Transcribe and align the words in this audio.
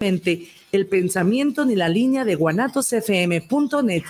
el 0.00 0.86
pensamiento 0.86 1.66
ni 1.66 1.76
la 1.76 1.90
línea 1.90 2.24
de 2.24 2.34
guanatosfm.net. 2.34 4.02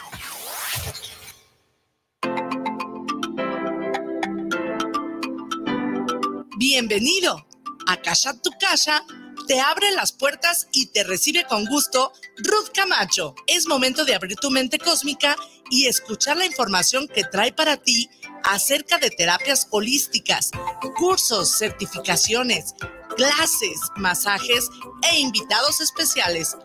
Bienvenido 6.56 7.44
a 7.88 7.96
Casa 7.96 8.40
Tu 8.40 8.50
Casa. 8.60 9.04
Te 9.48 9.58
abre 9.58 9.90
las 9.90 10.12
puertas 10.12 10.68
y 10.72 10.92
te 10.92 11.02
recibe 11.02 11.44
con 11.48 11.64
gusto 11.64 12.12
Ruth 12.36 12.70
Camacho. 12.72 13.34
Es 13.48 13.66
momento 13.66 14.04
de 14.04 14.14
abrir 14.14 14.36
tu 14.36 14.52
mente 14.52 14.78
cósmica 14.78 15.34
y 15.72 15.86
escuchar 15.86 16.36
la 16.36 16.46
información 16.46 17.08
que 17.08 17.24
trae 17.24 17.52
para 17.52 17.76
ti 17.76 18.08
acerca 18.44 18.98
de 18.98 19.10
terapias 19.10 19.66
holísticas, 19.72 20.52
cursos, 20.96 21.58
certificaciones, 21.58 22.74
clases, 23.16 23.80
masajes 23.96 24.68
e 25.10 25.20
invitados 25.20 25.80
especiales. 25.80 26.56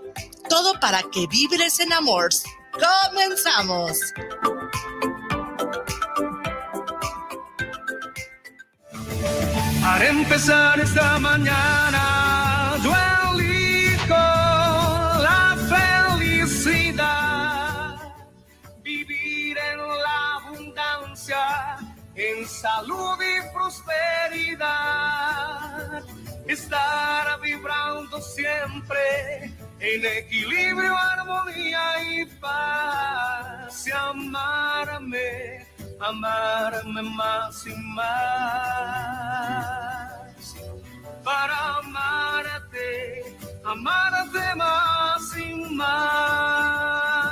Todo 0.50 0.80
para 0.80 1.04
que 1.04 1.28
vibres 1.28 1.80
en 1.80 1.94
amor. 1.94 2.30
¡Comenzamos! 2.74 3.98
Para 9.82 10.08
empezar 10.10 10.80
esta 10.80 11.20
mañana, 11.20 12.76
yo 12.84 12.92
elijo 13.32 14.16
la 15.28 15.56
felicidad, 16.18 17.96
vivir 18.84 19.58
en 19.58 19.78
la 19.78 20.36
abundancia, 20.38 21.78
en 22.16 22.48
salud 22.48 23.18
y 23.22 23.42
prosperidad 23.54 25.06
estar 26.48 27.40
vibrando 27.42 28.22
siempre 28.22 29.54
en 29.80 30.06
equilibrio, 30.06 30.96
armonía 30.96 32.04
y 32.12 32.26
paz. 32.40 33.88
Y 33.88 33.92
amarme, 33.92 35.68
amarme 36.00 37.02
más 37.02 37.66
y 37.68 37.76
más. 37.76 38.96
Para 41.24 41.78
amarte, 41.78 43.38
amarte 43.64 44.56
más 44.56 45.38
y 45.38 45.54
más. 45.76 47.25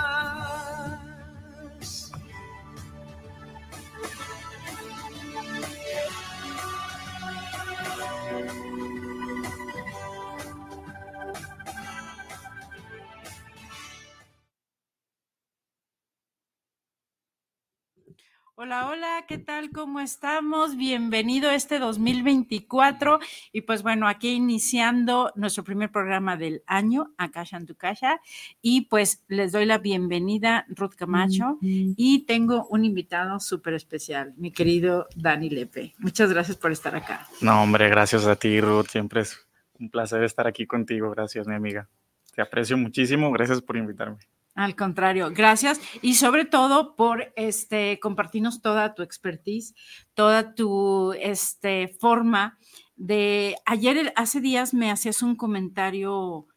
Hola, 18.56 18.88
hola, 18.88 19.26
¿qué 19.28 19.40
tal? 19.40 19.72
¿Cómo 19.72 20.00
estamos? 20.00 20.78
Bienvenido 20.78 21.50
a 21.50 21.56
este 21.56 21.80
2024 21.80 23.20
y 23.52 23.62
pues 23.62 23.82
bueno, 23.82 24.08
aquí 24.08 24.30
iniciando 24.30 25.32
nuestro 25.34 25.64
primer 25.64 25.92
programa 25.92 26.38
del 26.38 26.62
año, 26.68 27.16
acá 27.18 27.46
en 27.52 27.66
tu 27.66 27.74
casa 27.74 28.22
y 28.62 28.82
pues 28.82 29.24
les 29.28 29.54
doy 29.54 29.66
la 29.66 29.80
bienvenida 29.80 30.68
Ruth 30.70 30.94
Camacho 30.96 31.58
y 31.62 32.26
tengo 32.28 32.68
un 32.68 32.86
invitado 32.86 33.40
súper 33.40 33.74
especial, 33.74 34.36
mi 34.38 34.52
querido 34.52 35.08
Dani 35.16 35.50
Lepe. 35.50 35.96
Muchas 35.98 36.32
gracias 36.32 36.56
por 36.56 36.72
estar 36.72 36.96
acá. 36.96 37.28
No, 37.42 37.64
hombre, 37.64 37.90
gracias 37.90 38.28
a 38.28 38.36
ti 38.36 38.62
Ruth, 38.62 38.90
siempre 38.90 39.22
es 39.22 39.48
un 39.80 39.90
placer 39.90 40.22
estar 40.24 40.46
aquí 40.46 40.68
contigo, 40.68 41.10
gracias 41.10 41.48
mi 41.48 41.56
amiga. 41.56 41.90
Te 42.36 42.44
aprecio 42.44 42.78
muchísimo, 42.78 43.32
gracias 43.32 43.64
por 43.64 43.78
invitarme. 43.78 44.20
Al 44.56 44.76
contrario, 44.76 45.32
gracias. 45.34 45.82
Y 46.02 46.14
sobre 46.14 46.46
todo 46.46 46.96
por 46.96 47.34
este 47.36 48.00
compartirnos 48.00 48.62
toda 48.62 48.94
tu 48.94 49.02
expertise, 49.02 49.74
toda 50.14 50.54
tu 50.54 51.14
este 51.14 51.88
forma 52.00 52.60
de 52.96 53.56
ayer 53.66 54.14
hace 54.16 54.42
días 54.42 54.74
me 54.76 54.92
hacías 54.92 55.24
un 55.24 55.36
comentario 55.36 56.48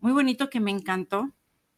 muy 0.00 0.12
bonito 0.12 0.48
que 0.48 0.60
me 0.60 0.70
encantó, 0.70 1.34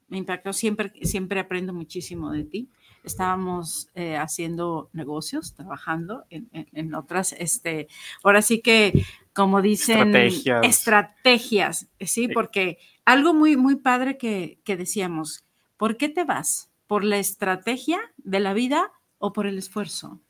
me 0.06 0.18
impactó, 0.18 0.52
siempre 0.52 0.92
siempre 1.02 1.40
aprendo 1.40 1.72
muchísimo 1.72 2.30
de 2.30 2.44
ti. 2.44 2.70
Estábamos 3.02 3.88
eh, 3.94 4.16
haciendo 4.16 4.90
negocios, 4.92 5.54
trabajando 5.54 6.24
en, 6.28 6.94
otras, 6.94 7.32
este, 7.38 7.86
ahora 8.24 8.42
sí 8.42 8.60
que, 8.60 9.04
como 9.32 9.62
dicen, 9.62 10.14
estrategias, 10.16 10.64
estrategias 10.64 11.88
sí, 12.00 12.26
porque 12.26 12.78
algo 13.04 13.32
muy, 13.32 13.56
muy 13.56 13.76
padre 13.76 14.18
que, 14.18 14.58
que 14.64 14.76
decíamos, 14.76 15.45
¿Por 15.76 15.96
qué 15.96 16.08
te 16.08 16.24
vas? 16.24 16.70
¿Por 16.86 17.04
la 17.04 17.18
estrategia 17.18 17.98
de 18.16 18.40
la 18.40 18.54
vida 18.54 18.92
o 19.18 19.32
por 19.32 19.46
el 19.46 19.58
esfuerzo? 19.58 20.20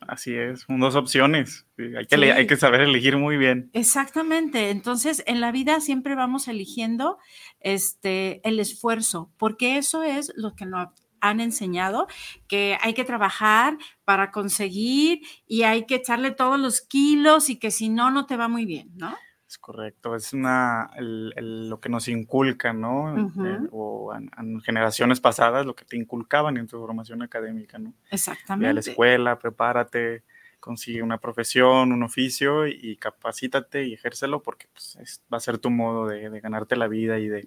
Así 0.00 0.34
es, 0.34 0.66
dos 0.68 0.94
opciones. 0.94 1.66
Hay 1.78 2.06
que, 2.06 2.32
hay 2.32 2.46
que 2.46 2.56
saber 2.56 2.82
elegir 2.82 3.16
muy 3.16 3.36
bien. 3.36 3.70
Exactamente. 3.72 4.70
Entonces, 4.70 5.22
en 5.26 5.40
la 5.40 5.52
vida 5.52 5.80
siempre 5.80 6.14
vamos 6.14 6.48
eligiendo 6.48 7.18
este, 7.60 8.46
el 8.48 8.60
esfuerzo, 8.60 9.32
porque 9.36 9.78
eso 9.78 10.02
es 10.02 10.32
lo 10.36 10.54
que 10.54 10.66
nos 10.66 10.88
han 11.20 11.40
enseñado, 11.40 12.06
que 12.46 12.78
hay 12.80 12.94
que 12.94 13.04
trabajar 13.04 13.78
para 14.04 14.30
conseguir 14.30 15.20
y 15.46 15.62
hay 15.62 15.86
que 15.86 15.96
echarle 15.96 16.30
todos 16.30 16.60
los 16.60 16.82
kilos 16.82 17.50
y 17.50 17.56
que 17.56 17.70
si 17.70 17.88
no, 17.88 18.10
no 18.10 18.26
te 18.26 18.36
va 18.36 18.48
muy 18.48 18.64
bien, 18.64 18.90
¿no? 18.96 19.16
Es 19.48 19.58
correcto, 19.58 20.16
es 20.16 20.32
una, 20.32 20.90
lo 20.98 21.78
que 21.78 21.88
nos 21.88 22.08
inculca, 22.08 22.72
¿no? 22.72 23.16
Eh, 23.16 23.68
o 23.70 24.12
en, 24.12 24.60
generaciones 24.60 25.20
pasadas, 25.20 25.64
lo 25.64 25.76
que 25.76 25.84
te 25.84 25.96
inculcaban 25.96 26.56
en 26.56 26.66
tu 26.66 26.80
formación 26.80 27.22
académica, 27.22 27.78
¿no? 27.78 27.94
Exactamente. 28.10 28.64
Ve 28.64 28.70
a 28.70 28.74
la 28.74 28.80
escuela, 28.80 29.38
prepárate, 29.38 30.24
consigue 30.58 31.00
una 31.00 31.18
profesión, 31.18 31.92
un 31.92 32.02
oficio 32.02 32.66
y 32.66 32.96
capacítate 32.96 33.86
y 33.86 33.94
ejércelo 33.94 34.42
porque 34.42 34.66
pues, 34.72 35.22
va 35.32 35.36
a 35.36 35.40
ser 35.40 35.58
tu 35.58 35.70
modo 35.70 36.08
de, 36.08 36.40
ganarte 36.40 36.74
la 36.74 36.88
vida 36.88 37.20
y 37.20 37.28
de, 37.28 37.44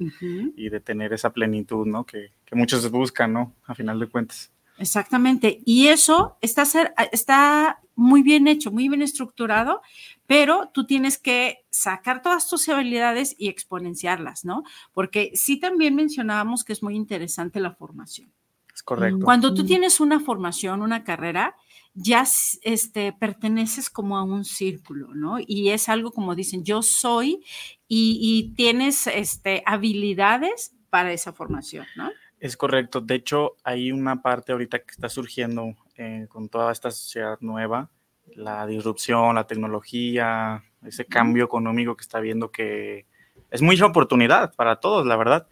y 0.55 0.69
de 0.69 0.79
tener 0.79 1.11
esa 1.11 1.33
plenitud, 1.33 1.85
¿no? 1.85 2.05
Que, 2.05 2.31
que 2.45 2.55
muchos 2.55 2.89
buscan, 2.89 3.33
¿no? 3.33 3.55
A 3.65 3.75
final 3.75 3.99
de 3.99 4.07
cuentas. 4.07 4.53
Exactamente. 4.79 5.59
Y 5.65 5.87
eso 5.87 6.37
está, 6.39 6.63
ser, 6.63 6.93
está 7.11 7.81
muy 7.95 8.23
bien 8.23 8.47
hecho, 8.47 8.71
muy 8.71 8.87
bien 8.87 9.01
estructurado, 9.01 9.81
pero 10.29 10.69
tú 10.75 10.85
tienes 10.85 11.17
que 11.17 11.65
sacar 11.71 12.21
todas 12.21 12.47
tus 12.47 12.69
habilidades 12.69 13.35
y 13.39 13.47
exponenciarlas, 13.49 14.45
¿no? 14.45 14.61
Porque 14.93 15.31
sí 15.33 15.59
también 15.59 15.95
mencionábamos 15.95 16.63
que 16.63 16.71
es 16.71 16.83
muy 16.83 16.95
interesante 16.95 17.59
la 17.59 17.73
formación. 17.73 18.31
Es 18.71 18.83
correcto. 18.83 19.25
Cuando 19.25 19.55
tú 19.55 19.65
tienes 19.65 19.99
una 19.99 20.19
formación, 20.19 20.83
una 20.83 21.03
carrera, 21.03 21.55
ya 21.95 22.27
este, 22.61 23.11
perteneces 23.11 23.89
como 23.89 24.19
a 24.19 24.23
un 24.23 24.45
círculo, 24.45 25.15
¿no? 25.15 25.37
Y 25.39 25.69
es 25.69 25.89
algo 25.89 26.11
como 26.11 26.35
dicen, 26.35 26.63
yo 26.63 26.83
soy 26.83 27.43
y, 27.87 28.53
tienes 28.55 29.07
este, 29.07 29.63
habilidades 29.65 30.75
para 30.91 31.11
esa 31.11 31.33
formación, 31.33 31.87
¿no? 31.95 32.11
Es 32.39 32.55
correcto. 32.55 33.01
De 33.01 33.15
hecho, 33.15 33.55
hay 33.63 33.91
una 33.91 34.21
parte 34.21 34.51
ahorita 34.51 34.77
que 34.77 34.91
está 34.91 35.09
surgiendo 35.09 35.73
eh, 35.95 36.27
con 36.29 36.49
toda 36.49 36.71
esta 36.71 36.91
sociedad 36.91 37.39
nueva, 37.41 37.89
la 38.35 38.65
disrupción, 38.65 39.35
la 39.35 39.47
tecnología, 39.47 40.63
ese 40.85 41.05
cambio 41.05 41.45
económico 41.45 41.95
que 41.95 42.01
está 42.01 42.19
viendo 42.19 42.51
que 42.51 43.05
es 43.51 43.61
mucha 43.61 43.85
oportunidad 43.85 44.53
para 44.55 44.77
todos, 44.77 45.05
la 45.05 45.15
verdad. 45.15 45.47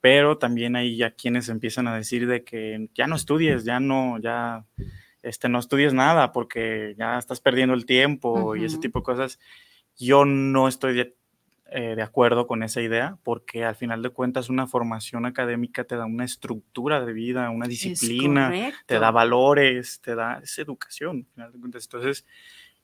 Pero 0.00 0.38
también 0.38 0.76
hay 0.76 0.96
ya 0.96 1.10
quienes 1.10 1.48
empiezan 1.48 1.86
a 1.86 1.94
decir 1.94 2.26
de 2.26 2.42
que 2.42 2.88
ya 2.94 3.06
no 3.06 3.16
estudies, 3.16 3.64
ya 3.64 3.80
no, 3.80 4.18
ya 4.18 4.64
este, 5.22 5.48
no 5.48 5.58
estudies 5.58 5.92
nada 5.92 6.32
porque 6.32 6.94
ya 6.98 7.18
estás 7.18 7.40
perdiendo 7.40 7.74
el 7.74 7.84
tiempo 7.84 8.56
y 8.56 8.64
ese 8.64 8.78
tipo 8.78 9.00
de 9.00 9.04
cosas. 9.04 9.38
Yo 9.98 10.24
no 10.24 10.68
estoy 10.68 10.94
de, 10.94 11.16
eh, 11.72 11.94
de 11.94 12.02
acuerdo 12.02 12.46
con 12.46 12.62
esa 12.62 12.80
idea, 12.80 13.16
porque 13.22 13.64
al 13.64 13.76
final 13.76 14.02
de 14.02 14.10
cuentas 14.10 14.48
una 14.48 14.66
formación 14.66 15.24
académica 15.24 15.84
te 15.84 15.96
da 15.96 16.04
una 16.04 16.24
estructura 16.24 17.04
de 17.04 17.12
vida, 17.12 17.48
una 17.50 17.66
disciplina, 17.66 18.52
te 18.86 18.98
da 18.98 19.10
valores, 19.10 20.00
te 20.00 20.14
da 20.14 20.40
esa 20.42 20.62
educación. 20.62 21.28
Entonces, 21.36 22.26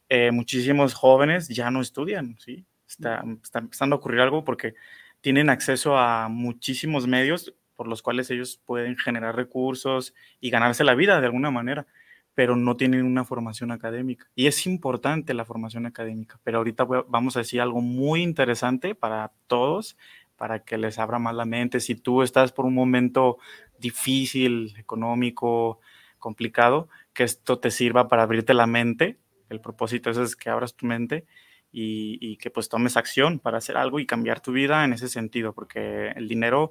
eh, 0.09 0.31
muchísimos 0.31 0.95
jóvenes 0.95 1.49
ya 1.49 1.71
no 1.71 1.81
estudian, 1.81 2.37
¿sí? 2.39 2.65
Está, 2.89 3.25
está 3.43 3.59
empezando 3.59 3.97
a 3.97 3.99
ocurrir 3.99 4.21
algo 4.21 4.45
porque 4.45 4.75
tienen 5.21 5.51
acceso 5.51 5.99
a 5.99 6.29
muchísimos 6.29 7.09
medios 7.09 7.55
por 7.75 7.89
los 7.89 8.03
cuales 8.03 8.31
ellos 8.31 8.61
pueden 8.65 8.97
generar 8.97 9.35
recursos 9.35 10.15
y 10.41 10.51
ganarse 10.51 10.85
la 10.85 10.95
vida 10.95 11.21
de 11.21 11.27
alguna 11.27 11.51
manera 11.51 11.87
pero 12.37 12.55
no 12.55 12.77
tienen 12.77 13.07
una 13.07 13.25
formación 13.25 13.73
académica. 13.73 14.29
Y 14.35 14.47
es 14.47 14.67
importante 14.67 15.33
la 15.33 15.47
formación 15.47 15.87
académica, 15.87 16.39
pero 16.45 16.59
ahorita 16.59 16.85
vamos 17.09 17.35
a 17.35 17.41
decir 17.41 17.63
algo 17.63 17.81
muy 17.81 18.23
interesante 18.23 18.95
para 18.95 19.33
todos, 19.47 19.97
para 20.37 20.63
que 20.63 20.77
les 20.77 20.99
abra 20.99 21.19
más 21.19 21.35
la 21.35 21.47
mente. 21.47 21.81
Si 21.81 21.95
tú 21.95 22.23
estás 22.23 22.53
por 22.53 22.67
un 22.67 22.75
momento 22.75 23.39
difícil, 23.79 24.75
económico, 24.77 25.81
complicado, 26.19 26.91
que 27.15 27.25
esto 27.25 27.59
te 27.59 27.71
sirva 27.71 28.07
para 28.07 28.25
abrirte 28.25 28.53
la 28.53 28.67
mente. 28.67 29.19
El 29.49 29.63
propósito 29.63 30.11
es 30.11 30.37
que 30.37 30.51
abras 30.51 30.75
tu 30.75 30.85
mente 30.85 31.25
y, 31.73 32.37
que 32.37 32.51
pues 32.51 32.69
tomes 32.69 32.99
acción 32.99 33.39
para 33.39 33.57
hacer 33.57 33.79
algo 33.79 33.99
y 33.99 34.05
cambiar 34.05 34.41
tu 34.41 34.53
vida 34.53 34.85
en 34.85 34.93
ese 34.93 35.09
sentido, 35.09 35.55
porque 35.55 36.09
el 36.09 36.29
dinero 36.29 36.71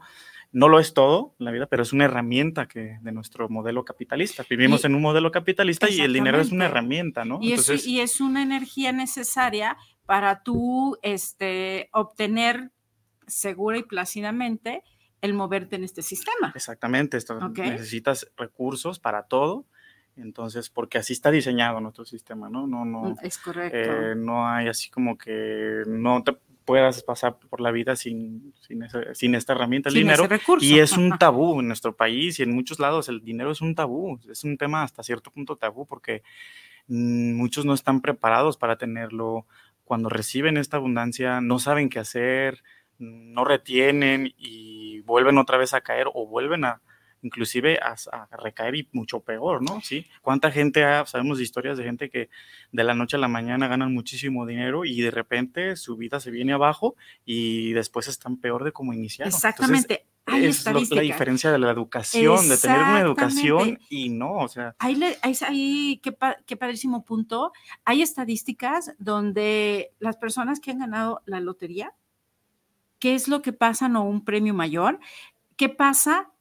no 0.56 0.70
lo 0.70 0.80
es 0.80 0.94
todo 0.94 1.36
la 1.38 1.52
vida, 1.52 1.66
pero 1.68 1.84
es 1.84 1.92
una 1.92 2.06
herramienta 2.06 2.66
que 2.66 2.98
de 3.02 3.12
nuestro 3.12 3.50
modelo 3.50 3.84
capitalista. 3.84 4.46
Vivimos 4.50 4.84
Y- 4.84 4.88
en 4.88 4.96
un 4.96 5.02
modelo 5.02 5.30
capitalista 5.30 5.90
y 5.90 6.00
el 6.00 6.14
dinero 6.14 6.40
es 6.40 6.54
una 6.54 6.66
herramienta, 6.68 7.26
¿no? 7.26 7.40
Y, 7.42 7.50
Entonces, 7.50 7.82
es, 7.82 7.88
y 7.88 8.00
es 8.00 8.22
una 8.22 8.42
energía 8.42 8.94
necesaria 8.94 9.76
para 10.06 10.44
tú 10.44 10.98
este, 11.02 11.90
obtener 11.92 12.72
segura 13.28 13.78
y 13.80 13.84
plácidamente 13.84 14.82
el 15.20 15.34
moverte 15.34 15.76
en 15.76 15.84
este 15.84 16.02
sistema. 16.02 16.54
Exactamente, 16.56 17.18
esto, 17.18 17.38
necesitas 17.50 18.32
recursos 18.38 18.98
para 18.98 19.24
todo, 19.24 19.66
entonces, 20.16 20.70
porque 20.70 20.98
así 21.00 21.12
está 21.12 21.32
diseñado 21.32 21.82
nuestro 21.82 22.06
sistema, 22.06 22.50
¿no? 22.50 22.66
No, 22.66 22.86
no, 22.86 23.14
Es 23.22 23.38
correcto. 23.40 23.78
eh, 23.78 24.16
no 24.16 24.48
hay 24.48 24.70
así 24.70 24.90
como 24.90 25.18
que 25.18 25.84
no 25.86 26.24
te 26.24 26.38
puedas 26.66 27.04
pasar 27.04 27.38
por 27.38 27.62
la 27.62 27.72
vida 27.72 27.96
sin, 27.96 28.54
sin, 29.14 29.36
esta 29.36 29.54
herramienta, 29.54 29.90
el 29.90 29.94
Sin 29.94 30.04
dinero. 30.04 30.28
recurso. 30.28 30.66
Y 30.66 30.80
es 30.80 30.98
un 30.98 31.18
tabú 31.18 31.60
en 31.60 31.68
nuestro 31.68 31.96
país 31.96 32.40
y 32.40 32.44
en 32.44 32.54
muchos 32.54 32.80
lados 32.80 33.08
el 33.08 33.24
dinero 33.24 33.52
es 33.52 33.62
un 33.62 33.76
tabú, 33.76 34.20
es 34.30 34.44
un 34.44 34.58
tema 34.58 34.84
hasta 34.84 35.04
cierto 35.04 35.32
punto 35.32 35.56
tabú 35.56 35.86
porque 35.86 36.24
mm, 36.88 37.34
muchos 37.36 37.66
no 37.66 37.74
están 37.74 38.02
preparados 38.02 38.58
para 38.58 38.78
tenerlo. 38.78 39.46
Cuando 39.84 40.10
reciben 40.10 40.58
esta 40.58 40.78
abundancia 40.78 41.40
no 41.40 41.60
saben 41.60 41.90
qué 41.90 42.00
hacer, 42.00 42.64
no 42.98 43.46
retienen 43.46 44.34
y 44.38 45.02
vuelven 45.02 45.38
otra 45.38 45.58
vez 45.58 45.74
a 45.74 45.82
caer 45.82 46.08
o 46.14 46.26
vuelven 46.26 46.66
a 46.66 46.82
inclusive 47.26 47.80
a, 47.82 47.96
a 48.12 48.38
recaer 48.38 48.76
y 48.76 48.88
mucho 48.94 49.20
peor, 49.20 49.62
¿no? 49.62 49.82
Sí. 49.82 50.06
¿Cuánta 50.22 50.52
gente 50.52 50.84
ha, 50.84 51.06
sabemos 51.06 51.38
de 51.40 51.44
historias 51.44 51.78
de 51.78 51.84
gente 51.84 52.10
que 52.10 52.30
de 52.72 52.84
la 52.84 52.94
noche 52.94 53.18
a 53.18 53.20
la 53.20 53.28
mañana 53.28 53.68
ganan 53.68 53.94
muchísimo 53.94 54.46
dinero 54.46 54.86
y 54.86 55.02
de 55.02 55.12
repente 55.12 55.76
su 55.76 55.98
vida 55.98 56.20
se 56.20 56.32
viene 56.32 56.54
abajo 56.54 56.96
y 57.26 57.74
después 57.74 58.08
están 58.08 58.38
peor 58.38 58.64
de 58.64 58.72
como 58.72 58.94
iniciaron? 58.94 59.34
Entonces, 59.34 59.50
Exactamente. 59.50 60.06
Hay 60.28 60.46
es 60.46 60.66
lo- 60.66 60.80
la 60.96 61.02
diferencia 61.04 61.52
de 61.52 61.60
la 61.60 61.70
educación, 61.70 62.50
de 62.50 62.58
tener 62.58 62.80
una 62.80 63.00
educación 63.00 63.80
y 63.90 64.10
no, 64.10 64.38
o 64.38 64.48
sea, 64.48 64.76
Ahí, 64.80 64.96
le- 64.96 65.18
ahí, 65.22 65.36
ahí- 65.48 66.00
qué, 66.02 66.16
qué 66.48 66.58
padrísimo 66.58 67.06
punto. 67.06 67.52
Hay 67.84 68.02
estadísticas 68.02 68.94
donde 68.98 69.92
las 70.00 70.18
personas 70.18 70.60
que 70.60 70.72
han 70.72 70.80
ganado 70.80 71.22
la 71.26 71.40
lotería, 71.42 71.94
¿qué 72.98 73.14
es 73.14 73.28
lo 73.28 73.44
que 73.44 73.54
pasa? 73.54 73.88
No 73.88 74.04
un 74.04 74.26
premio 74.26 74.54
mayor. 74.56 75.00
¿Qué 75.58 75.70
pasa? 75.70 76.32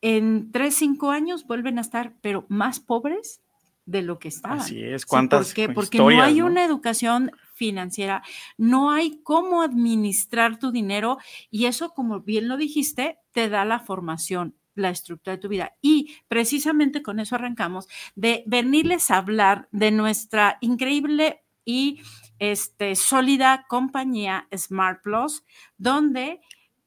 En 0.00 0.52
3, 0.52 0.74
5 0.74 1.10
años 1.10 1.46
vuelven 1.46 1.78
a 1.78 1.80
estar, 1.80 2.14
pero 2.20 2.46
más 2.48 2.80
pobres 2.80 3.40
de 3.88 4.02
lo 4.02 4.18
que 4.18 4.28
estaban. 4.28 4.60
así 4.60 4.82
es. 4.82 5.02
Sí, 5.02 5.08
¿Cuántas 5.08 5.46
¿Por 5.48 5.54
qué? 5.54 5.68
Porque 5.70 5.98
no 5.98 6.08
hay 6.08 6.40
no? 6.40 6.46
una 6.46 6.64
educación 6.64 7.32
financiera, 7.54 8.22
no 8.58 8.90
hay 8.90 9.20
cómo 9.22 9.62
administrar 9.62 10.58
tu 10.58 10.70
dinero 10.70 11.18
y 11.50 11.64
eso, 11.66 11.90
como 11.90 12.20
bien 12.20 12.48
lo 12.48 12.58
dijiste, 12.58 13.18
te 13.32 13.48
da 13.48 13.64
la 13.64 13.80
formación, 13.80 14.54
la 14.74 14.90
estructura 14.90 15.36
de 15.36 15.40
tu 15.40 15.48
vida. 15.48 15.72
Y 15.80 16.16
precisamente 16.28 17.02
con 17.02 17.18
eso 17.18 17.34
arrancamos 17.34 17.88
de 18.14 18.44
venirles 18.46 19.10
a 19.10 19.16
hablar 19.16 19.68
de 19.72 19.90
nuestra 19.90 20.58
increíble 20.60 21.42
y 21.64 22.00
este, 22.38 22.94
sólida 22.94 23.66
compañía 23.68 24.48
Smart 24.54 25.02
Plus, 25.02 25.44
donde 25.78 26.40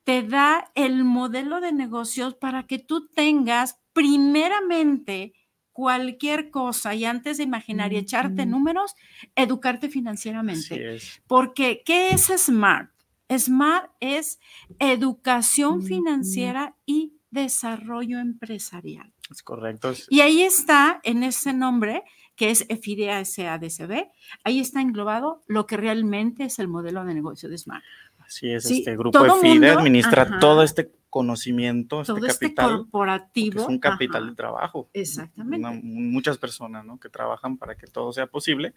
te 0.03 0.24
da 0.24 0.71
el 0.75 1.03
modelo 1.03 1.62
de 1.62 1.71
negocios 1.71 2.36
para 2.36 2.63
que 2.63 2.80
tú 2.80 3.07
tengas 3.07 3.80
primeramente 3.94 5.33
cualquier 5.71 6.51
cosa 6.51 6.94
y 6.95 7.06
antes 7.06 7.38
de 7.38 7.44
imaginar 7.44 7.94
y 7.94 7.98
echarte 7.98 8.45
números, 8.45 8.95
educarte 9.36 9.89
financieramente. 9.89 11.00
Porque, 11.27 11.81
¿qué 11.86 12.09
es 12.09 12.25
SMART? 12.25 12.92
SMART 13.30 13.92
es 14.00 14.39
educación 14.80 15.83
financiera 15.83 16.75
y 16.86 17.13
desarrollo 17.30 18.19
empresarial. 18.19 19.13
Es 19.30 19.42
correcto. 19.42 19.94
Y 20.09 20.19
ahí 20.19 20.42
está, 20.42 21.00
en 21.03 21.24
ese 21.24 21.53
nombre, 21.53 22.03
que 22.36 22.50
es 22.50 22.68
FIDEA 22.81 23.24
SADCB, 23.24 24.09
ahí 24.44 24.59
está 24.59 24.81
englobado 24.81 25.44
lo 25.48 25.65
que 25.65 25.77
realmente 25.77 26.44
es 26.45 26.59
el 26.59 26.68
modelo 26.68 27.06
de 27.06 27.13
negocio 27.13 27.48
de 27.48 27.57
SMART. 27.57 27.83
Así 28.31 28.49
es, 28.49 28.63
Sí, 28.63 28.77
este 28.79 28.95
grupo 28.95 29.21
de 29.21 29.29
FIDE 29.41 29.53
mundo, 29.67 29.79
administra 29.79 30.21
ajá. 30.21 30.39
todo 30.39 30.63
este 30.63 30.89
conocimiento, 31.09 31.99
este 31.99 32.13
Todo 32.13 32.25
este 32.25 32.45
capital, 32.45 32.65
porque 32.69 32.77
corporativo. 32.91 33.61
es 33.61 33.67
un 33.67 33.77
capital 33.79 34.21
ajá, 34.23 34.29
de 34.29 34.35
trabajo. 34.37 34.89
Exactamente. 34.93 35.67
Una- 35.67 35.79
muchas 35.83 36.37
personas 36.37 36.85
¿no? 36.85 36.97
que 36.97 37.09
trabajan 37.09 37.57
para 37.57 37.75
que 37.75 37.87
todo 37.87 38.13
sea 38.13 38.27
posible 38.27 38.73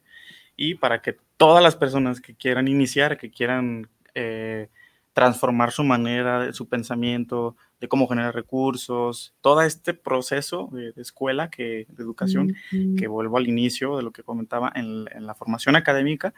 y 0.57 0.75
para 0.75 1.01
que 1.01 1.17
todas 1.37 1.63
las 1.63 1.77
personas 1.77 2.21
que 2.21 2.35
quieran 2.35 2.67
iniciar, 2.67 3.17
que 3.17 3.31
quieran 3.31 3.89
eh, 4.15 4.71
transformar 5.13 5.71
su 5.71 5.85
manera, 5.85 6.53
su 6.53 6.67
pensamiento, 6.69 7.57
de 7.81 7.87
cómo 7.87 8.09
generar 8.09 8.35
recursos, 8.35 9.33
todo 9.41 9.63
este 9.63 9.95
proceso 9.95 10.69
de, 10.73 10.91
de 10.91 11.03
escuela, 11.03 11.51
que, 11.51 11.87
de 11.89 12.03
educación, 12.03 12.57
que 12.99 13.07
vuelvo 13.07 13.37
al 13.39 13.47
inicio 13.47 13.97
de 13.97 14.03
lo 14.03 14.11
que 14.11 14.25
comentaba 14.25 14.73
en, 14.75 15.05
en 15.13 15.27
la 15.27 15.35
formación 15.37 15.77
académica, 15.77 16.35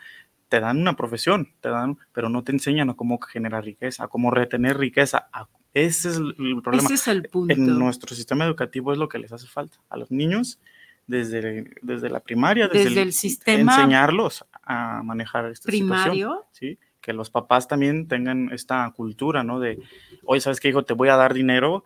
te 0.49 0.61
dan 0.61 0.79
una 0.79 0.95
profesión, 0.97 1.49
te 1.61 1.69
dan, 1.69 1.99
pero 2.13 2.29
no 2.29 2.45
te 2.45 2.53
enseñan 2.53 2.91
a 2.91 2.95
cómo 2.95 3.19
generar 3.21 3.65
riqueza, 3.65 4.05
a 4.05 4.09
cómo 4.09 4.31
retener 4.31 4.79
riqueza. 4.79 5.29
ese 5.75 6.11
es 6.11 6.17
el, 6.17 6.35
el 6.39 6.63
problema. 6.63 6.85
Ese 6.85 6.95
es 6.95 7.09
el 7.09 7.23
punto. 7.25 7.53
En 7.55 7.79
nuestro 7.79 8.15
sistema 8.15 8.45
educativo 8.45 8.93
es 8.93 8.99
lo 8.99 9.09
que 9.09 9.19
les 9.19 9.33
hace 9.33 9.47
falta 9.47 9.79
a 9.89 9.97
los 9.97 10.11
niños 10.11 10.59
desde, 11.07 11.71
desde 11.83 12.11
la 12.11 12.21
primaria, 12.21 12.69
desde, 12.69 12.85
Desde 12.91 13.03
el 13.03 13.13
sistema 13.13 13.75
enseñarlos 13.75 14.45
a 14.63 15.03
manejar 15.03 15.47
esta 15.47 15.71
situación. 15.71 16.03
primario. 16.03 16.47
¿sí? 16.53 16.79
Que 17.01 17.13
los 17.13 17.31
papás 17.31 17.69
también 17.69 18.09
tengan 18.09 18.51
esta 18.53 18.91
cultura, 18.97 19.45
¿no? 19.45 19.61
De, 19.61 19.81
oye, 20.25 20.41
¿sabes 20.41 20.59
qué, 20.61 20.69
hijo? 20.69 20.85
Te 20.85 20.95
voy 20.95 21.09
a 21.09 21.17
dar 21.17 21.35
dinero 21.35 21.85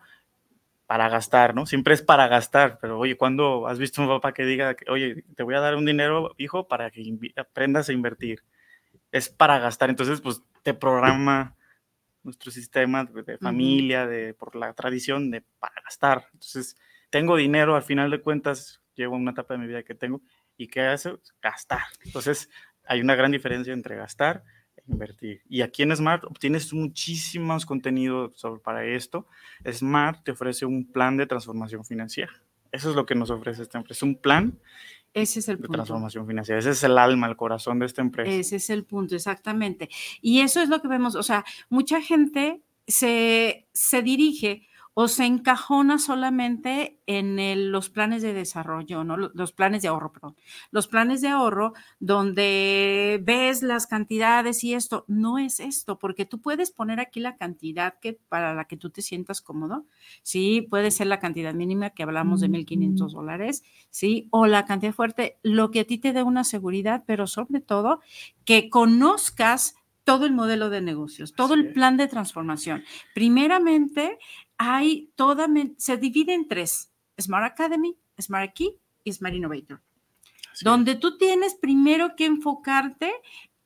para 0.91 1.07
gastar, 1.07 1.55
¿no? 1.55 1.65
Siempre 1.65 1.93
es 1.93 2.01
para 2.01 2.27
gastar, 2.27 2.77
pero 2.81 2.99
oye, 2.99 3.15
¿cuándo 3.15 3.65
has 3.65 3.79
visto 3.79 4.01
un 4.01 4.09
papá 4.09 4.33
que 4.33 4.43
diga, 4.43 4.73
que, 4.73 4.91
oye, 4.91 5.23
te 5.37 5.43
voy 5.43 5.55
a 5.55 5.61
dar 5.61 5.77
un 5.77 5.85
dinero, 5.85 6.35
hijo, 6.37 6.67
para 6.67 6.91
que 6.91 7.17
aprendas 7.37 7.87
a 7.87 7.93
invertir? 7.93 8.43
Es 9.09 9.29
para 9.29 9.57
gastar, 9.57 9.89
entonces, 9.89 10.19
pues, 10.19 10.43
te 10.63 10.73
programa 10.73 11.55
nuestro 12.23 12.51
sistema 12.51 13.05
de, 13.05 13.23
de 13.23 13.37
familia, 13.37 14.05
de, 14.05 14.33
por 14.33 14.53
la 14.57 14.73
tradición 14.73 15.31
de 15.31 15.45
para 15.59 15.75
gastar. 15.81 16.27
Entonces, 16.33 16.75
tengo 17.09 17.37
dinero, 17.37 17.77
al 17.77 17.83
final 17.83 18.11
de 18.11 18.19
cuentas, 18.19 18.81
llevo 18.93 19.15
una 19.15 19.31
etapa 19.31 19.53
de 19.53 19.61
mi 19.61 19.67
vida 19.67 19.83
que 19.83 19.95
tengo, 19.95 20.19
¿y 20.57 20.67
qué 20.67 20.81
hace? 20.81 21.17
Gastar. 21.41 21.83
Entonces, 22.03 22.49
hay 22.83 22.99
una 22.99 23.15
gran 23.15 23.31
diferencia 23.31 23.71
entre 23.71 23.95
gastar 23.95 24.43
invertir. 24.87 25.41
Y 25.49 25.61
aquí 25.61 25.83
en 25.83 25.95
Smart 25.95 26.23
obtienes 26.25 26.73
muchísimos 26.73 27.65
contenidos 27.65 28.31
sobre, 28.35 28.59
para 28.61 28.85
esto. 28.85 29.27
Smart 29.69 30.23
te 30.23 30.31
ofrece 30.31 30.65
un 30.65 30.85
plan 30.85 31.17
de 31.17 31.25
transformación 31.25 31.85
financiera. 31.85 32.31
Eso 32.71 32.89
es 32.89 32.95
lo 32.95 33.05
que 33.05 33.15
nos 33.15 33.29
ofrece 33.29 33.63
esta 33.63 33.77
empresa, 33.77 34.05
un 34.05 34.15
plan 34.15 34.57
Ese 35.13 35.39
es 35.39 35.49
el 35.49 35.57
de 35.57 35.63
punto. 35.63 35.73
transformación 35.73 36.25
financiera. 36.25 36.59
Ese 36.59 36.69
es 36.71 36.83
el 36.83 36.97
alma, 36.97 37.27
el 37.27 37.35
corazón 37.35 37.79
de 37.79 37.85
esta 37.85 38.01
empresa. 38.01 38.31
Ese 38.31 38.55
es 38.55 38.69
el 38.69 38.85
punto, 38.85 39.15
exactamente. 39.15 39.89
Y 40.21 40.39
eso 40.39 40.61
es 40.61 40.69
lo 40.69 40.81
que 40.81 40.87
vemos, 40.87 41.15
o 41.15 41.23
sea, 41.23 41.43
mucha 41.69 42.01
gente 42.01 42.61
se, 42.87 43.67
se 43.73 44.01
dirige 44.01 44.67
o 44.93 45.07
se 45.07 45.25
encajona 45.25 45.97
solamente 45.99 46.99
en 47.07 47.39
el- 47.39 47.71
los 47.71 47.89
planes 47.89 48.21
de 48.21 48.33
desarrollo, 48.33 49.03
¿no? 49.03 49.15
Lo- 49.17 49.31
Los 49.33 49.53
planes 49.53 49.81
de 49.81 49.87
ahorro, 49.87 50.11
perdón. 50.11 50.35
Los 50.71 50.87
planes 50.87 51.21
de 51.21 51.29
ahorro 51.29 51.73
donde 51.99 53.19
ves 53.23 53.63
las 53.63 53.87
cantidades 53.87 54.63
y 54.63 54.73
esto, 54.73 55.05
no 55.07 55.37
es 55.39 55.59
esto, 55.59 55.97
porque 55.97 56.25
tú 56.25 56.39
puedes 56.41 56.71
poner 56.71 56.99
aquí 56.99 57.19
la 57.19 57.37
cantidad 57.37 57.99
que 57.99 58.13
para 58.29 58.53
la 58.53 58.65
que 58.65 58.77
tú 58.77 58.89
te 58.89 59.01
sientas 59.01 59.41
cómodo, 59.41 59.85
sí, 60.23 60.61
puede 60.69 60.91
ser 60.91 61.07
la 61.07 61.19
cantidad 61.19 61.53
mínima 61.53 61.91
que 61.91 62.03
hablamos 62.03 62.41
de 62.41 62.49
1.500 62.49 63.13
dólares, 63.13 63.63
sí, 63.89 64.27
o 64.31 64.45
la 64.47 64.65
cantidad 64.65 64.93
fuerte, 64.93 65.37
lo 65.43 65.71
que 65.71 65.81
a 65.81 65.85
ti 65.85 65.97
te 65.97 66.13
dé 66.13 66.23
una 66.23 66.43
seguridad, 66.43 67.03
pero 67.07 67.27
sobre 67.27 67.61
todo 67.61 68.01
que 68.45 68.69
conozcas 68.69 69.75
todo 70.03 70.25
el 70.25 70.33
modelo 70.33 70.69
de 70.71 70.81
negocios, 70.81 71.33
todo 71.33 71.53
el 71.53 71.73
plan 71.73 71.95
de 71.95 72.07
transformación. 72.07 72.83
Primeramente, 73.13 74.17
hay 74.61 75.11
toda, 75.15 75.47
se 75.77 75.97
divide 75.97 76.35
en 76.35 76.47
tres, 76.47 76.91
Smart 77.19 77.51
Academy, 77.51 77.97
Smart 78.19 78.53
Key 78.53 78.77
y 79.03 79.11
Smart 79.11 79.33
Innovator, 79.33 79.81
Así 80.51 80.51
es. 80.53 80.63
donde 80.63 80.95
tú 80.95 81.17
tienes 81.17 81.55
primero 81.55 82.15
que 82.15 82.25
enfocarte 82.25 83.11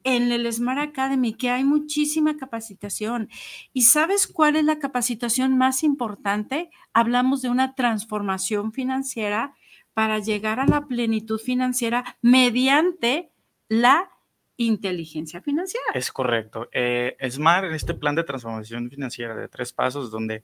en 0.06 0.32
el 0.32 0.52
Smart 0.54 0.80
Academy, 0.80 1.34
que 1.34 1.50
hay 1.50 1.66
muchísima 1.66 2.38
capacitación. 2.38 3.28
¿Y 3.74 3.82
sabes 3.82 4.26
cuál 4.28 4.56
es 4.56 4.64
la 4.64 4.80
capacitación 4.80 5.58
más 5.58 5.84
importante? 5.84 6.70
Hablamos 6.94 7.42
de 7.42 7.50
una 7.50 7.76
transformación 7.76 8.72
financiera 8.72 9.54
para 9.94 10.20
llegar 10.20 10.60
a 10.60 10.68
la 10.68 10.86
plenitud 10.88 11.40
financiera 11.40 12.18
mediante 12.22 13.32
la 13.68 14.12
inteligencia 14.58 15.42
financiera. 15.42 15.86
Es 15.94 16.12
correcto. 16.12 16.70
Eh, 16.72 17.18
Smart, 17.30 17.66
este 17.74 17.94
plan 17.94 18.16
de 18.16 18.24
transformación 18.24 18.90
financiera 18.90 19.36
de 19.36 19.48
tres 19.48 19.74
pasos, 19.74 20.12
donde 20.12 20.44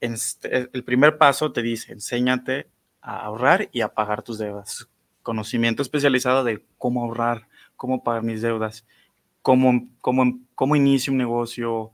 en 0.00 0.14
este- 0.14 0.68
el 0.72 0.84
primer 0.84 1.18
paso 1.18 1.52
te 1.52 1.62
dice, 1.62 1.92
enséñate 1.92 2.68
a 3.00 3.18
ahorrar 3.20 3.68
y 3.72 3.80
a 3.82 3.88
pagar 3.88 4.22
tus 4.22 4.38
deudas. 4.38 4.88
Conocimiento 5.22 5.82
especializado 5.82 6.44
de 6.44 6.64
cómo 6.78 7.02
ahorrar, 7.04 7.48
cómo 7.76 8.02
pagar 8.02 8.22
mis 8.22 8.42
deudas. 8.42 8.84
cómo, 9.42 9.88
cómo, 10.00 10.40
cómo 10.56 10.74
inicia 10.74 11.12
un 11.12 11.18
negocio, 11.18 11.92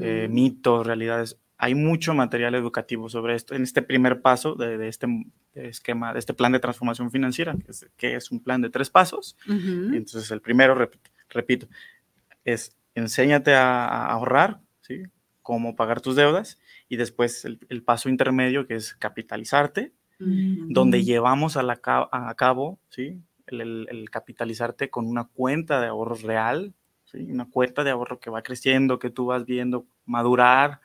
eh, 0.00 0.26
mitos, 0.30 0.86
realidades. 0.86 1.36
Hay 1.58 1.74
mucho 1.74 2.14
material 2.14 2.54
educativo 2.54 3.10
sobre 3.10 3.34
esto 3.34 3.54
en 3.54 3.62
este 3.62 3.82
primer 3.82 4.22
paso 4.22 4.54
de, 4.54 4.78
de 4.78 4.88
este 4.88 5.06
esquema, 5.54 6.14
de 6.14 6.18
este 6.20 6.32
plan 6.32 6.52
de 6.52 6.60
transformación 6.60 7.10
financiera, 7.10 7.54
que 7.62 7.70
es, 7.70 7.86
que 7.98 8.16
es 8.16 8.30
un 8.30 8.40
plan 8.40 8.62
de 8.62 8.70
tres 8.70 8.88
pasos. 8.88 9.36
Entonces, 9.94 10.30
el 10.30 10.40
primero, 10.40 10.74
rep- 10.74 10.98
repito, 11.28 11.66
es 12.44 12.74
enséñate 12.94 13.54
a, 13.54 13.84
a 13.86 14.06
ahorrar, 14.12 14.60
¿sí? 14.80 15.02
Cómo 15.42 15.76
pagar 15.76 16.00
tus 16.00 16.16
deudas. 16.16 16.58
Y 16.88 16.96
después 16.96 17.44
el, 17.44 17.58
el 17.68 17.82
paso 17.82 18.08
intermedio, 18.08 18.66
que 18.66 18.74
es 18.76 18.94
capitalizarte, 18.94 19.92
Ujú. 20.20 20.66
donde 20.68 21.02
llevamos 21.02 21.56
a, 21.56 21.62
la, 21.62 21.80
a 21.84 22.34
cabo, 22.36 22.78
¿sí? 22.90 23.20
El, 23.46 23.60
el- 23.60 23.86
el 23.90 24.10
capitalizarte 24.10 24.90
con 24.90 25.06
una 25.06 25.24
cuenta 25.24 25.80
de 25.80 25.88
ahorro 25.88 26.14
real, 26.16 26.72
¿sí? 27.04 27.18
Una 27.30 27.48
cuenta 27.50 27.84
de 27.84 27.90
ahorro 27.90 28.20
que 28.20 28.30
va 28.30 28.42
creciendo, 28.42 28.98
que 28.98 29.10
tú 29.10 29.26
vas 29.26 29.44
viendo 29.44 29.86
madurar, 30.06 30.80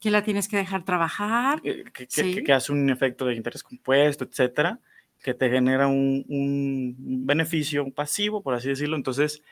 Que 0.00 0.10
la 0.10 0.22
tienes 0.24 0.48
que 0.48 0.56
dejar 0.56 0.84
trabajar. 0.86 1.60
eh, 1.62 1.84
que, 1.92 2.06
que- 2.06 2.06
Sí. 2.08 2.34
que- 2.34 2.42
que 2.42 2.52
hace 2.54 2.72
un 2.72 2.88
efecto 2.88 3.26
de 3.26 3.34
interés 3.34 3.62
compuesto, 3.62 4.24
etcétera, 4.24 4.80
que 5.22 5.34
te 5.34 5.50
genera 5.50 5.86
un, 5.88 6.24
un 6.28 7.26
beneficio 7.26 7.88
pasivo, 7.92 8.42
por 8.42 8.54
así 8.54 8.68
decirlo. 8.70 8.96
Entonces, 8.96 9.42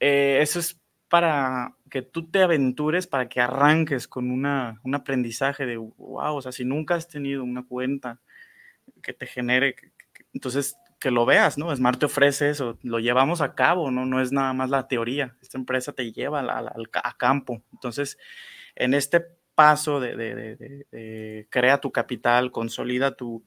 eh, 0.00 0.38
eso 0.40 0.58
es 0.60 0.80
para 1.10 1.76
que 1.90 2.02
tú 2.02 2.30
te 2.30 2.42
aventures, 2.44 3.08
para 3.08 3.28
que 3.28 3.42
arranques 3.42 4.08
con 4.08 4.30
una, 4.32 4.80
un 4.84 4.96
aprendizaje 4.96 5.66
de, 5.66 5.78
wow, 5.78 6.36
o 6.36 6.42
sea, 6.42 6.52
si 6.52 6.64
nunca 6.64 6.96
has 6.96 7.08
tenido 7.08 7.44
una 7.44 7.64
cuenta 7.66 8.20
que 9.02 9.12
te 9.12 9.26
genere, 9.26 9.76
entonces 10.32 10.76
que 11.00 11.10
lo 11.10 11.24
veas, 11.26 11.56
¿no? 11.58 11.74
Smart 11.74 11.98
te 11.98 12.06
ofrece 12.06 12.50
eso, 12.50 12.78
lo 12.82 12.98
llevamos 12.98 13.40
a 13.40 13.54
cabo, 13.54 13.90
¿no? 13.90 14.04
No 14.06 14.20
es 14.20 14.32
nada 14.32 14.52
más 14.52 14.70
la 14.70 14.86
teoría, 14.88 15.36
esta 15.42 15.56
empresa 15.58 15.92
te 15.92 16.12
lleva 16.12 16.40
a 16.40 17.16
campo. 17.16 17.62
Entonces, 17.72 18.18
en 18.76 18.94
este 18.94 19.22
paso 19.54 20.00
de- 20.00 20.16
de 20.16 21.46
crea 21.50 21.80
tu 21.80 21.92
capital, 21.92 22.52
consolida 22.52 23.16
tu, 23.16 23.44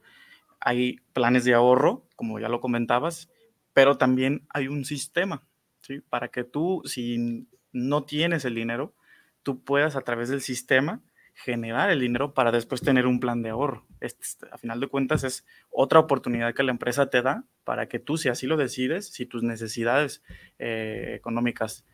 hay 0.60 0.98
planes 1.12 1.44
de 1.44 1.54
ahorro, 1.54 2.06
como 2.16 2.38
ya 2.40 2.48
lo 2.48 2.60
comentabas, 2.60 3.30
pero 3.72 3.98
también 3.98 4.46
hay 4.50 4.68
un 4.68 4.84
sistema, 4.84 5.44
¿sí? 5.84 6.00
Para 6.00 6.28
que 6.28 6.44
tú, 6.44 6.82
si 6.84 7.46
no 7.72 8.04
tienes 8.04 8.44
el 8.44 8.54
dinero, 8.54 8.94
tú 9.42 9.62
puedas 9.62 9.96
a 9.96 10.00
través 10.00 10.28
del 10.28 10.40
sistema 10.40 11.02
generar 11.34 11.90
el 11.90 12.00
dinero 12.00 12.32
para 12.32 12.52
después 12.52 12.80
tener 12.80 13.06
un 13.06 13.20
plan 13.20 13.42
de 13.42 13.50
ahorro. 13.50 13.86
Este, 14.00 14.46
a 14.50 14.58
final 14.58 14.80
de 14.80 14.86
cuentas 14.86 15.24
es 15.24 15.44
otra 15.70 15.98
oportunidad 15.98 16.54
que 16.54 16.62
la 16.62 16.70
empresa 16.70 17.10
te 17.10 17.22
da 17.22 17.44
para 17.64 17.88
que 17.88 17.98
tú, 17.98 18.16
si 18.16 18.28
así 18.28 18.46
lo 18.46 18.56
decides, 18.56 19.12
si 19.12 19.26
tus 19.26 19.42
necesidades 19.42 20.22
eh, 20.58 21.14
económicas 21.16 21.84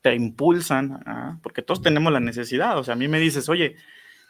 te 0.00 0.14
impulsan, 0.14 1.02
¿ah? 1.06 1.38
porque 1.42 1.62
todos 1.62 1.82
tenemos 1.82 2.12
la 2.12 2.20
necesidad, 2.20 2.78
o 2.78 2.84
sea, 2.84 2.94
a 2.94 2.96
mí 2.96 3.08
me 3.08 3.20
dices, 3.20 3.48
oye, 3.48 3.76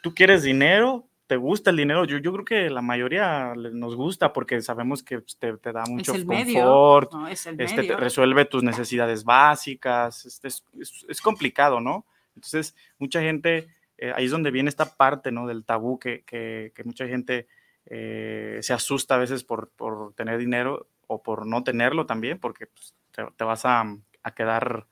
¿tú 0.03 0.13
quieres 0.13 0.43
dinero? 0.43 1.08
¿Te 1.29 1.35
gusta 1.37 1.69
el 1.69 1.77
dinero? 1.77 2.05
Yo, 2.05 2.17
yo 2.17 2.33
creo 2.33 2.43
que 2.43 2.69
la 2.71 2.81
mayoría 2.81 3.53
nos 3.55 3.95
gusta 3.95 4.33
porque 4.33 4.59
sabemos 4.63 5.03
que 5.03 5.19
pues, 5.21 5.37
te, 5.37 5.55
te 5.57 5.71
da 5.71 5.83
mucho 5.85 6.13
es 6.13 6.17
el 6.17 6.25
medio. 6.25 6.63
confort, 6.63 7.13
No, 7.13 7.27
es 7.27 7.45
el 7.45 7.61
este, 7.61 7.83
te 7.83 7.95
resuelve 7.95 8.45
tus 8.45 8.63
necesidades 8.63 9.23
básicas, 9.23 10.25
este, 10.25 10.47
es, 10.47 10.65
es- 10.81 11.05
es 11.07 11.21
complicado, 11.21 11.79
¿no? 11.81 12.07
Entonces, 12.35 12.75
mucha 12.97 13.21
gente, 13.21 13.67
eh, 13.99 14.11
ahí 14.15 14.25
es 14.25 14.31
donde 14.31 14.49
viene 14.49 14.69
esta 14.69 14.95
parte, 14.97 15.31
¿no? 15.31 15.45
Del 15.45 15.65
tabú 15.65 15.99
que, 15.99 16.23
que- 16.23 16.71
que 16.73 16.83
mucha 16.83 17.07
gente 17.07 17.45
eh, 17.85 18.57
se 18.63 18.73
asusta 18.73 19.13
a 19.13 19.19
veces 19.19 19.43
por, 19.43 19.69
por 19.69 20.13
tener 20.15 20.39
dinero 20.39 20.87
o 21.05 21.21
por 21.21 21.45
no 21.45 21.63
tenerlo 21.63 22.07
también, 22.07 22.39
porque 22.39 22.65
pues, 22.65 22.95
te, 23.11 23.23
te 23.37 23.43
vas 23.43 23.65
a, 23.65 23.83
a 24.23 24.31
quedar, 24.33 24.87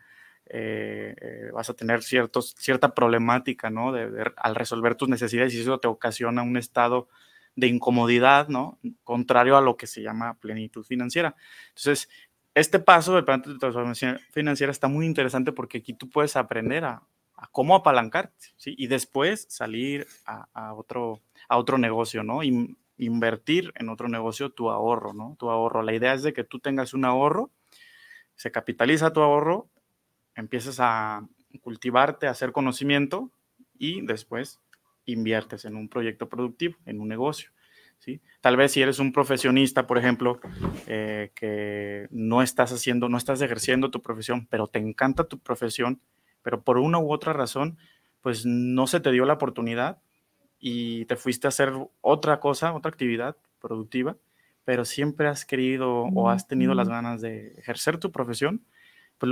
eh, 0.49 1.15
eh, 1.21 1.49
vas 1.53 1.69
a 1.69 1.73
tener 1.73 2.03
ciertos, 2.03 2.55
cierta 2.57 2.93
problemática, 2.93 3.69
¿no? 3.69 3.91
De, 3.91 4.09
de- 4.09 4.31
al 4.37 4.55
resolver 4.55 4.95
tus 4.95 5.09
necesidades 5.09 5.53
y 5.53 5.61
eso 5.61 5.79
te 5.79 5.87
ocasiona 5.87 6.41
un 6.43 6.57
estado 6.57 7.07
de 7.55 7.67
incomodidad, 7.67 8.47
¿no? 8.49 8.79
Contrario 9.03 9.57
a 9.57 9.61
lo 9.61 9.77
que 9.77 9.87
se 9.87 10.01
llama 10.01 10.35
plenitud 10.39 10.83
financiera. 10.83 11.35
Entonces, 11.69 12.09
este 12.53 12.79
paso 12.79 13.15
del 13.15 13.25
plan 13.25 13.41
de 13.41 13.57
transformación 13.57 14.19
financiera 14.31 14.71
está 14.71 14.87
muy 14.87 15.05
interesante 15.05 15.51
porque 15.51 15.79
aquí 15.79 15.93
tú 15.93 16.09
puedes 16.09 16.35
aprender 16.35 16.85
a, 16.85 17.03
a 17.35 17.47
cómo 17.51 17.75
apalancarte, 17.75 18.47
¿sí? 18.57 18.75
Y 18.77 18.87
después 18.87 19.45
salir 19.49 20.07
a, 20.25 20.47
a 20.53 20.73
otro, 20.73 21.21
a 21.49 21.57
otro 21.57 21.77
negocio, 21.77 22.23
¿no? 22.23 22.43
In- 22.43 22.77
invertir 22.99 23.71
en 23.75 23.89
otro 23.89 24.07
negocio 24.07 24.49
tu 24.51 24.71
ahorro, 24.71 25.13
¿no? 25.13 25.35
Tu 25.37 25.49
ahorro. 25.51 25.83
La 25.83 25.93
idea 25.93 26.13
es 26.13 26.23
de 26.23 26.33
que 26.33 26.43
tú 26.43 26.59
tengas 26.59 26.93
un 26.95 27.05
ahorro, 27.05 27.51
se 28.35 28.51
capitaliza 28.51 29.13
tu 29.13 29.21
ahorro, 29.21 29.69
empiezas 30.37 30.77
a 30.79 31.27
cultivarte, 31.61 32.27
a 32.27 32.31
hacer 32.31 32.51
conocimiento 32.51 33.31
y 33.77 34.01
después 34.05 34.61
inviertes 35.05 35.65
en 35.65 35.75
un 35.75 35.89
proyecto 35.89 36.29
productivo, 36.29 36.77
en 36.85 37.01
un 37.01 37.07
negocio. 37.07 37.49
¿sí? 37.99 38.21
Tal 38.41 38.55
vez 38.55 38.71
si 38.71 38.81
eres 38.81 38.99
un 38.99 39.11
profesionista, 39.11 39.87
por 39.87 39.97
ejemplo, 39.97 40.39
eh, 40.85 41.31
que 41.35 42.07
no 42.11 42.41
estás 42.41 42.71
haciendo, 42.71 43.09
no 43.09 43.17
estás 43.17 43.41
ejerciendo 43.41 43.89
tu 43.91 44.01
profesión, 44.01 44.47
pero 44.49 44.67
te 44.67 44.79
encanta 44.79 45.25
tu 45.25 45.39
profesión, 45.39 46.01
pero 46.43 46.61
por 46.61 46.77
una 46.77 46.99
u 46.99 47.11
otra 47.11 47.33
razón, 47.33 47.77
pues 48.21 48.45
no 48.45 48.87
se 48.87 48.99
te 48.99 49.11
dio 49.11 49.25
la 49.25 49.33
oportunidad 49.33 49.99
y 50.59 51.05
te 51.05 51.15
fuiste 51.15 51.47
a 51.47 51.49
hacer 51.49 51.73
otra 52.01 52.39
cosa, 52.39 52.73
otra 52.73 52.89
actividad 52.89 53.37
productiva, 53.59 54.17
pero 54.65 54.85
siempre 54.85 55.27
has 55.27 55.45
querido 55.45 56.03
o 56.03 56.29
has 56.29 56.47
tenido 56.47 56.73
las 56.73 56.89
ganas 56.89 57.21
de 57.21 57.53
ejercer 57.57 57.99
tu 57.99 58.11
profesión, 58.11 58.65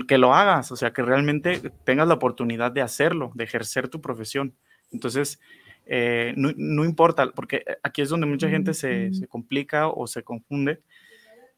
que 0.08 0.18
lo 0.18 0.34
hagas, 0.34 0.72
o 0.72 0.76
sea, 0.76 0.94
que 0.94 1.02
realmente 1.02 1.62
tengas 1.84 2.08
la 2.08 2.16
oportunidad 2.16 2.72
de 2.72 2.82
hacerlo, 2.82 3.32
de 3.36 3.44
ejercer 3.44 3.88
tu 3.88 4.02
profesión. 4.02 4.56
Entonces, 4.92 5.40
eh, 5.86 6.34
no, 6.36 6.52
no, 6.58 6.86
importa, 6.86 7.32
porque 7.32 7.64
aquí 7.84 8.02
es 8.02 8.10
donde 8.10 8.26
mucha 8.26 8.50
gente 8.50 8.74
se, 8.74 9.14
se, 9.14 9.28
complica 9.28 9.88
o 9.88 10.08
se 10.08 10.24
confunde. 10.24 10.82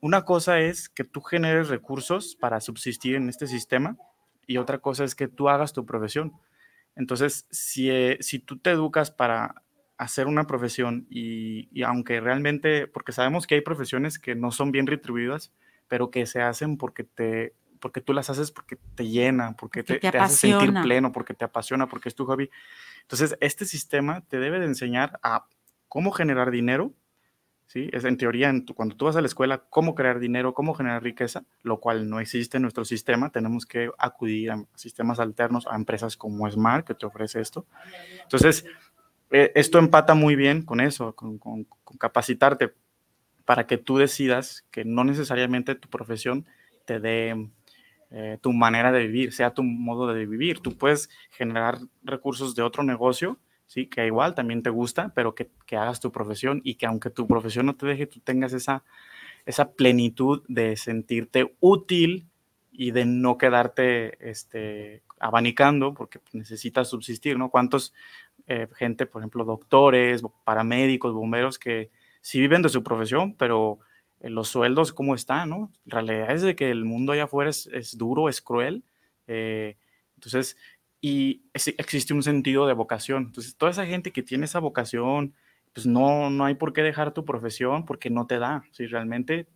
Una 0.01 0.25
cosa 0.25 0.59
es 0.59 0.89
que 0.89 1.03
tú 1.03 1.21
generes 1.21 1.69
recursos 1.69 2.35
para 2.35 2.59
subsistir 2.59 3.15
en 3.15 3.29
este 3.29 3.47
sistema 3.47 3.97
y 4.45 4.57
otra 4.57 4.79
cosa 4.79 5.03
es 5.03 5.15
que 5.15 5.27
tú 5.27 5.49
hagas 5.49 5.73
tu 5.73 5.85
profesión. 5.85 6.33
Entonces, 6.95 7.47
si, 7.51 7.89
eh, 7.89 8.17
si 8.19 8.39
tú 8.39 8.57
te 8.57 8.71
educas 8.71 9.11
para 9.11 9.63
hacer 9.97 10.27
una 10.27 10.45
profesión 10.45 11.07
y, 11.09 11.69
y, 11.71 11.83
aunque 11.83 12.19
realmente, 12.19 12.87
porque 12.87 13.11
sabemos 13.11 13.47
que 13.47 13.55
hay 13.55 13.61
profesiones 13.61 14.19
que 14.19 14.35
no 14.35 14.51
son 14.51 14.71
bien 14.71 14.87
retribuidas, 14.87 15.53
pero 15.87 16.11
que 16.11 16.25
se 16.25 16.41
hacen 16.41 16.77
porque 16.77 17.03
te 17.03 17.53
porque 17.79 18.01
tú 18.01 18.13
las 18.13 18.29
haces 18.29 18.51
porque 18.51 18.77
te 18.95 19.07
llenan, 19.07 19.55
porque 19.55 19.83
te, 19.83 19.99
te, 19.99 20.11
te 20.11 20.17
hace 20.17 20.49
sentir 20.49 20.73
pleno, 20.81 21.11
porque 21.11 21.33
te 21.33 21.45
apasiona, 21.45 21.87
porque 21.87 22.09
es 22.09 22.15
tu 22.15 22.25
hobby. 22.25 22.49
Entonces, 23.01 23.37
este 23.39 23.65
sistema 23.65 24.21
te 24.27 24.39
debe 24.39 24.59
de 24.59 24.65
enseñar 24.65 25.19
a 25.23 25.45
cómo 25.87 26.11
generar 26.11 26.51
dinero, 26.51 26.93
¿sí? 27.67 27.89
Es 27.93 28.03
en 28.03 28.17
teoría, 28.17 28.49
en 28.49 28.65
tu, 28.65 28.73
cuando 28.73 28.95
tú 28.95 29.05
vas 29.05 29.15
a 29.15 29.21
la 29.21 29.27
escuela, 29.27 29.63
cómo 29.69 29.95
crear 29.95 30.19
dinero, 30.19 30.53
cómo 30.53 30.73
generar 30.73 31.03
riqueza, 31.03 31.43
lo 31.63 31.79
cual 31.79 32.09
no 32.09 32.19
existe 32.19 32.57
en 32.57 32.63
nuestro 32.63 32.85
sistema. 32.85 33.31
Tenemos 33.31 33.65
que 33.65 33.89
acudir 33.97 34.51
a 34.51 34.63
sistemas 34.75 35.19
alternos, 35.19 35.67
a 35.67 35.75
empresas 35.75 36.17
como 36.17 36.49
Smart, 36.49 36.85
que 36.85 36.95
te 36.95 37.05
ofrece 37.05 37.39
esto. 37.39 37.65
Entonces, 38.23 38.65
eh, 39.31 39.51
esto 39.55 39.79
empata 39.79 40.13
muy 40.13 40.35
bien 40.35 40.63
con 40.63 40.79
eso, 40.79 41.15
con, 41.15 41.37
con, 41.37 41.63
con 41.63 41.97
capacitarte 41.97 42.73
para 43.47 43.65
que 43.65 43.77
tú 43.77 43.97
decidas 43.97 44.65
que 44.71 44.83
no 44.83 45.05
necesariamente 45.05 45.75
tu 45.75 45.87
profesión 45.87 46.45
te 46.85 46.99
dé 46.99 47.49
eh, 48.11 48.37
tu 48.41 48.53
manera 48.53 48.91
de 48.91 49.07
vivir, 49.07 49.33
sea 49.33 49.53
tu 49.53 49.63
modo 49.63 50.07
de 50.13 50.25
vivir. 50.25 50.59
Tú 50.59 50.77
puedes 50.77 51.09
generar 51.31 51.79
recursos 52.03 52.55
de 52.55 52.63
otro 52.63 52.83
negocio, 52.83 53.37
¿sí? 53.65 53.87
que 53.87 54.05
igual 54.05 54.35
también 54.35 54.63
te 54.63 54.69
gusta, 54.69 55.11
pero 55.13 55.35
que, 55.35 55.49
que, 55.65 55.75
hagas 55.75 55.99
tu 55.99 56.11
profesión 56.11 56.61
y 56.63 56.75
que 56.75 56.85
aunque 56.85 57.09
tu 57.09 57.27
profesión 57.27 57.65
no 57.65 57.75
te 57.75 57.85
deje, 57.85 58.07
tú 58.07 58.19
tengas 58.21 58.53
esa, 58.53 58.83
esa 59.45 59.71
plenitud 59.73 60.43
de 60.47 60.77
sentirte 60.77 61.55
útil 61.59 62.27
y 62.71 62.91
de 62.91 63.05
no 63.05 63.37
quedarte 63.37 64.29
este, 64.29 65.01
abanicando 65.19 65.93
porque 65.93 66.19
necesitas 66.31 66.89
subsistir, 66.89 67.37
¿no? 67.37 67.49
¿Cuántos 67.49 67.93
eh, 68.45 68.67
gente, 68.75 69.05
por 69.05 69.21
ejemplo, 69.21 69.43
doctores, 69.43 70.21
paramédicos, 70.43 71.13
bomberos 71.13 71.59
que 71.59 71.89
sí 72.21 72.39
viven 72.39 72.61
de 72.61 72.69
su 72.69 72.83
profesión, 72.83 73.33
pero 73.33 73.79
los 74.21 74.49
sueldos 74.49 74.93
cómo 74.93 75.15
están, 75.15 75.49
¿no? 75.49 75.71
La 75.85 76.01
realidad 76.01 76.31
es 76.31 76.41
de 76.41 76.55
que 76.55 76.71
el 76.71 76.85
mundo 76.85 77.11
allá 77.11 77.25
afuera 77.25 77.49
es, 77.49 77.67
es 77.67 77.97
duro, 77.97 78.29
es 78.29 78.41
cruel. 78.41 78.83
Eh, 79.27 79.77
entonces, 80.15 80.57
y 81.01 81.43
es, 81.53 81.67
existe 81.67 82.13
un 82.13 82.23
sentido 82.23 82.67
de 82.67 82.73
vocación. 82.73 83.25
Entonces, 83.27 83.55
toda 83.55 83.71
esa 83.71 83.85
gente 83.85 84.11
que 84.11 84.23
tiene 84.23 84.45
esa 84.45 84.59
vocación, 84.59 85.33
pues 85.73 85.85
no, 85.85 86.29
no 86.29 86.45
hay 86.45 86.55
por 86.55 86.73
qué 86.73 86.81
dejar 86.81 87.13
tu 87.13 87.25
profesión 87.25 87.85
porque 87.85 88.09
no 88.09 88.25
te 88.25 88.39
da. 88.39 88.63
Si 88.71 88.87
realmente 88.87 89.47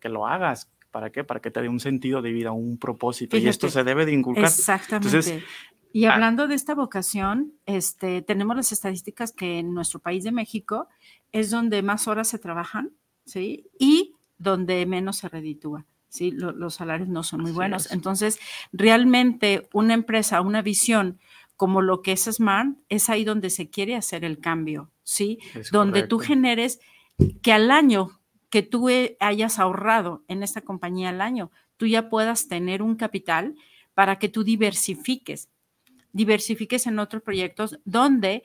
que 0.00 0.08
lo 0.08 0.26
hagas, 0.26 0.70
¿para 0.90 1.10
qué? 1.10 1.24
Para 1.24 1.40
que 1.40 1.50
te 1.50 1.62
dé 1.62 1.68
un 1.68 1.80
sentido 1.80 2.20
de 2.20 2.32
vida, 2.32 2.52
un 2.52 2.78
propósito. 2.78 3.36
Fíjate, 3.36 3.46
y 3.46 3.50
esto 3.50 3.68
se 3.68 3.84
debe 3.84 4.04
de 4.04 4.12
inculcar. 4.12 4.44
Exactamente. 4.44 5.16
Entonces, 5.16 5.44
y 5.92 6.04
hablando 6.04 6.44
ah, 6.44 6.46
de 6.46 6.54
esta 6.54 6.74
vocación, 6.74 7.54
este, 7.66 8.22
tenemos 8.22 8.56
las 8.56 8.72
estadísticas 8.72 9.32
que 9.32 9.58
en 9.58 9.72
nuestro 9.72 10.00
país 10.00 10.24
de 10.24 10.32
México 10.32 10.88
es 11.32 11.50
donde 11.50 11.82
más 11.82 12.08
horas 12.08 12.28
se 12.28 12.38
trabajan, 12.38 12.90
¿sí? 13.28 13.66
Y 13.78 14.14
donde 14.38 14.84
menos 14.86 15.18
se 15.18 15.28
reditúa. 15.28 15.84
¿sí? 16.08 16.30
Lo- 16.30 16.52
los 16.52 16.74
salarios 16.74 17.08
no 17.08 17.22
son 17.22 17.42
muy 17.42 17.50
Así 17.50 17.56
buenos. 17.56 17.86
es. 17.86 17.92
Entonces, 17.92 18.38
realmente 18.72 19.68
una 19.72 19.94
empresa, 19.94 20.40
una 20.40 20.62
visión 20.62 21.18
como 21.56 21.82
lo 21.82 22.02
que 22.02 22.12
es 22.12 22.24
Smart, 22.24 22.76
es 22.88 23.10
ahí 23.10 23.24
donde 23.24 23.50
se 23.50 23.68
quiere 23.68 23.94
hacer 23.96 24.24
el 24.24 24.38
cambio, 24.38 24.90
¿sí? 25.02 25.38
Es 25.54 25.70
donde 25.70 26.04
tú 26.04 26.18
generes 26.20 26.80
que 27.42 27.52
al 27.52 27.70
año 27.70 28.20
que 28.48 28.62
tú 28.62 28.88
eh, 28.88 29.16
hayas 29.20 29.58
ahorrado 29.58 30.24
en 30.28 30.42
esta 30.42 30.60
compañía 30.62 31.10
al 31.10 31.20
año, 31.20 31.50
tú 31.76 31.86
ya 31.86 32.08
puedas 32.08 32.48
tener 32.48 32.80
un 32.80 32.94
capital 32.96 33.54
para 33.92 34.18
que 34.18 34.28
tú 34.30 34.44
diversifiques, 34.44 35.50
diversifiques 36.12 36.86
en 36.86 36.98
otros 37.00 37.22
proyectos 37.22 37.78
donde 37.84 38.42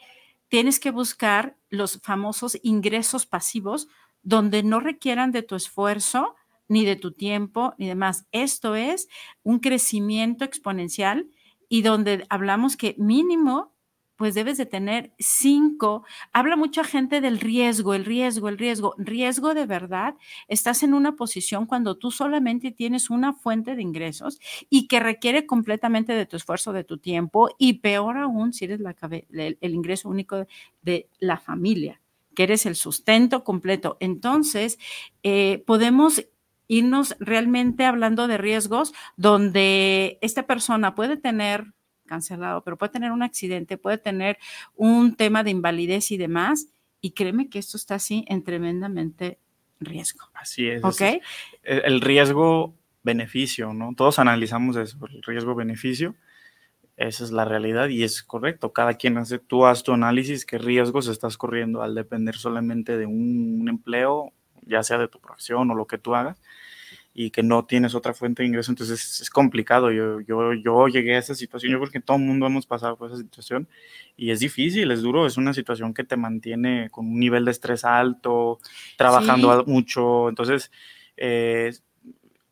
tienes 0.50 0.80
que 0.80 0.92
buscar 0.92 1.56
los 1.70 2.02
famosos 2.02 2.58
ingresos 2.63 3.25
pasivos 3.25 3.88
donde 4.24 4.63
no 4.63 4.80
requieran 4.80 5.32
de 5.32 5.44
tu 5.44 5.56
esfuerzo, 5.56 6.36
ni 6.68 6.86
de 6.86 6.96
tu 6.96 7.12
tiempo, 7.12 7.75
ni 7.77 7.88
demás. 7.88 8.25
Esto 8.32 8.75
es 8.75 9.08
un 9.44 9.60
crecimiento 9.60 10.46
exponencial 10.46 11.27
y 11.70 11.82
donde 11.82 12.25
hablamos 12.30 12.77
que 12.77 12.96
mínimo, 12.98 13.74
pues 14.15 14.36
debes 14.36 14.58
de 14.58 14.65
tener 14.65 15.12
cinco. 15.20 16.06
Habla 16.32 16.56
mucha 16.56 16.84
gente 16.84 17.20
del 17.20 17.39
riesgo, 17.39 17.94
el 17.94 18.06
riesgo, 18.06 18.48
el 18.48 18.58
riesgo. 18.58 18.96
Riesgo 18.98 19.53
de 19.53 19.65
verdad, 19.65 20.15
estás 20.48 20.84
en 20.84 20.94
una 20.94 21.15
posición 21.15 21.65
cuando 21.65 21.98
tú 21.98 22.12
solamente 22.12 22.72
tienes 22.72 23.10
una 23.10 23.34
fuente 23.34 23.75
de 23.75 23.82
ingresos 23.82 24.39
y 24.70 24.88
que 24.88 25.00
requiere 25.00 25.46
completamente 25.46 26.13
de 26.13 26.25
tu 26.25 26.38
esfuerzo, 26.38 26.74
de 26.74 26.84
tu 26.84 27.00
tiempo 27.00 27.50
y 27.58 27.80
peor 27.80 28.18
aún 28.18 28.53
si 28.53 28.65
eres 28.65 28.80
la 28.80 28.96
el, 29.32 29.58
el 29.60 29.74
ingreso 29.74 30.10
único 30.10 30.46
de 30.82 31.10
la 31.20 31.38
familia, 31.38 32.00
que 32.36 32.44
eres 32.44 32.66
el 32.66 32.75
sustento 32.75 33.44
completo. 33.44 33.98
Entonces, 34.00 34.80
eh, 35.24 35.63
podemos 35.66 36.25
irnos 36.68 37.16
realmente 37.20 37.86
hablando 37.86 38.28
de 38.28 38.38
riesgos 38.38 38.94
donde 39.18 40.18
esta 40.22 40.44
persona 40.48 40.96
puede 40.96 41.18
tener 41.18 41.74
cancelado, 42.06 42.63
pero 42.63 42.78
puede 42.78 42.92
tener 42.92 43.12
un 43.12 43.24
accidente, 43.24 43.78
puede 43.78 43.98
tener 43.98 44.38
un 44.75 45.16
tema 45.16 45.44
de 45.44 45.52
invalidez 45.52 46.12
y 46.12 46.18
demás. 46.18 46.68
Y 47.02 47.12
créeme 47.12 47.50
que 47.50 47.60
esto 47.60 47.78
está 47.78 47.96
así 47.96 48.24
en 48.28 48.44
tremendamente 48.44 49.40
riesgo. 49.80 50.30
Así 50.34 50.68
es. 50.68 50.84
¿Ok? 50.84 51.02
es 51.02 51.22
el 51.63 51.82
el 51.86 52.02
riesgo-beneficio, 52.02 53.74
¿no? 53.74 53.94
Todos 53.96 54.20
analizamos 54.20 54.78
eso, 54.78 54.98
el 55.12 55.22
riesgo-beneficio. 55.22 56.16
Esa 56.95 57.23
es 57.23 57.31
la 57.31 57.43
realidad 57.45 57.89
y 57.89 58.03
es 58.03 58.21
correcto. 58.21 58.71
Cada 58.71 58.93
quien 58.95 59.17
hace, 59.17 59.39
tú 59.39 59.65
haz 59.65 59.83
tu 59.83 59.93
análisis, 59.93 60.45
qué 60.45 60.57
riesgos 60.59 61.07
estás 61.07 61.38
corriendo 61.38 61.81
al 61.81 61.95
depender 61.95 62.35
solamente 62.35 62.97
de 62.97 63.05
un, 63.07 63.59
un 63.62 63.69
empleo, 63.69 64.31
ya 64.65 64.83
sea 64.83 64.97
de 65.00 65.07
tu 65.07 65.19
profesión 65.19 65.69
o 65.71 65.75
lo 65.75 65.88
que 65.88 65.97
tú 65.97 66.13
hagas, 66.13 66.39
y 67.15 67.31
que 67.31 67.43
no 67.43 67.65
tienes 67.65 67.95
otra 67.95 68.13
fuente 68.13 68.43
de 68.43 68.47
ingreso. 68.47 68.71
Entonces 68.71 69.03
es, 69.03 69.21
es 69.21 69.29
complicado. 69.31 69.91
Yo, 69.91 70.21
yo, 70.21 70.53
yo 70.53 70.88
llegué 70.88 71.15
a 71.15 71.19
esa 71.19 71.33
situación, 71.35 71.71
yo 71.71 71.79
creo 71.79 71.91
que 71.91 72.00
todo 72.00 72.17
el 72.17 72.23
mundo 72.23 72.45
hemos 72.45 72.65
pasado 72.67 72.95
por 72.95 73.09
esa 73.09 73.17
situación 73.19 73.67
y 74.15 74.29
es 74.31 74.39
difícil, 74.39 74.91
es 74.91 75.01
duro, 75.01 75.25
es 75.25 75.38
una 75.38 75.53
situación 75.53 75.93
que 75.95 76.03
te 76.03 76.15
mantiene 76.15 76.89
con 76.91 77.07
un 77.07 77.19
nivel 77.19 77.43
de 77.45 77.51
estrés 77.51 77.83
alto, 77.85 78.59
trabajando 78.97 79.63
Sí. 79.63 79.71
mucho. 79.71 80.29
Entonces, 80.29 80.71
eh, 81.17 81.73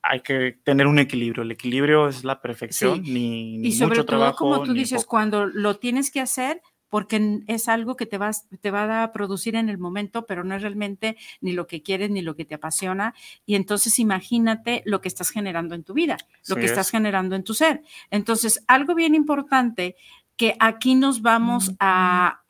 hay 0.03 0.21
que 0.21 0.59
tener 0.63 0.87
un 0.87 0.99
equilibrio. 0.99 1.43
El 1.43 1.51
equilibrio 1.51 2.07
es 2.07 2.23
la 2.23 2.41
perfección, 2.41 3.01
ni, 3.03 3.57
ni 3.57 3.69
Y 3.69 3.71
sobre 3.73 3.99
mucho 3.99 4.05
todo, 4.05 4.17
trabajo. 4.17 4.37
como 4.37 4.61
tú 4.63 4.73
dices, 4.73 5.03
poco. 5.03 5.09
cuando 5.09 5.45
lo 5.45 5.77
tienes 5.77 6.11
que 6.11 6.21
hacer, 6.21 6.61
porque 6.89 7.39
es 7.47 7.69
algo 7.69 7.95
que 7.95 8.05
te, 8.05 8.17
vas, 8.17 8.47
te 8.59 8.69
va 8.69 9.03
a 9.03 9.11
producir 9.13 9.55
en 9.55 9.69
el 9.69 9.77
momento, 9.77 10.25
pero 10.25 10.43
no 10.43 10.55
es 10.55 10.61
realmente 10.61 11.15
ni 11.39 11.53
lo 11.53 11.65
que 11.65 11.81
quieres 11.81 12.09
ni 12.11 12.21
lo 12.21 12.35
que 12.35 12.43
te 12.43 12.55
apasiona. 12.55 13.13
Y 13.45 13.55
entonces 13.55 13.97
imagínate 13.99 14.83
lo 14.85 14.99
que 14.99 15.07
estás 15.07 15.29
generando 15.29 15.73
en 15.73 15.83
tu 15.85 15.93
vida, 15.93 16.17
lo 16.47 16.55
Sí 16.55 16.59
que 16.59 16.65
estás 16.65 16.87
es. 16.87 16.91
generando 16.91 17.35
en 17.37 17.43
tu 17.45 17.53
ser. 17.53 17.81
Entonces, 18.09 18.63
algo 18.67 18.93
bien 18.93 19.15
importante 19.15 19.95
que 20.35 20.55
aquí 20.59 20.95
nos 20.95 21.21
vamos 21.21 21.71
a, 21.79 22.41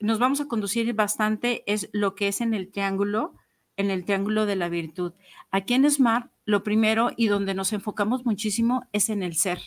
nos 0.00 0.18
vamos 0.18 0.40
a 0.40 0.46
conducir 0.48 0.92
bastante 0.94 1.62
es 1.72 1.90
lo 1.92 2.14
que 2.16 2.28
es 2.28 2.40
en 2.40 2.54
el 2.54 2.70
triángulo, 2.70 3.34
en 3.80 3.90
el 3.90 4.04
triángulo 4.04 4.46
de 4.46 4.56
la 4.56 4.68
virtud. 4.68 5.12
Aquí 5.50 5.74
en 5.74 5.90
Smart, 5.90 6.30
lo 6.44 6.62
primero 6.62 7.10
y 7.16 7.26
donde 7.26 7.54
nos 7.54 7.72
enfocamos 7.72 8.24
muchísimo 8.24 8.84
es 8.92 9.08
en 9.10 9.22
el 9.22 9.34
ser, 9.34 9.60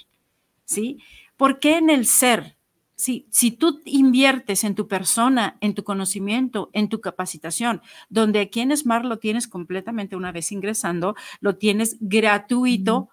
¿sí? 0.65 0.99
¿Por 1.35 1.59
qué 1.59 1.77
en 1.77 1.89
el 1.89 2.05
ser? 2.05 2.57
Si 2.95 3.51
tú 3.51 3.81
inviertes 3.83 4.63
en 4.63 4.75
tu 4.75 4.87
persona, 4.87 5.57
en 5.59 5.73
tu 5.73 5.83
conocimiento, 5.83 6.69
en 6.71 6.87
tu 6.87 7.01
capacitación, 7.01 7.81
donde 8.07 8.39
aquí 8.39 8.61
en 8.61 8.75
Smart 8.77 9.03
lo 9.03 9.17
tienes 9.17 9.47
completamente 9.47 10.15
una 10.15 10.31
vez 10.31 10.53
ingresando, 10.53 11.15
lo 11.41 11.57
tienes 11.57 11.97
gratuito, 11.99 13.09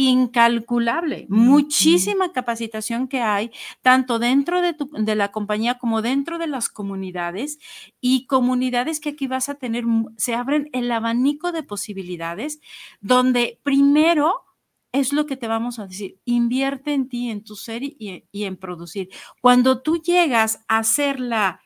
incalculable, 0.00 1.26
muchísima 1.28 2.30
capacitación 2.32 3.08
que 3.08 3.20
hay, 3.20 3.50
tanto 3.82 4.20
dentro 4.20 4.62
de, 4.62 4.72
tu- 4.74 4.88
de 4.92 5.14
la 5.16 5.32
compañía 5.32 5.76
como 5.78 6.02
dentro 6.02 6.38
de 6.38 6.46
las 6.46 6.68
comunidades 6.68 7.58
y 8.00 8.26
comunidades 8.26 9.00
que 9.00 9.08
aquí 9.10 9.26
vas 9.26 9.48
a 9.48 9.56
tener, 9.56 9.84
se 10.16 10.34
abren 10.36 10.70
el 10.72 10.92
abanico 10.92 11.50
de 11.50 11.64
posibilidades, 11.64 12.60
donde 13.00 13.58
primero 13.64 14.44
es 14.92 15.12
lo 15.12 15.26
que 15.26 15.36
te 15.36 15.48
vamos 15.48 15.80
a 15.80 15.88
decir, 15.88 16.18
invierte 16.24 16.94
en 16.94 17.08
ti, 17.08 17.30
en 17.30 17.42
tu 17.42 17.56
ser 17.56 17.82
y, 17.82 18.24
y 18.30 18.44
en 18.44 18.56
producir. 18.56 19.08
Cuando 19.40 19.82
tú 19.82 19.96
llegas 20.00 20.64
a 20.68 20.78
hacer 20.78 21.18
la, 21.18 21.60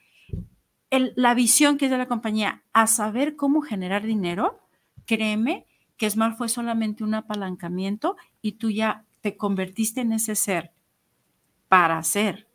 el- 0.90 1.12
la 1.16 1.34
visión 1.34 1.78
que 1.78 1.86
es 1.86 1.90
de 1.90 1.98
la 1.98 2.08
compañía, 2.08 2.64
a 2.72 2.86
saber 2.86 3.36
cómo 3.36 3.62
generar 3.62 4.02
dinero, 4.04 4.60
créeme 5.06 5.66
que 6.02 6.10
Smart 6.10 6.36
fue 6.36 6.48
solamente 6.48 7.04
un 7.04 7.14
apalancamiento 7.14 8.16
y 8.40 8.54
tú 8.54 8.72
ya 8.72 9.04
te 9.20 9.36
convertiste 9.36 10.00
en 10.00 10.10
ese 10.14 10.34
ser 10.34 10.72
para 11.68 11.98
hacer 11.98 12.48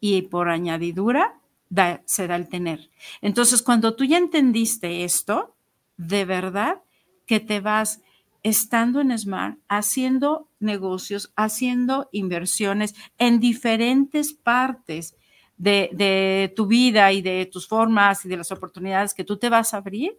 y 0.00 0.22
por 0.22 0.48
añadidura 0.48 1.40
da- 1.68 2.02
se 2.06 2.26
da 2.26 2.36
el 2.36 2.48
tener. 2.48 2.90
Entonces, 3.20 3.62
cuando 3.62 3.96
tú 3.96 4.04
ya 4.04 4.18
entendiste 4.18 5.04
esto, 5.04 5.56
de 5.98 6.24
verdad 6.24 6.82
que 7.26 7.40
te 7.40 7.60
vas 7.60 8.02
estando 8.42 9.00
en 9.02 9.16
Smart, 9.18 9.58
haciendo 9.68 10.48
negocios, 10.60 11.32
haciendo 11.36 12.08
inversiones 12.12 12.94
en 13.18 13.40
diferentes 13.40 14.32
partes 14.32 15.16
de 15.56 16.52
tu 16.56 16.66
vida 16.66 17.12
y 17.12 17.22
de 17.22 17.46
tus 17.46 17.68
formas 17.68 18.24
y 18.24 18.28
de 18.28 18.36
las 18.38 18.52
oportunidades 18.52 19.14
que 19.14 19.24
tú 19.24 19.38
te 19.38 19.48
vas 19.50 19.74
a 19.74 19.78
abrir, 19.78 20.18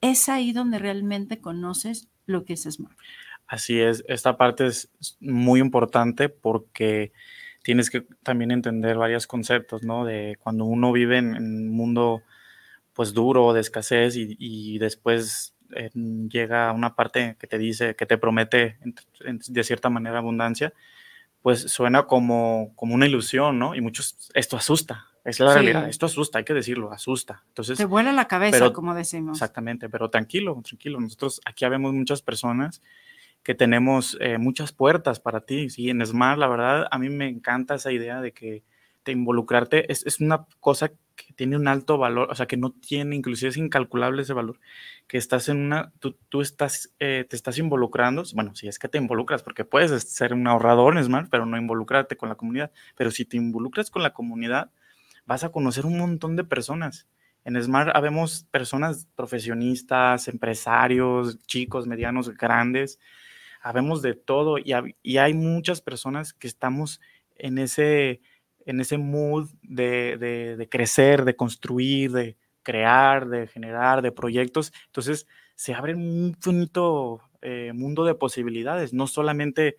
es 0.00 0.28
ahí 0.28 0.52
donde 0.52 0.78
realmente 0.78 1.40
conoces 1.40 2.08
lo 2.26 2.44
que 2.44 2.54
es 2.54 2.62
Smart. 2.62 2.96
Así 3.46 3.80
es, 3.80 4.04
esta 4.08 4.36
parte 4.36 4.66
es 4.66 4.90
muy 5.20 5.60
importante 5.60 6.28
porque 6.28 7.12
tienes 7.62 7.90
que 7.90 8.06
también 8.22 8.50
entender 8.50 8.96
varios 8.96 9.26
conceptos, 9.26 9.82
¿no? 9.82 10.04
De 10.04 10.36
cuando 10.40 10.64
uno 10.64 10.92
vive 10.92 11.18
en, 11.18 11.36
un 11.36 11.68
mundo 11.68 12.22
pues 12.92 13.12
duro, 13.12 13.52
de 13.52 13.60
escasez 13.60 14.14
y, 14.16 14.78
después 14.78 15.54
eh, 15.74 15.90
llega 15.92 16.72
una 16.72 16.96
parte 16.96 17.36
que 17.38 17.46
te 17.46 17.58
dice, 17.58 17.94
que 17.94 18.06
te 18.06 18.18
promete 18.18 18.78
de 19.48 19.64
cierta 19.64 19.90
manera 19.90 20.18
abundancia, 20.18 20.72
pues 21.42 21.60
suena 21.70 22.04
como, 22.04 22.72
como 22.74 22.94
una 22.94 23.06
ilusión, 23.06 23.58
¿no? 23.58 23.74
Y 23.74 23.80
muchos, 23.80 24.30
esto 24.34 24.56
asusta, 24.56 25.06
es 25.26 25.40
la 25.40 25.48
Sí. 25.52 25.54
realidad, 25.54 25.88
esto 25.88 26.06
asusta, 26.06 26.38
hay 26.38 26.44
que 26.44 26.54
decirlo, 26.54 26.92
asusta. 26.92 27.42
Entonces, 27.48 27.76
Te 27.78 27.84
vuela 27.84 28.12
la 28.12 28.26
cabeza, 28.28 28.58
pero- 28.58 28.72
como 28.72 28.94
decimos. 28.94 29.36
Exactamente, 29.36 29.88
pero 29.88 30.08
tranquilo, 30.08 30.60
tranquilo. 30.64 31.00
Nosotros 31.00 31.40
aquí 31.44 31.64
habemos 31.64 31.92
muchas 31.92 32.22
personas 32.22 32.82
que 33.42 33.54
tenemos 33.54 34.16
eh, 34.20 34.38
muchas 34.38 34.72
puertas 34.72 35.20
para 35.20 35.40
ti. 35.40 35.68
Sí, 35.70 35.90
en 35.90 36.04
Smart, 36.04 36.38
la 36.38 36.48
verdad, 36.48 36.86
a 36.90 36.98
mí 36.98 37.08
me 37.10 37.28
encanta 37.28 37.74
esa 37.76 37.92
idea 37.92 38.20
de 38.20 38.32
que 38.32 38.62
te 39.04 39.12
involucrarte 39.12 39.90
es, 39.92 40.04
es 40.04 40.18
una 40.20 40.46
cosa 40.58 40.88
que 41.14 41.32
tiene 41.34 41.56
un 41.56 41.68
alto 41.68 41.96
valor, 41.96 42.28
o 42.30 42.34
sea, 42.34 42.46
que 42.46 42.56
no 42.56 42.72
tiene, 42.72 43.14
inclusive 43.16 43.48
es 43.50 43.56
incalculable 43.56 44.20
ese 44.22 44.32
valor, 44.32 44.58
que 45.06 45.16
estás 45.16 45.48
en 45.48 45.58
una, 45.58 45.92
tú, 46.00 46.16
tú 46.28 46.40
estás, 46.42 46.92
eh, 46.98 47.24
te 47.28 47.36
estás 47.36 47.56
involucrando, 47.58 48.24
bueno, 48.34 48.54
si 48.56 48.66
es 48.68 48.78
que 48.80 48.88
te 48.88 48.98
involucras, 48.98 49.42
porque 49.44 49.64
puedes 49.64 50.02
ser 50.12 50.34
un 50.34 50.46
ahorrador 50.48 50.96
en 50.98 51.04
Smart, 51.04 51.28
pero 51.30 51.46
no 51.46 51.56
involucrarte 51.56 52.16
con 52.16 52.28
la 52.28 52.34
comunidad, 52.34 52.70
pero 52.96 53.10
si 53.12 53.24
te 53.24 53.36
involucras 53.36 53.90
con 53.90 54.02
la 54.02 54.12
comunidad, 54.12 54.70
vas 55.26 55.44
a 55.44 55.50
conocer 55.50 55.86
un 55.86 55.98
montón 55.98 56.36
de 56.36 56.44
personas. 56.44 57.06
En 57.44 57.60
Smart 57.62 57.90
habemos 57.94 58.44
personas 58.50 59.06
profesionistas, 59.16 60.28
empresarios, 60.28 61.38
chicos, 61.46 61.86
medianos, 61.86 62.30
grandes, 62.36 62.98
habemos 63.62 64.02
de 64.02 64.14
todo 64.14 64.58
y, 64.58 64.72
y 65.02 65.18
hay 65.18 65.34
muchas 65.34 65.80
personas 65.80 66.32
que 66.32 66.46
estamos 66.46 67.00
en 67.36 67.58
ese, 67.58 68.20
en 68.64 68.80
ese 68.80 68.98
mood 68.98 69.48
de, 69.62 70.16
de- 70.18 70.56
de 70.56 70.68
crecer, 70.68 71.24
de 71.24 71.36
construir, 71.36 72.12
de 72.12 72.36
crear, 72.62 73.28
de 73.28 73.46
generar, 73.46 74.02
de 74.02 74.12
proyectos. 74.12 74.72
Entonces 74.86 75.26
se 75.54 75.74
abre 75.74 75.94
un 75.94 76.02
infinito 76.28 77.20
eh, 77.42 77.72
mundo 77.74 78.04
de 78.04 78.14
posibilidades, 78.14 78.92
no 78.92 79.06
solamente 79.06 79.76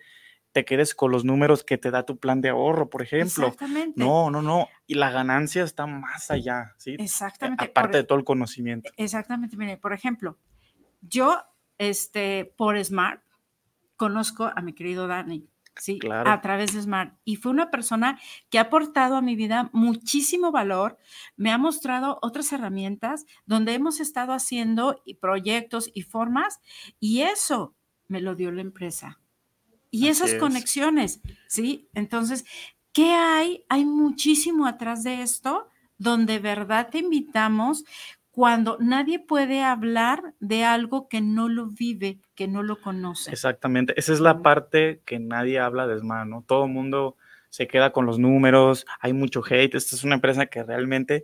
te 0.58 0.66
quedes 0.66 0.96
con 0.96 1.12
los 1.12 1.24
números 1.24 1.64
que 1.64 1.78
te 1.78 1.92
da 1.92 2.02
tu 2.04 2.18
plan 2.18 2.42
de 2.42 2.50
ahorro, 2.50 2.90
por 2.90 3.04
ejemplo. 3.04 3.46
Exactamente. 3.46 3.94
No, 4.04 4.32
no, 4.32 4.42
no. 4.42 4.68
Y 4.88 4.96
la 4.96 5.12
ganancia 5.12 5.64
está 5.64 5.86
más 5.86 6.32
allá, 6.32 6.74
¿sí? 6.78 6.96
Exactamente. 6.98 7.66
Aparte 7.66 7.90
Por- 7.90 7.96
de 7.98 8.04
todo 8.06 8.18
el 8.18 8.24
conocimiento. 8.26 8.90
Exactamente. 8.98 9.56
Mire, 9.56 9.78
por 9.78 9.94
ejemplo, 9.94 10.40
yo 11.02 11.40
este, 11.78 12.52
por 12.58 12.84
Smart, 12.84 13.22
conozco 13.98 14.46
a 14.56 14.60
mi 14.64 14.74
querido 14.74 15.06
Dani. 15.06 15.48
Sí, 15.76 16.00
Claro. 16.00 16.32
a 16.32 16.42
través 16.42 16.74
de 16.74 16.82
Smart. 16.82 17.14
Y 17.24 17.36
fue 17.36 17.52
una 17.52 17.70
persona 17.70 18.20
que 18.50 18.58
ha 18.58 18.64
aportado 18.64 19.16
a 19.16 19.22
mi 19.22 19.36
vida 19.36 19.70
muchísimo 19.74 20.52
valor, 20.52 20.98
me 21.36 21.52
ha 21.52 21.60
mostrado 21.60 22.18
otras 22.24 22.52
herramientas 22.52 23.28
donde 23.46 23.76
hemos 23.76 24.00
estado 24.00 24.34
haciendo 24.34 25.04
proyectos 25.22 25.92
y 25.94 26.02
formas, 26.02 26.62
y 27.00 27.22
eso 27.22 27.76
me 28.08 28.22
lo 28.22 28.34
dio 28.34 28.52
la 28.52 28.62
empresa. 28.62 29.20
Y 29.92 30.08
esas 30.08 30.34
es. 30.34 30.40
conexiones, 30.40 31.22
¿sí? 31.48 31.88
Entonces, 31.94 32.46
¿qué 32.94 33.12
hay? 33.14 33.64
Hay 33.70 33.86
muchísimo 33.86 34.66
atrás 34.68 35.04
de 35.04 35.22
esto 35.22 35.68
donde 35.98 36.34
de 36.34 36.40
verdad 36.40 36.90
te 36.92 37.00
invitamos 37.00 37.84
cuando 38.32 38.78
nadie 38.80 39.18
puede 39.18 39.64
hablar 39.64 40.36
de 40.40 40.64
algo 40.64 41.08
que 41.08 41.22
no 41.22 41.50
lo 41.50 41.68
vive, 41.68 42.20
que 42.36 42.48
no 42.48 42.62
lo 42.62 42.80
conoce. 42.80 43.32
Exactamente, 43.32 43.94
esa 43.98 44.14
es 44.14 44.20
la 44.20 44.44
parte 44.44 45.02
que 45.06 45.18
nadie 45.18 45.60
habla 45.60 45.88
de 45.88 46.04
¿no? 46.04 46.44
Todo 46.46 46.66
el 46.66 46.72
mundo 46.72 47.18
se 47.50 47.68
queda 47.68 47.92
con 47.92 48.06
los 48.06 48.20
números, 48.20 48.86
hay 49.00 49.14
mucho 49.14 49.42
hate, 49.44 49.74
esta 49.74 49.96
es 49.96 50.04
una 50.04 50.16
empresa 50.16 50.46
que 50.46 50.64
realmente 50.64 51.24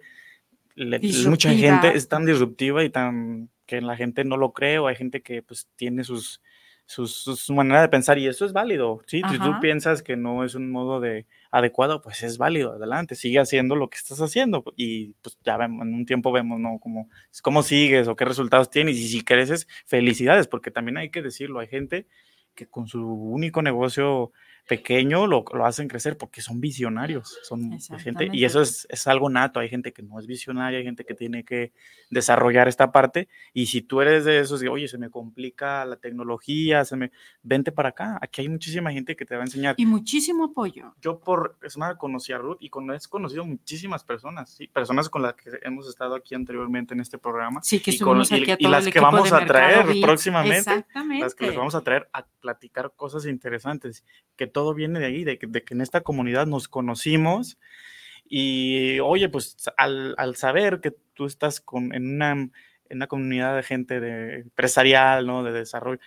le- 0.76 1.00
mucha 1.30 1.52
gente 1.54 1.96
es 1.96 2.08
tan 2.08 2.26
disruptiva 2.26 2.84
y 2.84 2.90
tan 2.90 3.50
que 3.66 3.80
la 3.82 3.96
gente 3.96 4.24
no 4.24 4.36
lo 4.38 4.52
cree 4.52 4.80
o 4.80 4.88
hay 4.88 4.96
gente 4.96 5.22
que 5.22 5.42
pues 5.44 5.68
tiene 5.76 6.04
sus, 6.04 6.42
su 6.86 7.54
manera 7.54 7.82
de 7.82 7.90
pensar 7.90 8.18
y 8.20 8.28
eso 8.28 8.46
es 8.46 8.54
válido, 8.54 9.02
¿sí? 9.08 9.22
Si 9.32 9.40
tú 9.40 9.54
piensas 9.62 10.04
que 10.04 10.16
no 10.16 10.44
es 10.44 10.56
un 10.56 10.70
modo 10.72 11.00
de 11.00 11.26
adecuado, 11.52 12.02
pues 12.02 12.24
es 12.24 12.38
válido, 12.38 12.74
adelante, 12.74 13.16
sigue 13.16 13.40
haciendo 13.40 13.76
lo 13.76 13.90
que 13.90 13.98
estás 13.98 14.20
haciendo 14.22 14.64
y 14.76 15.14
pues 15.22 15.38
ya 15.44 15.58
vemos, 15.58 15.86
en 15.86 15.94
un 15.94 16.06
tiempo 16.06 16.32
vemos, 16.32 16.60
¿no? 16.60 16.80
Cómo, 16.80 17.10
cómo 17.42 17.64
sigues 17.64 18.08
o 18.08 18.16
qué 18.16 18.26
resultados 18.26 18.70
tienes 18.70 18.98
y 18.98 19.08
si 19.08 19.24
creces, 19.24 19.68
felicidades, 19.86 20.48
porque 20.48 20.72
también 20.72 20.98
hay 20.98 21.10
que 21.10 21.22
decirlo, 21.22 21.60
hay 21.60 21.68
gente 21.68 22.08
que 22.56 22.68
con 22.68 22.88
su 22.88 23.04
único 23.04 23.62
negocio 23.62 24.32
pequeño 24.68 25.28
lo, 25.28 25.44
lo 25.54 25.66
hacen 25.66 25.88
crecer 25.88 26.18
porque 26.18 26.42
son 26.42 26.62
visionarios, 26.62 27.38
son 27.44 27.80
gente, 28.00 28.30
y 28.32 28.46
eso 28.46 28.62
es, 28.62 28.88
es 28.90 29.08
algo 29.08 29.30
nato, 29.30 29.60
hay 29.60 29.70
gente 29.70 29.92
que 29.92 30.04
no 30.04 30.20
es 30.20 30.26
visionaria, 30.26 30.80
hay 30.80 30.86
gente 30.86 31.04
que 31.04 31.14
tiene 31.14 31.44
que 31.44 31.74
desarrollar 32.10 32.68
esta 32.68 32.92
parte, 32.92 33.28
y 33.54 33.66
si 33.66 33.82
tú 33.82 34.02
eres 34.02 34.24
de 34.26 34.40
esos, 34.40 34.62
de, 34.62 34.70
oye, 34.70 34.88
se 34.88 34.98
me 34.98 35.10
complica 35.10 35.84
la 35.86 35.98
tecnología, 35.98 36.86
se 36.86 36.96
me, 36.96 37.12
vente 37.42 37.72
para 37.72 37.90
acá, 37.90 38.18
aquí 38.22 38.42
hay 38.42 38.50
muchísima 38.50 38.92
gente 38.92 39.16
que 39.16 39.26
te 39.26 39.36
va 39.36 39.42
a 39.42 39.46
enseñar. 39.46 39.76
Y 39.78 39.86
muchísimo 39.86 40.46
apoyo. 40.46 40.96
Yo 41.02 41.20
por 41.20 41.58
Smart 41.68 41.98
conocí 41.98 42.32
a 42.32 42.38
Ruth 42.38 42.58
y 42.60 42.70
con, 42.70 42.90
he 42.94 43.00
conocido 43.10 43.46
muchísimas 43.46 44.04
personas, 44.04 44.50
¿sí? 44.50 44.68
personas 44.68 45.10
con 45.10 45.24
las 45.24 45.34
que 45.34 45.52
hemos 45.64 45.90
estado 45.90 46.16
aquí 46.16 46.36
anteriormente 46.36 46.94
en 46.94 47.02
este 47.02 47.18
programa. 47.18 47.62
Sí, 47.64 47.80
que 47.80 47.92
y, 47.92 48.00
con, 48.00 48.22
aquí 48.22 48.34
a 48.34 48.38
y, 48.38 48.44
y 48.44 48.64
todo 48.64 48.72
las 48.72 48.86
el 48.86 48.94
que 48.94 49.00
vamos 49.00 49.32
a 49.34 49.46
traer 49.46 49.86
próximamente, 50.02 50.86
las 51.20 51.36
que 51.36 51.48
les 51.48 51.56
vamos 51.56 51.76
a 51.76 51.82
traer 51.82 52.10
a 52.14 52.26
platicar 52.26 52.94
cosas 52.96 53.26
interesantes, 53.26 54.06
que 54.36 54.48
todo 54.54 54.74
viene 54.74 55.00
de 55.00 55.08
ahí, 55.08 55.24
de 55.26 55.38
que, 55.38 55.48
de 55.48 55.64
que 55.64 55.74
en 55.74 55.82
esta 55.82 56.02
comunidad 56.02 56.48
nos 56.48 56.70
conocimos 56.70 57.58
y 58.26 59.00
oye, 59.02 59.30
pues 59.30 59.58
al, 59.78 60.16
al 60.18 60.36
saber 60.36 60.80
que 60.80 60.92
tú 61.14 61.26
estás 61.26 61.60
con, 61.60 61.94
en, 61.94 62.16
una, 62.16 62.32
en 62.32 62.52
una 62.92 63.08
comunidad 63.08 63.56
de 63.56 63.64
gente 63.64 64.00
de, 64.00 64.36
empresarial, 64.40 65.28
¿no? 65.28 65.44
De 65.44 65.52
desarrollo, 65.52 66.00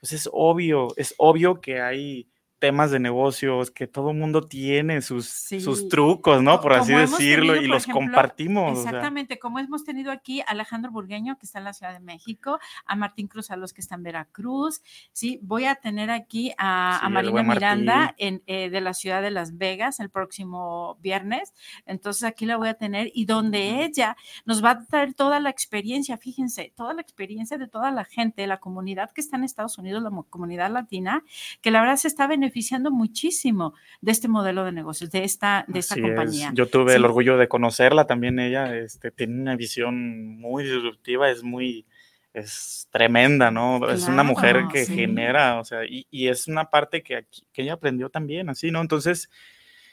pues 0.00 0.12
es 0.12 0.28
obvio, 0.32 0.88
es 0.96 1.14
obvio 1.18 1.60
que 1.60 1.80
hay 1.80 2.28
temas 2.58 2.90
de 2.90 2.98
negocios, 3.00 3.70
que 3.70 3.86
todo 3.86 4.12
mundo 4.12 4.46
tiene 4.48 5.00
sus, 5.02 5.26
Sí. 5.28 5.60
sus 5.60 5.88
trucos, 5.88 6.42
¿no? 6.42 6.60
Por 6.60 6.72
así 6.72 6.92
como 6.92 6.98
hemos 7.04 7.18
decirlo, 7.18 7.52
tenido, 7.54 7.56
y 7.64 7.68
por 7.68 7.74
los 7.76 7.82
ejemplo, 7.84 8.00
compartimos. 8.00 8.72
o 8.78 8.82
sea. 8.82 8.90
Exactamente, 8.90 9.38
como 9.38 9.58
hemos 9.58 9.84
tenido 9.84 10.10
aquí 10.10 10.40
a 10.40 10.44
Alejandro 10.48 10.90
Burgueño, 10.90 11.38
que 11.38 11.46
está 11.46 11.58
en 11.58 11.64
la 11.64 11.72
Ciudad 11.72 11.92
de 11.92 12.00
México, 12.00 12.58
a 12.84 12.96
Martín 12.96 13.28
Cruz, 13.28 13.50
a 13.50 13.56
los 13.56 13.72
que 13.72 13.80
está 13.80 13.94
en 13.94 14.02
Veracruz, 14.02 14.82
sí, 15.12 15.38
voy 15.42 15.66
a 15.66 15.76
tener 15.76 16.10
aquí 16.10 16.52
a, 16.58 16.96
a 16.96 17.00
Sí, 17.00 17.06
el 17.06 17.12
Marina 17.12 17.42
Miranda 17.42 18.14
en, 18.18 18.42
eh, 18.46 18.70
de 18.70 18.80
la 18.80 18.92
ciudad 18.94 19.22
de 19.22 19.30
Las 19.30 19.56
Vegas 19.56 20.00
el 20.00 20.10
próximo 20.10 20.96
viernes, 21.00 21.54
entonces 21.86 22.24
aquí 22.24 22.44
la 22.46 22.56
voy 22.56 22.68
a 22.68 22.74
tener 22.74 23.10
y 23.14 23.24
donde 23.24 23.84
ella 23.84 24.16
nos 24.46 24.64
va 24.64 24.70
a 24.70 24.84
traer 24.84 25.14
toda 25.14 25.38
la 25.40 25.50
experiencia, 25.50 26.16
fíjense, 26.16 26.72
toda 26.76 26.92
la 26.94 27.02
experiencia 27.02 27.56
de 27.58 27.68
toda 27.68 27.90
la 27.90 28.04
gente, 28.04 28.46
la 28.46 28.58
comunidad 28.58 29.10
que 29.12 29.20
está 29.20 29.36
en 29.36 29.44
Estados 29.44 29.78
Unidos, 29.78 30.02
la 30.02 30.10
comunidad 30.28 30.70
latina, 30.72 31.22
que 31.60 31.70
la 31.70 31.80
verdad 31.80 31.96
se 31.96 32.08
está 32.08 32.26
beneficiando 32.26 32.47
muchísimo 32.90 33.74
de 34.00 34.12
este 34.12 34.28
modelo 34.28 34.64
de 34.64 34.72
negocios, 34.72 35.10
de 35.10 35.24
esta, 35.24 35.64
de 35.68 35.78
esta 35.78 35.94
Así 35.94 36.02
compañía. 36.02 36.48
es. 36.48 36.54
Yo 36.54 36.66
tuve 36.68 36.94
el 36.94 37.04
orgullo 37.04 37.36
de 37.36 37.48
conocerla 37.48 38.06
también. 38.06 38.38
Ella 38.38 38.76
este, 38.76 39.10
tiene 39.10 39.40
una 39.40 39.56
visión 39.56 40.38
muy 40.38 40.64
disruptiva, 40.64 41.30
es 41.30 41.42
muy, 41.42 41.86
es 42.34 42.88
tremenda, 42.90 43.50
¿no? 43.50 43.88
es 43.90 44.06
una 44.08 44.22
mujer 44.22 44.64
que 44.72 44.84
sí. 44.84 44.94
genera, 44.94 45.58
o 45.60 45.64
sea, 45.64 45.84
y, 45.84 46.06
y 46.10 46.28
es 46.28 46.46
una 46.48 46.70
parte 46.70 47.02
que, 47.02 47.16
aquí- 47.16 47.42
que 47.52 47.62
ella 47.62 47.74
aprendió 47.74 48.10
también, 48.10 48.48
así, 48.48 48.70
¿no? 48.70 48.80
Entonces, 48.80 49.28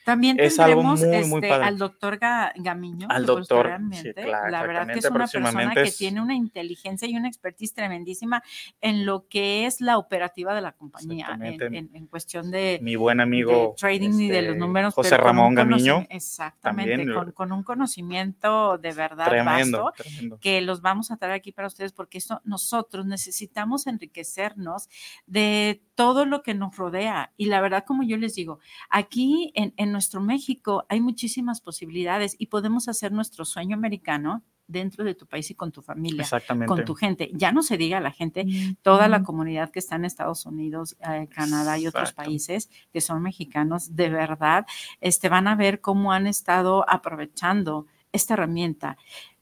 También 0.06 0.40
Es 0.40 0.56
tendremos 0.56 1.02
muy 1.02 1.14
este, 1.16 1.50
padre. 1.50 1.66
al 1.66 1.78
doctor 1.78 2.20
Ga- 2.20 2.54
Gamiño. 2.56 3.08
Al 3.10 3.24
de 3.24 3.28
doctor, 3.28 3.58
Posteriormente. 3.66 4.14
sí, 4.16 4.24
claro, 4.28 4.50
la 4.52 4.62
verdad 4.62 4.88
que 4.94 5.00
es 5.00 5.06
una 5.10 5.28
persona 5.28 5.74
que 5.74 5.82
es- 5.82 5.98
tiene 5.98 6.22
una 6.22 6.36
inteligencia 6.36 7.08
y 7.08 7.16
una 7.18 7.28
expertise 7.28 7.74
tremendísima 7.74 8.44
en 8.82 9.06
lo 9.06 9.28
que 9.28 9.66
es 9.66 9.82
la 9.82 9.98
operativa 9.98 10.54
de 10.54 10.62
la 10.62 10.74
compañía, 10.74 11.38
en, 11.42 11.62
en- 11.76 11.90
en 11.94 12.08
cuestión 12.08 12.52
de, 12.52 12.80
mi 12.84 12.96
buen 12.96 13.18
de 13.18 13.24
amigo 13.24 13.74
trading 13.78 14.20
y 14.20 14.30
de 14.30 14.42
los 14.44 14.50
este, 14.52 14.60
números. 14.60 14.94
José 14.94 15.18
Ramón 15.18 15.56
Gamiño, 15.56 16.06
Exactamente, 16.10 16.98
también, 16.98 17.14
con, 17.16 17.32
con 17.32 17.52
un 17.52 17.64
conocimiento 17.64 18.78
de 18.78 18.92
verdad 18.94 19.26
tremendo, 19.28 19.86
vasto 19.86 20.04
tremendo. 20.04 20.38
que 20.40 20.62
los 20.62 20.82
vamos 20.82 21.10
a 21.10 21.18
traer 21.18 21.34
aquí 21.34 21.52
para 21.52 21.68
ustedes 21.68 21.92
porque 21.94 22.20
esto 22.20 22.42
nosotros 22.44 23.06
necesitamos 23.08 23.88
enriquecernos 23.88 24.88
de 25.26 25.82
todo 25.96 26.26
lo 26.26 26.44
que 26.44 26.54
nos 26.54 26.76
rodea. 26.76 27.34
Y 27.38 27.46
la 27.46 27.62
verdad, 27.62 27.84
como 27.86 28.04
yo 28.04 28.18
les 28.18 28.36
digo, 28.36 28.60
aquí 28.90 29.52
en, 29.56 29.74
en 29.78 29.92
nuestro 29.92 30.22
México 30.22 30.86
hay 30.90 31.02
muchísimas 31.02 31.62
posibilidades 31.62 32.36
y 32.38 32.48
podemos 32.48 32.88
hacer 32.88 33.12
nuestro 33.12 33.46
sueño 33.46 33.76
americano 33.76 34.44
dentro 34.68 35.04
de 35.04 35.16
tu 35.16 35.28
país 35.28 35.50
y 35.52 35.56
con 35.56 35.72
tu 35.72 35.82
familia. 35.82 36.24
Exactamente. 36.24 36.68
Con 36.68 36.86
tu 36.86 36.96
gente, 36.96 37.32
ya 37.34 37.52
no 37.52 37.64
se 37.64 37.78
diga 37.78 38.00
la 38.00 38.12
gente, 38.12 38.46
toda 38.82 39.08
la 39.08 39.24
comunidad 39.24 39.70
que 39.70 39.80
está 39.80 39.96
en 39.96 40.06
Estados 40.06 40.46
Unidos, 40.46 40.98
eh, 41.08 41.28
Canadá 41.30 41.78
y 41.78 41.88
otros 41.88 42.10
Exacto. 42.10 42.24
países 42.24 42.70
que 42.92 43.02
son 43.02 43.22
mexicanos, 43.22 43.96
de 43.96 44.10
verdad, 44.10 44.66
este, 45.02 45.30
van 45.30 45.48
a 45.48 45.56
ver 45.56 45.82
cómo 45.82 46.12
han 46.12 46.28
estado 46.28 46.86
aprovechando 46.90 47.86
esta 48.12 48.34
herramienta. 48.34 48.98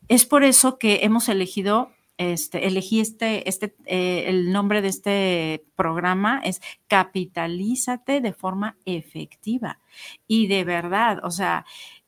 Es 0.08 0.26
por 0.26 0.44
eso 0.44 0.78
que 0.78 1.00
hemos 1.04 1.30
elegido, 1.30 1.92
este, 2.18 2.68
elegí 2.68 3.00
este, 3.00 3.48
este, 3.50 3.76
eh, 3.86 4.26
el 4.28 4.52
nombre 4.52 4.82
de 4.82 4.88
este 4.88 5.66
programa 5.76 6.42
es 6.44 6.62
Capitalízate 6.88 8.22
de 8.22 8.34
forma 8.34 8.78
efectiva. 8.86 9.80
Y 10.28 10.48
de 10.48 10.64
verdad, 10.64 11.20
o 11.24 11.32
sea, 11.32 11.66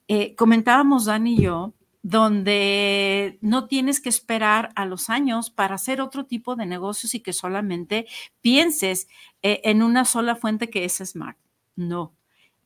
eh, 0.08 0.36
comentábamos 0.36 1.06
Dan 1.06 1.28
y 1.28 1.42
yo, 1.42 1.74
donde 2.04 3.40
no 3.42 3.68
tienes 3.68 4.00
que 4.00 4.10
esperar 4.10 4.70
a 4.76 4.86
los 4.86 5.10
años 5.10 5.50
para 5.50 5.74
hacer 5.74 6.02
otro 6.02 6.26
tipo 6.26 6.56
de 6.56 6.68
negocios 6.68 7.16
y 7.16 7.20
que 7.20 7.34
solamente 7.34 8.06
pienses 8.42 9.08
eh, 9.42 9.62
en 9.64 9.82
una 9.82 10.06
sola 10.06 10.36
fuente 10.36 10.70
que 10.70 10.86
es 10.86 10.98
Smart. 11.04 11.38
No. 11.76 12.14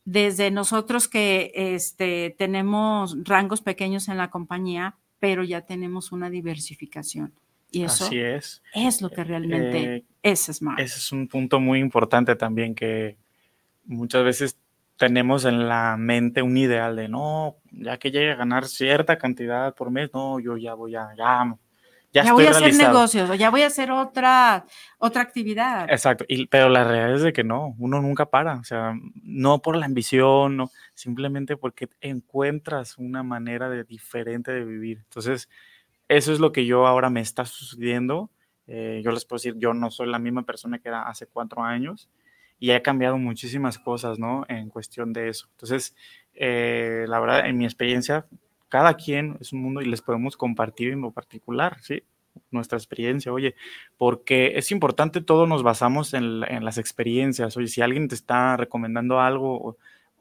Desde 0.04 0.52
nosotros 0.52 1.08
que 1.08 1.54
este, 1.56 2.36
tenemos 2.38 3.16
rangos 3.24 3.62
pequeños 3.62 4.10
en 4.10 4.18
la 4.18 4.30
compañía, 4.30 4.98
pero 5.20 5.44
ya 5.44 5.62
tenemos 5.62 6.12
una 6.12 6.30
diversificación. 6.30 7.34
Y 7.72 7.84
eso 7.84 8.06
Así 8.06 8.18
es. 8.18 8.64
es 8.74 9.02
lo 9.02 9.12
que 9.12 9.24
realmente 9.24 9.96
Eh, 9.98 10.06
es 10.24 10.46
Smart. 10.46 10.80
Ese 10.80 10.98
es 10.98 11.12
un 11.12 11.28
punto 11.28 11.60
muy 11.60 11.80
importante 11.80 12.36
también 12.36 12.74
que 12.74 13.18
muchas 13.86 14.24
veces 14.24 14.58
tenemos 14.98 15.46
en 15.46 15.68
la 15.68 15.96
mente 15.98 16.42
un 16.42 16.58
ideal 16.58 16.96
de 16.96 17.08
no, 17.08 17.58
ya 17.72 17.98
que 17.98 18.12
llegue 18.12 18.32
a 18.32 18.36
ganar 18.36 18.68
cierta 18.68 19.18
cantidad 19.18 19.74
por 19.76 19.92
mes, 19.92 20.10
no, 20.14 20.40
yo 20.40 20.58
ya 20.58 20.74
voy 20.74 20.96
a, 20.96 21.10
ya, 21.18 21.56
ya, 22.12 22.24
ya 22.24 22.30
estoy 22.30 22.34
voy 22.34 22.46
a 22.46 22.50
hacer 22.52 22.62
realizado. 22.62 22.94
negocios 22.94 23.30
o 23.30 23.36
ya 23.36 23.50
voy 23.50 23.62
a 23.62 23.68
hacer 23.68 23.92
otra, 23.92 24.66
otra 24.98 25.22
actividad. 25.22 25.90
Exacto, 25.90 26.26
y, 26.28 26.48
pero 26.48 26.70
la 26.70 26.84
realidad 26.84 27.16
es 27.16 27.22
de 27.22 27.34
que 27.34 27.44
no, 27.44 27.76
uno 27.78 28.02
nunca 28.02 28.30
para, 28.30 28.56
o 28.56 28.64
sea, 28.64 28.96
no 29.24 29.62
por 29.62 29.76
la 29.76 29.86
ambición, 29.86 30.58
no, 30.58 30.72
simplemente 30.94 31.58
porque 31.58 31.88
encuentras 32.02 32.98
una 32.98 33.22
manera 33.24 33.70
de, 33.70 33.84
diferente 33.84 34.52
de 34.52 34.66
vivir. 34.66 35.00
Entonces, 35.04 35.50
eso 36.08 36.34
es 36.34 36.40
lo 36.40 36.52
que 36.52 36.66
yo 36.66 36.88
ahora 36.88 37.10
me 37.10 37.22
está 37.22 37.46
sucediendo. 37.46 38.32
Eh, 38.66 39.02
yo 39.04 39.12
les 39.12 39.26
puedo 39.26 39.38
decir, 39.38 39.56
yo 39.58 39.74
no 39.74 39.92
soy 39.92 40.08
la 40.08 40.20
misma 40.20 40.44
persona 40.44 40.80
que 40.80 40.90
era 40.90 41.04
hace 41.04 41.28
cuatro 41.28 41.64
años 41.64 42.10
y 42.60 42.72
he 42.72 42.82
cambiado 42.82 43.18
muchísimas 43.18 43.80
cosas, 43.80 44.20
¿no? 44.20 44.46
En 44.50 44.70
cuestión 44.70 45.14
de 45.14 45.30
eso. 45.30 45.48
Entonces, 45.52 45.96
eh, 46.34 47.06
la 47.08 47.20
verdad, 47.20 47.46
en 47.46 47.58
mi 47.58 47.66
experiencia, 47.66 48.26
cada 48.70 48.94
quien 48.96 49.38
es 49.42 49.52
un 49.52 49.62
mundo 49.62 49.82
y 49.82 49.86
les 49.86 50.02
podemos 50.02 50.38
compartir 50.38 50.92
en 50.92 51.02
lo 51.02 51.12
particular, 51.12 51.80
¿sí? 51.82 52.04
Nuestra 52.52 52.78
experiencia, 52.78 53.34
oye, 53.34 53.56
porque 53.98 54.54
es 54.56 54.72
importante, 54.72 55.22
todos 55.22 55.50
nos 55.50 55.64
basamos 55.64 56.14
en, 56.14 56.44
en 56.48 56.64
las 56.64 56.78
experiencias. 56.78 57.58
Oye, 57.58 57.68
si 57.68 57.82
alguien 57.82 58.08
te 58.08 58.16
está 58.16 58.56
recomendando 58.56 59.20
algo, 59.20 59.78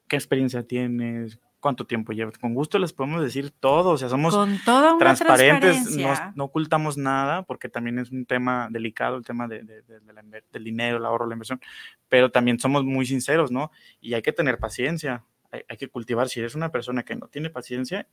¿qué 0.08 0.16
experiencia 0.16 0.62
tienes? 0.62 1.38
cuánto 1.60 1.84
tiempo 1.86 2.12
lleva. 2.12 2.30
Con 2.40 2.54
gusto 2.54 2.78
les 2.78 2.92
podemos 2.92 3.20
decir 3.20 3.50
todo, 3.50 3.90
o 3.90 3.98
sea, 3.98 4.08
somos 4.08 4.32
Con 4.32 4.58
toda 4.64 4.90
una 4.94 4.98
transparentes, 4.98 5.96
no, 6.36 6.44
ocultamos 6.44 6.96
nada, 6.96 7.42
porque 7.42 7.68
también 7.68 7.98
es 7.98 8.12
un 8.12 8.24
tema 8.26 8.68
delicado 8.70 9.16
el 9.16 9.24
tema 9.24 9.48
de, 9.48 9.64
de- 9.64 9.82
la 10.12 10.22
del 10.52 10.64
dinero, 10.64 10.98
el 10.98 11.04
ahorro, 11.04 11.26
la 11.26 11.34
inversión, 11.34 11.60
pero 12.08 12.30
también 12.30 12.60
somos 12.60 12.84
muy 12.84 13.06
sinceros, 13.06 13.50
¿no? 13.50 13.72
Y 14.00 14.14
hay 14.14 14.22
que 14.22 14.32
tener 14.32 14.58
paciencia, 14.58 15.24
hay, 15.50 15.62
hay 15.68 15.76
que 15.76 15.88
cultivar, 15.88 16.28
si 16.28 16.38
eres 16.38 16.54
una 16.54 16.70
persona 16.70 17.02
que 17.02 17.16
no 17.16 17.26
tiene 17.26 17.50
paciencia, 17.50 18.06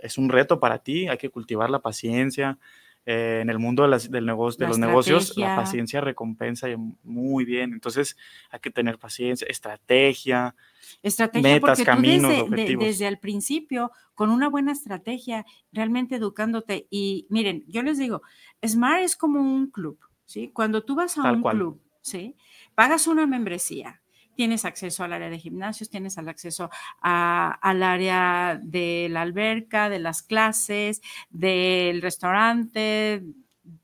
es 0.00 0.18
un 0.18 0.28
reto 0.28 0.60
para 0.60 0.78
ti, 0.78 1.08
hay 1.08 1.18
que 1.18 1.30
cultivar 1.30 1.70
la 1.70 1.80
paciencia. 1.80 2.58
eh, 3.06 3.40
en 3.42 3.50
el 3.50 3.58
mundo 3.58 3.82
de, 3.82 3.90
las- 3.90 4.10
del 4.10 4.24
negocio, 4.24 4.58
de 4.60 4.64
La 4.64 4.68
los 4.70 4.78
negocios, 4.78 5.36
la 5.36 5.54
paciencia 5.56 6.00
recompensa 6.00 6.68
muy 7.02 7.44
bien. 7.44 7.74
Entonces, 7.74 8.16
hay 8.50 8.60
que 8.60 8.70
tener 8.70 8.98
paciencia, 8.98 9.46
estrategia, 9.50 10.54
Estrategia, 11.02 11.42
metas, 11.42 11.78
porque 11.78 11.84
caminos, 11.84 12.22
tú 12.22 12.28
desde, 12.28 12.34
de- 12.36 12.44
objetivos. 12.44 12.84
desde 12.86 13.06
el 13.08 13.18
principio, 13.18 13.90
con 14.14 14.30
una 14.30 14.48
buena 14.48 14.72
estrategia, 14.72 15.44
realmente 15.70 16.16
educándote. 16.16 16.86
Y 16.90 17.26
miren, 17.28 17.64
yo 17.68 17.82
les 17.82 17.98
digo, 17.98 18.22
Smart 18.66 19.02
es 19.02 19.16
como 19.16 19.40
un 19.40 19.70
club, 19.70 19.98
¿sí? 20.24 20.50
Cuando 20.54 20.82
tú 20.82 20.94
vas 20.94 21.18
a 21.18 21.22
Tal 21.24 21.36
un 21.36 21.42
cual. 21.42 21.56
club, 21.58 21.82
¿sí? 22.00 22.36
Pagas 22.74 23.06
una 23.06 23.26
membresía, 23.26 24.00
tienes 24.34 24.64
acceso 24.64 25.04
al 25.04 25.12
área 25.12 25.30
de 25.30 25.38
gimnasios, 25.38 25.88
tienes 25.90 26.18
al 26.18 26.28
acceso 26.28 26.70
a- 27.00 27.50
al 27.62 27.82
área 27.82 28.58
de 28.62 29.08
la 29.10 29.22
alberca, 29.22 29.88
de 29.88 29.98
las 29.98 30.22
clases, 30.22 31.00
del 31.30 32.02
restaurante, 32.02 33.22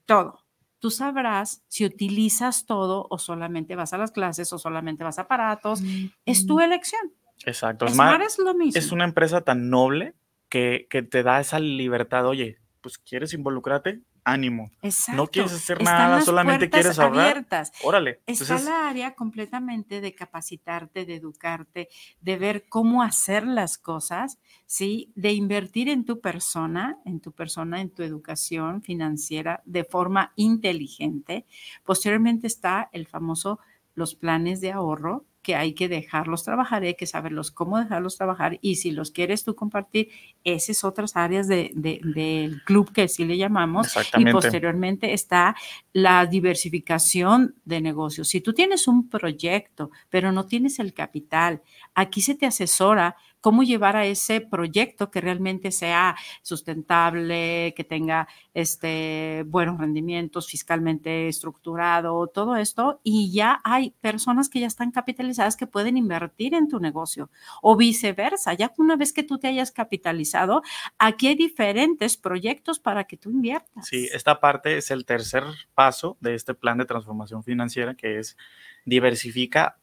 todo. 0.07 0.45
Tú 0.79 0.91
sabrás 0.91 1.63
si 1.69 1.85
utilizas 1.85 2.65
todo 2.65 3.07
o 3.11 3.19
solamente 3.19 3.77
vas 3.77 3.93
a 3.93 3.99
las 3.99 4.13
clases 4.13 4.53
o 4.53 4.59
solamente 4.59 5.05
vas 5.05 5.19
a 5.19 5.23
aparatos. 5.23 5.83
Es 6.25 6.47
tu 6.47 6.59
elección. 6.61 7.13
Exacto. 7.45 7.87
Smart, 7.89 8.15
Smart 8.17 8.23
es 8.23 8.39
lo 8.39 8.55
mismo. 8.55 8.79
es 8.79 8.91
una 8.93 9.05
empresa 9.05 9.43
tan 9.43 9.69
noble 9.71 10.15
que, 10.49 10.87
que 10.91 11.03
te 11.03 11.23
da 11.23 11.39
esa 11.41 11.59
libertad. 11.61 12.27
Oye, 12.27 12.59
pues 12.81 12.97
quieres 12.99 13.35
involucrarte, 13.35 14.01
ánimo. 14.33 14.71
Exacto. 14.83 15.27
quieres 15.27 15.53
hacer 15.53 15.79
Están 15.79 15.95
nada, 15.95 16.21
solamente 16.23 16.71
quieres 16.71 16.99
ahorrar. 16.99 17.29
abiertas. 17.31 17.73
Órale. 17.83 18.21
Está 18.27 18.45
Entonces, 18.45 18.65
la 18.65 18.89
área 18.89 19.15
completamente 19.15 20.01
de 20.01 20.15
capacitarte, 20.15 21.05
de 21.05 21.15
educarte, 21.17 21.89
de 22.21 22.37
ver 22.37 22.69
cómo 22.69 23.03
hacer 23.03 23.47
las 23.47 23.79
cosas, 23.79 24.39
¿sí? 24.67 25.13
De 25.15 25.33
invertir 25.33 25.89
en 25.89 26.05
tu 26.05 26.21
persona, 26.21 26.99
en 27.05 27.21
tu 27.21 27.33
persona, 27.33 27.81
en 27.81 27.91
tu 27.91 28.03
educación 28.03 28.83
financiera 28.83 29.63
de 29.65 29.85
forma 29.85 30.33
inteligente. 30.37 31.47
Posteriormente 31.85 32.47
está 32.47 32.89
el 32.93 33.07
famoso 33.07 33.61
los 33.95 34.15
planes 34.15 34.61
de 34.61 34.73
ahorro 34.73 35.25
que 35.43 35.55
hay 35.57 35.73
que 35.73 35.89
dejarlos 35.89 36.45
trabajar, 36.45 36.83
hay 36.83 36.95
que 36.95 37.07
saberlos 37.07 37.51
cómo 37.51 37.79
dejarlos 37.79 38.17
trabajar 38.19 38.59
y 38.61 38.77
si 38.77 38.91
los 38.91 39.11
quieres 39.11 39.43
tú 39.43 39.55
compartir, 39.55 40.09
esas 40.45 40.85
otras 40.85 41.17
áreas 41.17 41.49
de- 41.49 41.71
de- 41.75 42.01
del 42.05 42.63
club 42.65 42.93
que 42.93 43.09
sí 43.09 43.25
le 43.25 43.37
llamamos, 43.39 43.89
y 44.21 44.25
posteriormente 44.33 45.13
está 45.15 45.57
la 45.93 46.27
diversificación 46.27 47.55
de 47.65 47.81
negocios. 47.81 48.29
Si 48.29 48.41
tú 48.41 48.53
tienes 48.53 48.87
un 48.89 49.09
proyecto, 49.09 49.91
pero 50.09 50.33
no 50.33 50.47
tienes 50.47 50.79
el 50.79 50.93
capital, 50.93 51.63
aquí 51.95 52.21
se 52.21 52.35
te 52.35 52.47
asesora 52.47 53.17
cómo 53.41 53.63
llevar 53.63 53.97
a 53.97 54.07
ese 54.07 54.41
proyecto 54.41 55.11
que 55.11 55.21
realmente 55.21 55.71
sea 55.71 56.17
sustentable, 56.43 57.75
que 57.77 57.85
tenga 57.85 58.29
este, 58.55 59.45
buenos 59.47 59.79
rendimientos, 59.79 60.49
fiscalmente 60.49 61.29
estructurado, 61.29 62.27
todo 62.27 62.57
esto. 62.57 63.01
Y 63.03 63.33
ya 63.33 63.61
hay 63.65 63.91
personas 64.01 64.49
que 64.49 64.61
ya 64.61 64.67
están 64.67 64.91
capitalizadas 64.91 65.57
que 65.57 65.67
pueden 65.67 65.97
invertir 65.97 66.55
en 66.55 66.69
tu 66.69 66.81
negocio 66.81 67.31
o 67.63 67.77
viceversa. 67.77 68.55
Ya 68.55 68.73
una 68.77 68.97
vez 68.97 69.13
que 69.13 69.23
tú 69.23 69.39
te 69.39 69.49
hayas 69.49 69.73
capitalizado, 69.73 70.63
aquí 70.99 71.29
hay 71.29 71.35
diferentes 71.35 72.17
proyectos 72.17 72.79
para 72.79 73.05
que 73.05 73.17
tú 73.17 73.31
inviertas. 73.31 73.87
Sí, 73.87 74.09
esta 74.13 74.41
parte 74.41 74.77
es 74.77 74.91
el 74.91 75.05
tercer 75.05 75.45
paso 75.75 76.17
de 76.21 76.35
este 76.35 76.55
plan 76.55 76.79
de 76.79 76.85
transformación 76.85 77.43
financiera, 77.43 77.95
que 77.95 78.19
es 78.19 78.37
diversifica 78.85 79.79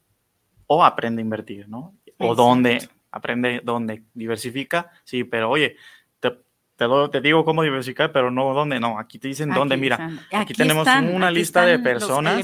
o 0.67 0.83
aprende 0.83 1.21
a 1.21 1.23
invertir, 1.23 1.69
¿no? 1.69 1.95
O 2.19 2.35
dónde, 2.35 2.89
aprende 3.17 3.61
dónde, 3.63 4.03
diversifica, 4.13 4.91
sí, 5.03 5.23
pero 5.23 5.49
oye, 5.49 5.75
te, 6.19 6.31
te, 6.75 6.85
te 7.11 7.21
digo 7.21 7.43
cómo 7.43 7.63
diversificar, 7.63 8.11
pero 8.11 8.31
no 8.31 8.53
dónde, 8.53 8.79
no, 8.79 8.99
aquí 8.99 9.19
te 9.19 9.27
dicen 9.27 9.49
dónde, 9.59 9.75
mira, 9.77 9.95
están- 9.95 10.19
aquí 10.41 10.53
tenemos 10.53 10.87
están, 10.87 11.13
una 11.13 11.27
aquí 11.27 11.35
lista 11.35 11.65
de 11.65 11.79
personas 11.83 12.35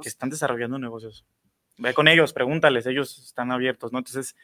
que 0.00 0.08
están 0.08 0.30
desarrollando 0.30 0.78
negocios. 0.78 1.24
Ve 1.78 1.94
con 1.94 2.06
ellos, 2.06 2.32
pregúntales, 2.32 2.86
ellos 2.86 3.18
están 3.18 3.50
abiertos, 3.50 3.92
¿no? 3.92 3.98
Entonces, 3.98 4.36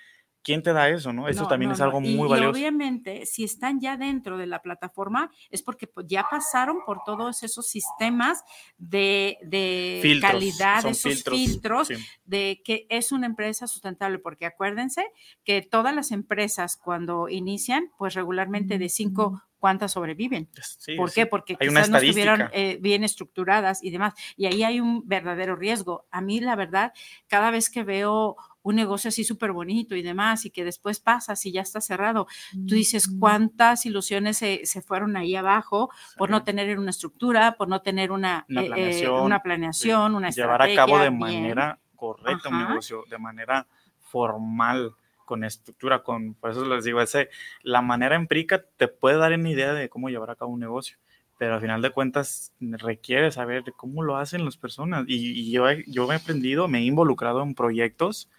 ¿quién 0.42 0.62
te 0.62 0.72
da 0.72 0.88
eso, 0.88 1.12
no? 1.12 1.28
Eso 1.28 1.42
No, 1.42 1.48
también 1.48 1.68
no, 1.68 1.74
es 1.74 1.80
algo 1.80 2.00
Y- 2.00 2.14
muy 2.16 2.26
y 2.26 2.30
valioso. 2.30 2.50
obviamente, 2.50 3.26
si 3.26 3.44
están 3.44 3.80
ya 3.80 3.96
dentro 3.96 4.38
de 4.38 4.46
la 4.46 4.62
plataforma, 4.62 5.30
es 5.50 5.62
porque 5.62 5.86
pues, 5.86 6.06
ya 6.08 6.26
pasaron 6.30 6.78
por 6.86 7.00
todos 7.04 7.42
esos 7.42 7.66
sistemas 7.68 8.42
de, 8.76 9.38
de 9.42 9.98
Filtros, 10.02 10.32
calidad, 10.32 10.86
esos 10.86 11.02
filtros, 11.14 11.36
filtros, 11.38 11.88
sí. 11.88 11.94
de 12.24 12.62
que 12.64 12.86
es 12.88 13.12
una 13.12 13.26
empresa 13.26 13.66
sustentable, 13.66 14.18
porque 14.18 14.46
acuérdense 14.46 15.04
que 15.44 15.62
todas 15.62 15.94
las 15.94 16.10
empresas 16.12 16.76
cuando 16.76 17.28
inician, 17.28 17.90
pues 17.98 18.14
regularmente 18.14 18.78
de 18.78 18.88
cinco, 18.88 19.42
¿cuántas 19.58 19.92
sobreviven? 19.92 20.48
Sí, 20.78 20.96
¿Por 20.96 21.10
sí. 21.10 21.16
qué? 21.16 21.26
Porque 21.26 21.56
Hay 21.60 21.68
una 21.68 21.80
quizás 21.80 21.90
no 21.90 21.98
estuvieron 21.98 22.40
estadística. 22.42 22.70
eh, 22.70 22.78
bien 22.80 23.04
estructuradas 23.04 23.82
y 23.82 23.90
demás. 23.90 24.14
Y 24.36 24.46
ahí 24.46 24.62
hay 24.62 24.80
un 24.80 25.06
verdadero 25.06 25.56
riesgo. 25.56 26.06
A 26.10 26.20
mí, 26.20 26.40
la 26.40 26.56
verdad, 26.56 26.92
cada 27.26 27.50
vez 27.50 27.70
que 27.70 27.82
veo 27.84 28.36
un 28.62 28.74
negocio 28.76 29.08
así 29.08 29.24
súper 29.24 29.52
bonito 29.52 29.94
y 29.96 30.02
demás, 30.02 30.44
y 30.44 30.50
que 30.50 30.62
después 30.64 31.00
pasas 31.00 31.46
y 31.46 31.52
ya 31.52 31.62
está 31.62 31.80
cerrado, 31.80 32.26
tú 32.66 32.74
dices 32.74 33.08
cuántas 33.18 33.86
ilusiones 33.86 34.36
se, 34.36 34.66
se 34.66 34.82
fueron 34.82 35.16
ahí 35.16 35.34
abajo 35.36 35.90
por 36.18 36.28
no 36.28 36.44
tener 36.44 36.78
una 36.78 36.90
estructura, 36.90 37.52
por 37.56 37.68
no 37.68 37.80
tener 37.80 38.12
una, 38.12 38.44
Una 38.50 38.60
eh, 38.60 38.64
eh, 38.64 38.68
planeación, 38.68 39.22
una, 39.22 39.42
planeación 39.42 40.14
una 40.14 40.30
llevar 40.30 40.60
a 40.62 40.74
cabo 40.74 40.98
de 40.98 41.04
bien. 41.08 41.18
manera 41.18 41.78
correcta 41.96 42.50
un 42.50 42.58
negocio, 42.68 43.04
de 43.08 43.18
manera 43.18 43.66
formal, 44.00 44.94
con 45.28 45.44
estructura, 45.44 46.02
con, 46.02 46.32
por 46.32 46.52
eso 46.52 46.64
les 46.64 46.84
digo, 46.84 47.02
ese, 47.02 47.28
la 47.62 47.82
manera 47.82 48.16
empírica 48.16 48.64
te 48.78 48.88
puede 48.88 49.18
dar 49.18 49.34
una 49.34 49.50
idea 49.50 49.74
de 49.74 49.90
cómo 49.90 50.08
llevar 50.08 50.30
a 50.30 50.36
cabo 50.36 50.52
un 50.52 50.60
negocio, 50.60 50.96
pero 51.36 51.54
al 51.54 51.60
final 51.60 51.82
de 51.82 51.90
cuentas 51.90 52.54
requiere 52.58 53.30
saber 53.30 53.62
de 53.62 53.72
cómo 53.72 54.02
lo 54.02 54.16
hacen 54.16 54.46
las 54.46 54.56
personas. 54.56 55.04
Y, 55.06 55.16
y 55.38 55.52
yo, 55.52 55.66
yo 55.86 56.10
he 56.10 56.16
aprendido, 56.16 56.66
me 56.66 56.78
he 56.78 56.84
involucrado 56.84 57.42
en 57.42 57.54
proyectos 57.54 58.30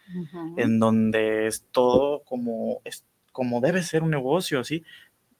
en 0.58 0.80
donde 0.80 1.46
es 1.46 1.68
todo 1.72 2.24
como, 2.24 2.82
es, 2.84 3.06
como 3.32 3.62
debe 3.62 3.84
ser 3.84 4.02
un 4.02 4.10
negocio, 4.10 4.64
¿sí? 4.64 4.84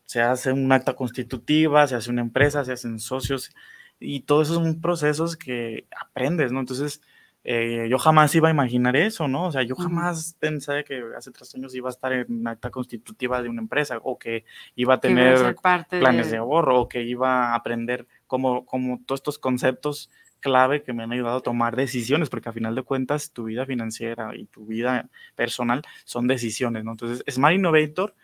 Se 0.06 0.22
hace 0.22 0.52
un 0.52 0.72
acta 0.72 0.96
constitutiva, 0.96 1.88
se 1.88 1.96
hace 1.96 2.12
una 2.12 2.22
empresa, 2.22 2.64
se 2.64 2.74
hacen 2.74 3.00
socios 3.00 3.52
y 4.00 4.22
todos 4.22 4.48
esos 4.48 4.64
son 4.64 4.80
procesos 4.80 5.36
que 5.36 5.88
aprendes, 6.00 6.52
¿no? 6.52 6.60
Entonces, 6.60 7.02
eh, 7.44 7.88
yo 7.90 7.98
jamás 7.98 8.36
iba 8.36 8.50
a 8.50 8.52
imaginar 8.52 8.96
eso, 8.96 9.28
¿no? 9.28 9.46
O 9.46 9.52
sea, 9.52 9.64
yo 9.64 9.76
jamás 9.76 10.36
pensé 10.40 10.84
que 10.84 11.02
hace 11.18 11.32
tres 11.32 11.56
años 11.56 11.74
iba 11.74 11.90
a 11.90 11.92
estar 11.92 12.12
en 12.12 12.26
una 12.30 12.52
acta 12.52 12.70
constitutiva 12.70 13.42
de 13.42 13.50
una 13.50 13.62
empresa 13.62 13.98
o 14.04 14.18
que 14.20 14.44
iba 14.76 14.96
a 14.96 15.00
Que 15.00 15.10
iba 15.12 15.22
a 15.22 15.26
tener 15.36 15.56
parte 15.56 16.00
planes 16.00 16.32
de 16.32 16.38
ahorro 16.38 16.82
o 16.82 16.90
que 16.90 17.02
iba 17.04 17.52
a 17.52 17.56
aprender 17.56 18.08
como, 18.28 18.66
como 18.66 19.00
todos 19.06 19.20
estos 19.20 19.40
conceptos 19.40 20.10
clave 20.42 20.84
que 20.84 20.94
me 20.94 21.04
han 21.04 21.12
ayudado 21.12 21.38
a 21.38 21.42
tomar 21.42 21.76
decisiones, 21.76 22.30
porque 22.30 22.48
a 22.50 22.54
final 22.54 22.74
de 22.76 22.84
cuentas 22.84 23.32
tu 23.34 23.46
vida 23.46 23.66
financiera 23.66 24.36
y 24.36 24.46
tu 24.46 24.66
vida 24.66 25.10
personal 25.36 25.82
son 26.06 26.28
decisiones, 26.28 26.84
¿no? 26.86 26.92
Entonces, 26.92 27.24
Smart 27.30 27.56
Innovator 27.56 28.16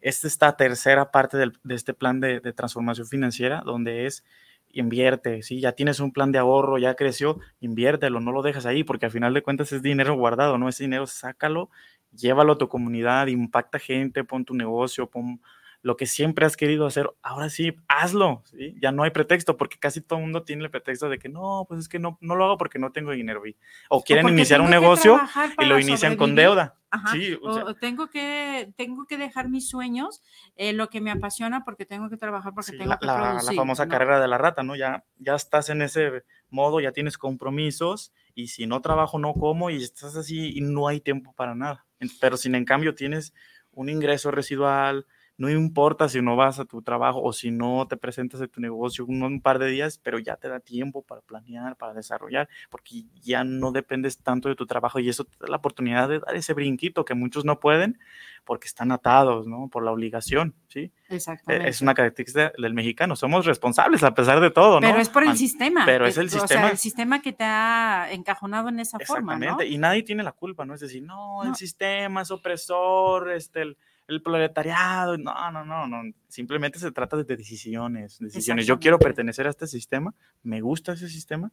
es 0.00 0.24
esta 0.24 0.56
tercera 0.56 1.10
parte 1.10 1.36
del- 1.36 1.58
de 1.62 1.74
este 1.74 1.94
plan 1.94 2.20
de, 2.20 2.40
de 2.40 2.52
transformación 2.52 3.06
financiera, 3.06 3.62
donde 3.64 4.06
es 4.06 4.24
invierte, 4.72 5.42
¿sí? 5.42 5.60
Ya 5.60 5.72
tienes 5.72 6.00
un 6.00 6.12
plan 6.12 6.32
de 6.32 6.38
ahorro, 6.38 6.78
ya 6.78 6.94
creció, 6.94 7.38
inviértelo, 7.60 8.20
no 8.20 8.32
lo 8.32 8.42
dejas 8.42 8.66
ahí, 8.66 8.84
porque 8.84 9.06
al 9.06 9.12
final 9.12 9.34
de 9.34 9.42
cuentas 9.42 9.72
es 9.72 9.82
dinero 9.82 10.14
guardado, 10.16 10.58
¿no? 10.58 10.68
Ese 10.68 10.84
dinero 10.84 11.06
sácalo, 11.06 11.70
llévalo 12.12 12.54
a 12.54 12.58
tu 12.58 12.68
comunidad, 12.68 13.26
impacta 13.28 13.78
gente, 13.78 14.24
pon 14.24 14.44
tu 14.44 14.54
negocio, 14.54 15.08
pon 15.08 15.40
lo 15.82 15.96
que 15.96 16.06
siempre 16.06 16.46
has 16.46 16.56
querido 16.56 16.86
hacer, 16.86 17.10
ahora 17.22 17.50
sí, 17.50 17.74
hazlo, 17.88 18.42
¿sí? 18.46 18.76
Ya 18.80 18.92
no 18.92 19.02
hay 19.02 19.10
pretexto, 19.10 19.56
porque 19.56 19.78
casi 19.78 20.00
todo 20.00 20.20
el 20.20 20.24
mundo 20.26 20.44
tiene 20.44 20.62
el 20.64 20.70
pretexto 20.70 21.08
de 21.08 21.18
que 21.18 21.28
no, 21.28 21.64
pues 21.68 21.80
es 21.80 21.88
que 21.88 21.98
no, 21.98 22.18
no 22.20 22.36
lo 22.36 22.44
hago 22.44 22.56
porque 22.58 22.78
no 22.78 22.92
tengo 22.92 23.10
dinero. 23.10 23.42
O 23.88 24.02
quieren 24.04 24.22
porque 24.22 24.34
iniciar 24.36 24.60
un 24.60 24.70
negocio 24.70 25.20
y 25.60 25.64
lo 25.64 25.78
inician 25.80 26.16
con 26.16 26.34
deuda. 26.36 26.76
Ajá. 26.90 27.12
Sí, 27.12 27.36
o 27.42 27.52
sea, 27.54 27.64
O 27.64 27.74
tengo 27.74 28.08
que 28.08 28.70
tengo 28.76 29.06
que 29.06 29.16
dejar 29.16 29.48
mis 29.48 29.68
sueños, 29.68 30.22
eh, 30.56 30.72
lo 30.74 30.88
que 30.88 31.00
me 31.00 31.10
apasiona, 31.10 31.64
porque 31.64 31.86
tengo 31.86 32.08
que 32.10 32.18
trabajar, 32.18 32.52
porque 32.54 32.72
Sí, 32.72 32.76
tengo 32.78 32.90
la, 32.90 32.98
que 32.98 33.06
la- 33.06 33.16
la 33.16 33.30
producir. 33.38 33.56
famosa 33.56 33.86
¿no? 33.86 33.90
carrera 33.90 34.20
de 34.20 34.28
la 34.28 34.36
rata, 34.38 34.62
¿no? 34.62 34.76
Ya, 34.76 35.02
ya 35.18 35.34
estás 35.34 35.68
en 35.70 35.80
ese 35.82 36.22
modo, 36.50 36.80
ya 36.80 36.92
tienes 36.92 37.16
compromisos 37.18 38.12
y 38.34 38.48
si 38.48 38.66
no 38.66 38.80
trabajo, 38.82 39.18
no 39.18 39.32
como 39.34 39.70
y 39.70 39.82
estás 39.82 40.16
así 40.16 40.52
y 40.56 40.60
no 40.60 40.86
hay 40.86 41.00
tiempo 41.00 41.32
para 41.32 41.54
nada. 41.54 41.86
Pero 42.20 42.36
sin 42.36 42.54
en 42.54 42.64
cambio 42.66 42.94
tienes 42.94 43.32
un 43.72 43.88
ingreso 43.88 44.30
residual, 44.30 45.06
no 45.36 45.50
importa 45.50 46.08
si 46.08 46.20
no 46.20 46.36
vas 46.36 46.58
a 46.58 46.64
tu 46.64 46.82
trabajo 46.82 47.22
o 47.22 47.32
si 47.32 47.50
no 47.50 47.86
te 47.88 47.96
presentas 47.96 48.40
en 48.40 48.48
tu 48.48 48.60
negocio 48.60 49.04
un, 49.06 49.22
un, 49.22 49.40
par 49.40 49.58
de 49.58 49.68
días, 49.68 49.98
pero 49.98 50.18
ya 50.18 50.36
te 50.36 50.48
da 50.48 50.60
tiempo 50.60 51.02
para 51.02 51.20
planear, 51.20 51.76
para 51.76 51.94
desarrollar, 51.94 52.48
porque 52.70 53.04
ya 53.22 53.42
no 53.42 53.72
dependes 53.72 54.18
tanto 54.18 54.48
de 54.48 54.54
tu 54.54 54.66
trabajo 54.66 54.98
y 54.98 55.08
eso 55.08 55.24
te 55.24 55.36
da 55.40 55.48
la 55.48 55.56
oportunidad 55.56 56.08
de 56.08 56.20
dar 56.20 56.36
ese 56.36 56.54
brinquito 56.54 57.04
que 57.04 57.14
muchos 57.14 57.44
no 57.44 57.60
pueden 57.60 57.98
porque 58.44 58.66
están 58.66 58.92
atados, 58.92 59.46
¿no? 59.46 59.68
Por 59.68 59.84
la 59.84 59.92
obligación, 59.92 60.54
¿sí? 60.68 60.92
Exactamente. 61.08 61.68
Es 61.68 61.80
una 61.80 61.94
característica 61.94 62.52
del 62.58 62.74
mexicano, 62.74 63.16
somos 63.16 63.46
responsables 63.46 64.02
a 64.02 64.14
pesar 64.14 64.40
de 64.40 64.50
todo, 64.50 64.80
¿no? 64.80 64.88
Pero 64.88 65.00
es 65.00 65.08
por 65.08 65.24
el 65.24 65.36
sistema. 65.36 65.84
Pero 65.86 66.06
es 66.06 66.18
el 66.18 66.26
o 66.26 66.30
sistema. 66.30 66.62
Sea, 66.62 66.70
el 66.70 66.78
sistema 66.78 67.22
que 67.22 67.32
te 67.32 67.44
ha 67.44 68.08
encajonado 68.10 68.68
en 68.68 68.80
esa 68.80 68.98
forma, 68.98 69.36
¿no? 69.36 69.44
Exactamente, 69.44 69.74
y 69.74 69.78
nadie 69.78 70.02
tiene 70.02 70.22
la 70.22 70.32
culpa, 70.32 70.64
¿no? 70.64 70.74
Es 70.74 70.80
decir, 70.80 71.02
no, 71.02 71.42
no. 71.42 71.50
el 71.50 71.56
sistema 71.56 72.22
es 72.22 72.30
opresor, 72.30 73.30
este, 73.30 73.62
el, 73.62 73.76
el 74.12 74.22
proletariado, 74.22 75.18
no, 75.18 75.50
no, 75.50 75.64
no, 75.64 75.86
no, 75.86 76.12
simplemente 76.28 76.78
se 76.78 76.92
trata 76.92 77.16
de 77.16 77.24
decisiones, 77.24 78.18
decisiones. 78.18 78.66
Yo 78.66 78.78
quiero 78.78 78.98
pertenecer 78.98 79.46
a 79.46 79.50
este 79.50 79.66
sistema, 79.66 80.14
me 80.42 80.60
gusta 80.60 80.92
ese 80.92 81.08
sistema. 81.08 81.50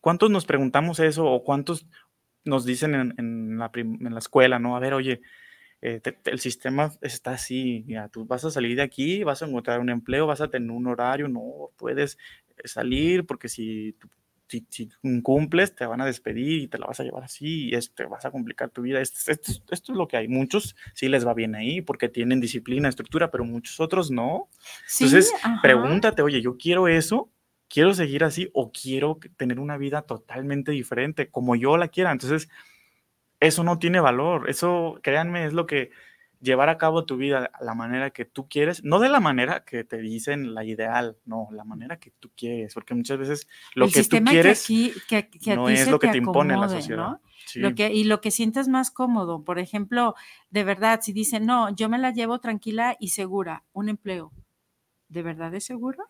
¿Cuántos 0.00 0.30
nos 0.30 0.46
preguntamos 0.46 1.00
eso 1.00 1.26
o 1.26 1.42
cuántos 1.42 1.86
nos 2.44 2.64
dicen 2.64 2.94
en, 2.94 3.14
en, 3.18 3.58
la, 3.58 3.70
en 3.74 4.12
la, 4.12 4.18
escuela, 4.18 4.58
no? 4.58 4.76
A 4.76 4.80
ver, 4.80 4.94
oye, 4.94 5.20
eh, 5.80 6.00
te, 6.00 6.12
te, 6.12 6.30
el 6.30 6.40
sistema 6.40 6.92
está 7.00 7.32
así, 7.32 7.84
ya, 7.88 8.08
tú 8.08 8.24
vas 8.24 8.44
a 8.44 8.50
salir 8.50 8.76
de 8.76 8.82
aquí, 8.82 9.24
vas 9.24 9.42
a 9.42 9.46
encontrar 9.46 9.80
un 9.80 9.90
empleo, 9.90 10.26
vas 10.26 10.40
a 10.40 10.48
tener 10.48 10.70
un 10.70 10.86
horario, 10.86 11.28
no 11.28 11.70
puedes 11.76 12.18
salir 12.64 13.26
porque 13.26 13.48
si 13.48 13.96
si, 14.48 14.66
si, 14.70 14.90
cumples, 15.22 15.74
te 15.74 15.86
van 15.86 16.00
a 16.00 16.06
despedir 16.06 16.62
y 16.62 16.68
te 16.68 16.78
la 16.78 16.86
vas 16.86 17.00
a 17.00 17.04
llevar 17.04 17.24
así 17.24 17.68
y 17.68 17.74
este, 17.74 18.04
vas 18.04 18.24
a 18.24 18.30
complicar 18.30 18.70
tu 18.70 18.82
vida. 18.82 19.00
Esto, 19.00 19.30
esto, 19.30 19.52
esto, 19.70 19.92
es 19.92 19.98
lo 19.98 20.08
que 20.08 20.16
hay. 20.16 20.28
Muchos 20.28 20.74
sí 20.94 21.08
les 21.08 21.26
va 21.26 21.34
bien 21.34 21.54
ahí 21.54 21.82
porque 21.82 22.08
tienen 22.08 22.40
disciplina, 22.40 22.88
estructura, 22.88 23.30
pero 23.30 23.44
muchos 23.44 23.78
otros 23.80 24.10
no. 24.10 24.48
Sí, 24.86 25.04
Entonces, 25.04 25.32
ajá. 25.42 25.60
pregúntate, 25.62 26.22
oye, 26.22 26.40
yo 26.40 26.56
quiero 26.56 26.88
eso, 26.88 27.30
quiero 27.68 27.94
seguir 27.94 28.24
así 28.24 28.50
o 28.54 28.72
quiero 28.72 29.18
tener 29.36 29.60
una 29.60 29.76
vida 29.76 30.02
totalmente 30.02 30.72
diferente, 30.72 31.28
como 31.28 31.54
yo 31.54 31.76
la 31.76 31.88
quiera. 31.88 32.10
Entonces, 32.10 32.48
eso 33.40 33.64
no 33.64 33.78
tiene 33.78 34.00
valor. 34.00 34.48
Eso, 34.48 34.98
créanme, 35.02 35.44
es 35.46 35.52
lo 35.52 35.66
que 35.66 35.90
llevar 36.40 36.68
a 36.68 36.78
cabo 36.78 37.04
tu 37.04 37.16
vida 37.16 37.50
la 37.60 37.74
manera 37.74 38.10
que 38.10 38.24
tú 38.24 38.48
quieres, 38.48 38.84
no 38.84 39.00
de 39.00 39.08
la 39.08 39.20
manera 39.20 39.64
que 39.64 39.84
te 39.84 39.98
dicen 39.98 40.54
la 40.54 40.64
ideal, 40.64 41.16
no, 41.24 41.48
la 41.52 41.64
manera 41.64 41.98
que 41.98 42.12
tú 42.18 42.30
quieres, 42.36 42.74
porque 42.74 42.94
muchas 42.94 43.18
veces 43.18 43.48
lo 43.74 43.86
el 43.86 43.92
que 43.92 44.04
tú 44.04 44.24
quieres 44.24 44.66
que 44.66 44.74
aquí, 44.74 44.92
que, 45.08 45.28
que 45.28 45.56
no 45.56 45.68
es 45.68 45.88
lo 45.88 45.98
que 45.98 46.08
te, 46.08 46.18
impone 46.18 46.54
la 46.54 46.64
acomode, 46.64 46.80
sociedad. 46.80 47.08
¿no? 47.10 47.20
Sí. 47.46 47.60
Lo 47.60 47.74
que, 47.74 47.92
y 47.92 48.04
lo 48.04 48.20
que 48.20 48.30
sientes 48.30 48.68
más 48.68 48.90
cómodo, 48.90 49.42
por 49.44 49.58
ejemplo, 49.58 50.14
de 50.50 50.64
verdad, 50.64 51.00
si 51.02 51.12
dicen, 51.12 51.46
no, 51.46 51.74
yo 51.74 51.88
me 51.88 51.98
la 51.98 52.12
llevo 52.12 52.40
tranquila 52.40 52.96
y 53.00 53.08
segura, 53.08 53.64
un 53.72 53.88
empleo, 53.88 54.32
¿de 55.08 55.22
verdad 55.22 55.54
es 55.54 55.64
seguro? 55.64 56.08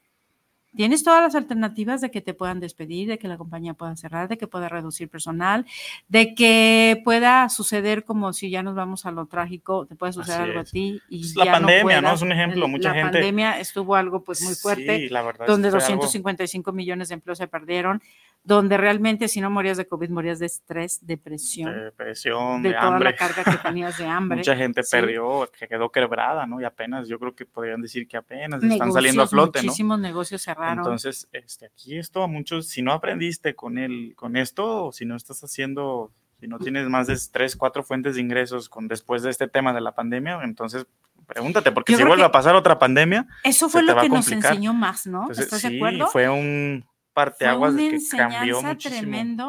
Tienes 0.77 1.03
todas 1.03 1.23
las 1.23 1.35
alternativas 1.35 2.01
de 2.01 2.11
que 2.11 2.21
te 2.21 2.35
puedan 2.35 2.61
despedir, 2.61 3.09
de 3.09 3.19
que 3.19 3.27
la 3.27 3.37
compañía 3.39 3.75
pueda 3.75 3.97
cerrar, 3.97 4.29
de 4.29 4.37
que 4.39 4.47
pueda 4.47 4.69
reducir 4.69 5.09
personal, 5.09 5.65
de 6.09 6.35
que 6.35 7.01
pueda 7.05 7.49
suceder 7.49 8.05
como 8.05 8.33
si 8.33 8.51
ya 8.51 8.63
nos 8.63 8.75
vamos 8.75 9.07
a 9.07 9.11
lo 9.11 9.27
trágico, 9.27 9.87
te 9.87 9.97
puede 9.97 10.13
suceder 10.13 10.41
Así 10.43 10.51
algo 10.51 10.61
es. 10.61 10.69
a 10.69 10.71
ti 10.73 11.01
y 11.09 11.21
Es 11.23 11.35
ya 11.35 11.45
la 11.47 11.53
pandemia, 11.53 11.79
no, 11.81 11.83
puedas. 11.85 12.03
¿no? 12.03 12.13
Es 12.15 12.23
un 12.23 12.33
ejemplo, 12.33 12.69
mucha 12.69 12.89
la 12.91 12.95
gente- 12.97 13.13
pandemia 13.19 13.59
estuvo 13.59 13.97
algo 13.97 14.23
pues 14.23 14.43
muy 14.43 14.55
fuerte, 14.55 14.99
Sí, 14.99 15.09
la 15.09 15.23
verdad. 15.23 15.47
donde 15.47 15.71
fue 15.71 15.79
algo 15.79 15.87
255 16.03 16.73
millones 16.73 17.09
de 17.09 17.15
empleos 17.15 17.39
se 17.39 17.49
perdieron, 17.49 18.03
donde 18.45 18.79
realmente 18.79 19.29
si 19.29 19.41
no 19.43 19.51
morías 19.51 19.77
de 19.77 19.87
COVID, 19.87 20.09
morías 20.11 20.39
de 20.39 20.47
estrés, 20.47 21.05
depresión, 21.07 21.71
de 21.75 21.85
depresión, 21.85 22.63
de 22.63 22.71
de, 22.71 22.75
toda 22.77 22.87
hambre. 22.87 23.11
la 23.11 23.17
carga 23.17 23.45
que 23.45 23.57
tenías 23.59 23.99
de 23.99 24.07
hambre. 24.09 24.39
Mucha 24.39 24.57
gente 24.57 24.83
Sí. 24.83 24.91
perdió, 24.93 25.51
que 25.59 25.69
quedó 25.69 25.91
quebrada, 25.91 26.47
¿no? 26.47 26.59
Y 26.61 26.65
apenas, 26.65 27.09
yo 27.09 27.19
creo 27.19 27.35
que 27.35 27.45
podrían 27.45 27.83
decir 27.83 28.09
que 28.09 28.17
apenas 28.17 28.63
están 28.63 28.93
saliendo 28.93 29.23
a 29.23 29.25
Negocios, 29.25 29.31
flote, 29.31 29.59
¿no? 29.61 29.65
Muchísimos 29.65 30.01
negocios 30.01 30.43
cerraron. 30.43 30.79
Entonces, 30.79 31.29
este, 31.33 31.67
aquí 31.67 31.99
esto 31.99 32.23
a 32.23 32.27
muchos, 32.27 32.69
si 32.69 32.81
no 32.81 32.93
aprendiste 32.93 33.55
con 33.55 33.77
el, 33.77 34.15
con 34.17 34.37
esto, 34.37 34.87
o 34.87 34.93
si 34.93 35.05
no 35.05 35.15
estás 35.17 35.45
haciendo, 35.45 36.11
si 36.41 36.47
no 36.49 36.59
tienes 36.59 36.89
más 36.89 37.07
de 37.07 37.19
tres, 37.31 37.55
cuatro 37.55 37.83
fuentes 37.83 38.15
de 38.15 38.23
ingresos 38.23 38.69
con 38.71 38.89
después 38.89 39.23
de 39.23 39.31
este 39.31 39.49
tema 39.49 39.75
de 39.75 39.83
la 39.83 39.93
pandemia, 39.95 40.41
entonces 40.43 40.87
pregúntate, 41.27 41.73
porque 41.73 41.93
Yo 41.93 41.99
si 41.99 42.05
vuelve 42.05 42.25
a 42.25 42.33
pasar 42.33 42.55
otra 42.55 42.79
pandemia, 42.79 43.27
Eso 43.45 43.69
fue 43.69 43.83
lo 43.83 43.95
que 44.01 44.09
nos 44.09 44.31
enseñó 44.33 44.73
más, 44.73 45.07
¿no? 45.07 45.23
entonces 45.23 45.45
¿Estás 45.45 45.61
sí, 45.61 45.69
de 45.69 45.77
acuerdo? 45.77 46.07
fue 46.07 46.29
un 46.31 46.87
parteaguas 47.25 47.75
de 47.77 47.91
que 47.91 47.99
cambió 48.17 48.63
muchísimo. 48.75 49.01
tremendo 49.01 49.45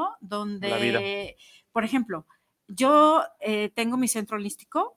vida. 0.77 0.99
donde, 0.99 1.37
por 1.71 1.83
ejemplo, 1.83 2.25
yo 2.67 3.23
eh, 3.39 3.69
tengo 3.75 3.97
mi 3.97 4.07
centro 4.07 4.37
holístico 4.37 4.95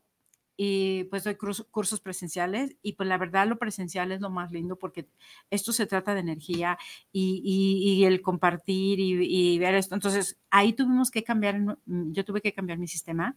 y 0.56 1.04
pues 1.04 1.24
doy 1.24 1.36
cursos 1.36 2.00
presenciales 2.00 2.76
y 2.82 2.92
pues 2.92 3.08
la 3.08 3.16
verdad 3.16 3.48
lo 3.48 3.58
presencial 3.58 4.12
es 4.12 4.20
lo 4.20 4.28
más 4.28 4.52
lindo 4.52 4.76
porque 4.76 5.08
esto 5.50 5.72
se 5.72 5.86
trata 5.86 6.12
de 6.14 6.20
energía 6.20 6.78
y, 7.10 7.40
y- 7.42 7.94
y 7.94 8.04
el 8.04 8.20
compartir 8.20 9.00
y, 9.00 9.54
y 9.54 9.58
ver 9.58 9.74
esto. 9.74 9.94
Entonces 9.94 10.38
ahí 10.50 10.74
tuvimos 10.74 11.10
que 11.10 11.24
cambiar, 11.24 11.58
mm, 11.86 12.12
yo 12.12 12.24
tuve 12.24 12.42
que 12.42 12.52
cambiar 12.52 12.78
mi 12.78 12.86
sistema 12.86 13.36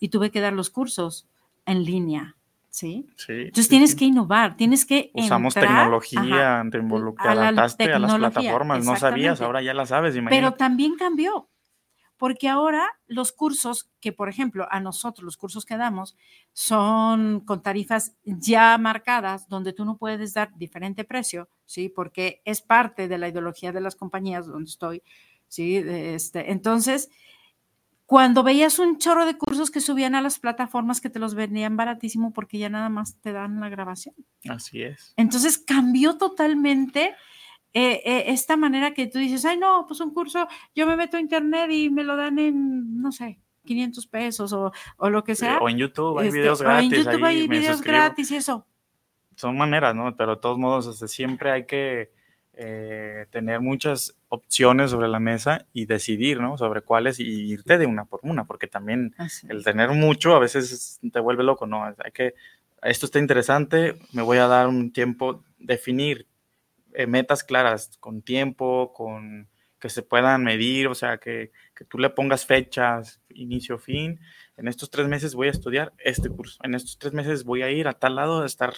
y 0.00 0.08
tuve 0.08 0.30
que 0.30 0.40
dar 0.40 0.52
los 0.52 0.68
cursos 0.70 1.28
en 1.66 1.84
línea, 1.84 2.36
¿sí? 2.76 3.06
Sí, 3.16 3.32
Entonces 3.32 3.64
sí, 3.64 3.70
tienes 3.70 3.90
sí. 3.92 3.96
que 3.96 4.04
innovar, 4.04 4.56
tienes 4.56 4.84
que 4.84 5.10
Usamos 5.14 5.56
entrar, 5.56 5.76
tecnología, 5.76 6.60
ajá, 6.60 6.70
te, 6.70 6.78
involu- 6.82 7.14
te 7.20 7.26
a 7.28 7.34
la 7.34 7.48
adaptaste 7.48 7.90
a 7.92 7.98
las 7.98 8.14
plataformas, 8.14 8.84
no 8.84 8.96
sabías, 8.96 9.40
ahora 9.40 9.62
ya 9.62 9.72
la 9.72 9.86
sabes, 9.86 10.14
Pero 10.14 10.18
imagínate. 10.18 10.58
también 10.58 10.94
cambió, 10.96 11.48
porque 12.18 12.48
ahora 12.50 12.86
los 13.06 13.32
cursos 13.32 13.90
que, 14.00 14.12
por 14.12 14.28
ejemplo, 14.28 14.68
a 14.70 14.80
nosotros 14.80 15.24
los 15.24 15.38
cursos 15.38 15.64
que 15.64 15.78
damos 15.78 16.16
son 16.52 17.40
con 17.40 17.62
tarifas 17.62 18.14
ya 18.24 18.76
marcadas, 18.76 19.48
donde 19.48 19.72
tú 19.72 19.86
no 19.86 19.96
puedes 19.96 20.34
dar 20.34 20.54
diferente 20.56 21.04
precio, 21.04 21.48
¿sí? 21.64 21.88
Porque 21.88 22.42
es 22.44 22.60
parte 22.60 23.08
de 23.08 23.16
la 23.16 23.28
ideología 23.28 23.72
de 23.72 23.80
las 23.80 23.96
compañías 23.96 24.46
donde 24.46 24.68
estoy, 24.68 25.02
¿sí? 25.48 25.76
Este, 25.76 26.52
entonces, 26.52 27.08
cuando 28.06 28.42
veías 28.44 28.78
un 28.78 28.98
chorro 28.98 29.26
de 29.26 29.36
cursos 29.36 29.70
que 29.70 29.80
subían 29.80 30.14
a 30.14 30.22
las 30.22 30.38
plataformas 30.38 31.00
que 31.00 31.10
te 31.10 31.18
los 31.18 31.34
vendían 31.34 31.76
baratísimo 31.76 32.32
porque 32.32 32.56
ya 32.58 32.68
nada 32.68 32.88
más 32.88 33.20
te 33.20 33.32
dan 33.32 33.58
la 33.60 33.68
grabación. 33.68 34.14
Así 34.48 34.82
es. 34.82 35.12
Entonces 35.16 35.58
cambió 35.58 36.16
totalmente 36.16 37.14
eh, 37.74 38.00
eh, 38.04 38.24
esta 38.28 38.56
manera 38.56 38.94
que 38.94 39.06
tú 39.08 39.18
dices, 39.18 39.44
ay, 39.44 39.58
no, 39.58 39.86
pues 39.88 40.00
un 40.00 40.14
curso, 40.14 40.46
yo 40.74 40.86
me 40.86 40.96
meto 40.96 41.16
a 41.16 41.20
internet 41.20 41.68
y 41.70 41.90
me 41.90 42.04
lo 42.04 42.16
dan 42.16 42.38
en, 42.38 43.02
no 43.02 43.10
sé, 43.12 43.38
500 43.64 44.06
pesos 44.06 44.52
o, 44.52 44.72
o 44.98 45.10
lo 45.10 45.24
que 45.24 45.34
sea. 45.34 45.58
O 45.58 45.68
en 45.68 45.76
YouTube 45.78 46.18
hay 46.20 46.28
Este, 46.28 46.38
videos 46.38 46.60
o 46.60 46.64
gratis. 46.64 46.92
en 46.92 46.98
YouTube 47.04 47.24
hay 47.24 47.48
videos 47.48 47.76
suscribo. 47.78 47.96
gratis 47.98 48.30
y 48.30 48.36
eso. 48.36 48.66
Son 49.34 49.56
maneras, 49.58 49.94
¿no? 49.94 50.14
Pero 50.16 50.36
de 50.36 50.40
todos 50.40 50.56
modos, 50.58 50.86
este, 50.86 51.08
siempre 51.08 51.50
hay 51.50 51.66
que 51.66 52.12
eh, 52.58 53.26
tener 53.30 53.60
muchas 53.60 54.16
opciones 54.28 54.90
sobre 54.90 55.08
la 55.08 55.20
mesa 55.20 55.66
y 55.74 55.84
decidir, 55.84 56.40
¿no? 56.40 56.56
Sobre 56.56 56.80
cuáles 56.80 57.20
y 57.20 57.52
irte 57.52 57.76
de 57.76 57.84
una 57.84 58.06
por 58.06 58.20
una, 58.22 58.46
porque 58.46 58.66
también 58.66 59.14
el 59.48 59.62
tener 59.62 59.90
mucho 59.90 60.34
a 60.34 60.38
veces 60.38 60.98
te 61.12 61.20
vuelve 61.20 61.44
loco, 61.44 61.66
¿no? 61.66 61.84
Hay 61.84 62.12
que, 62.12 62.34
esto 62.82 63.04
está 63.04 63.18
interesante, 63.18 63.96
me 64.12 64.22
voy 64.22 64.38
a 64.38 64.46
dar 64.46 64.68
un 64.68 64.90
tiempo, 64.90 65.44
definir 65.58 66.26
eh, 66.94 67.06
metas 67.06 67.44
claras, 67.44 67.98
con 68.00 68.22
tiempo, 68.22 68.94
con 68.94 69.48
que 69.78 69.90
se 69.90 70.02
puedan 70.02 70.42
medir, 70.42 70.88
o 70.88 70.94
sea, 70.94 71.18
que, 71.18 71.52
que 71.74 71.84
tú 71.84 71.98
le 71.98 72.08
pongas 72.08 72.46
fechas, 72.46 73.20
inicio, 73.28 73.78
fin. 73.78 74.18
En 74.56 74.66
estos 74.66 74.88
tres 74.88 75.06
meses 75.08 75.34
voy 75.34 75.48
a 75.48 75.50
estudiar 75.50 75.92
este 75.98 76.30
curso, 76.30 76.58
en 76.62 76.74
estos 76.74 76.98
tres 76.98 77.12
meses 77.12 77.44
voy 77.44 77.60
a 77.60 77.70
ir 77.70 77.86
a 77.86 77.92
tal 77.92 78.16
lado 78.16 78.42
a 78.42 78.46
estar 78.46 78.72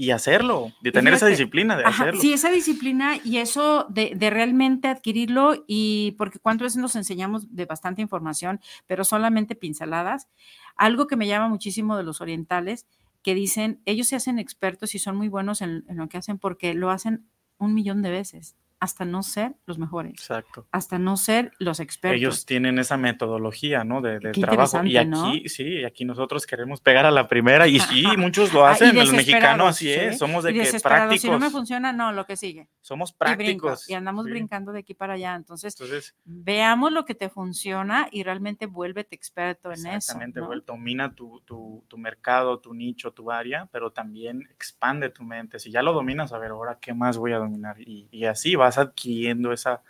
y 0.00 0.12
hacerlo, 0.12 0.70
de 0.80 0.92
tener 0.92 1.12
esa 1.12 1.26
disciplina 1.26 1.76
de 1.76 1.82
Ajá, 1.82 2.04
hacerlo. 2.04 2.20
sí, 2.20 2.32
esa 2.32 2.52
disciplina 2.52 3.18
y 3.24 3.38
eso 3.38 3.84
de, 3.88 4.12
de 4.14 4.30
realmente 4.30 4.86
adquirirlo 4.86 5.64
y 5.66 6.12
porque 6.16 6.38
cuántas 6.38 6.66
veces 6.66 6.80
nos 6.80 6.94
enseñamos 6.94 7.52
de 7.52 7.64
bastante 7.64 8.00
información, 8.00 8.60
pero 8.86 9.02
solamente 9.02 9.56
pinceladas. 9.56 10.28
Algo 10.76 11.08
que 11.08 11.16
me 11.16 11.26
llama 11.26 11.48
muchísimo 11.48 11.96
de 11.96 12.04
los 12.04 12.20
orientales, 12.20 12.86
que 13.24 13.34
dicen, 13.34 13.80
ellos 13.86 14.06
se 14.06 14.14
hacen 14.14 14.38
expertos 14.38 14.94
y 14.94 15.00
son 15.00 15.16
muy 15.16 15.26
buenos 15.26 15.62
en, 15.62 15.84
en 15.88 15.96
lo 15.96 16.08
que 16.08 16.16
hacen 16.18 16.38
porque 16.38 16.74
lo 16.74 16.90
hacen 16.90 17.26
un 17.58 17.74
millón 17.74 18.00
de 18.00 18.12
veces, 18.12 18.54
hasta 18.80 19.04
no 19.04 19.22
ser 19.22 19.56
los 19.66 19.78
mejores, 19.78 20.12
Exacto. 20.12 20.66
hasta 20.70 20.98
no 20.98 21.16
ser 21.16 21.52
los 21.58 21.80
expertos. 21.80 22.16
Ellos 22.16 22.46
tienen 22.46 22.78
esa 22.78 22.96
metodología, 22.96 23.82
¿no? 23.84 24.00
De, 24.00 24.20
trabajo. 24.20 24.84
Y 24.84 24.96
aquí, 24.96 25.08
¿no? 25.08 25.32
sí, 25.46 25.84
aquí 25.84 26.04
nosotros 26.04 26.46
queremos 26.46 26.80
pegar 26.80 27.04
a 27.04 27.10
la 27.10 27.26
primera 27.28 27.66
y 27.66 27.80
sí, 27.80 28.04
muchos 28.18 28.52
lo 28.52 28.64
Ah, 28.66 28.70
hacen. 28.72 28.90
el 28.96 29.12
mexicano 29.12 29.66
desesperados, 29.66 29.68
así 29.70 29.84
¿sí? 29.86 29.90
es. 29.94 30.18
Somos 30.18 30.44
de 30.44 30.52
Y 30.52 30.60
que 30.60 30.80
prácticos. 30.80 31.20
Si 31.22 31.28
no 31.30 31.38
me 31.38 31.50
funciona, 31.50 31.92
no, 31.92 32.12
lo 32.12 32.24
que 32.24 32.36
sigue. 32.36 32.68
somos 32.80 33.10
Y 33.10 33.14
brinco, 33.14 33.66
prácticos. 33.66 33.90
y 33.90 33.94
andamos 33.94 34.24
sí. 34.26 34.30
brincando 34.30 34.72
de 34.72 34.78
aquí 34.80 34.94
para 34.94 35.14
allá. 35.14 35.34
Entonces, 35.34 35.74
Entonces, 35.78 36.14
veamos 36.24 36.92
lo 36.92 37.04
que 37.04 37.14
te 37.14 37.28
funciona 37.28 38.08
y 38.12 38.22
realmente 38.22 38.66
vuélvete 38.66 39.16
experto 39.16 39.68
en 39.72 39.78
eso. 39.86 39.88
exactamente, 39.96 40.40
¿no? 40.40 40.48
domina 40.60 41.14
tu, 41.14 41.40
tu, 41.44 41.84
tu 41.88 41.98
mercado, 41.98 42.60
tu 42.60 42.74
nicho, 42.74 43.12
tu 43.12 43.30
área, 43.30 43.66
pero 43.72 43.90
también 43.90 44.42
expande 44.52 45.10
tu 45.10 45.24
mente. 45.24 45.58
Si 45.58 45.70
ya 45.70 45.82
lo 45.82 45.92
dominas, 45.92 46.32
a 46.32 46.38
ver, 46.38 46.52
ahora, 46.52 46.78
¿qué 46.80 46.94
más 46.94 47.16
voy 47.18 47.32
a 47.32 47.38
dominar? 47.38 47.80
Y, 47.80 48.08
y 48.10 48.24
así 48.26 48.54
vas 48.68 48.78
adquiriendo 48.78 49.52
esa, 49.52 49.82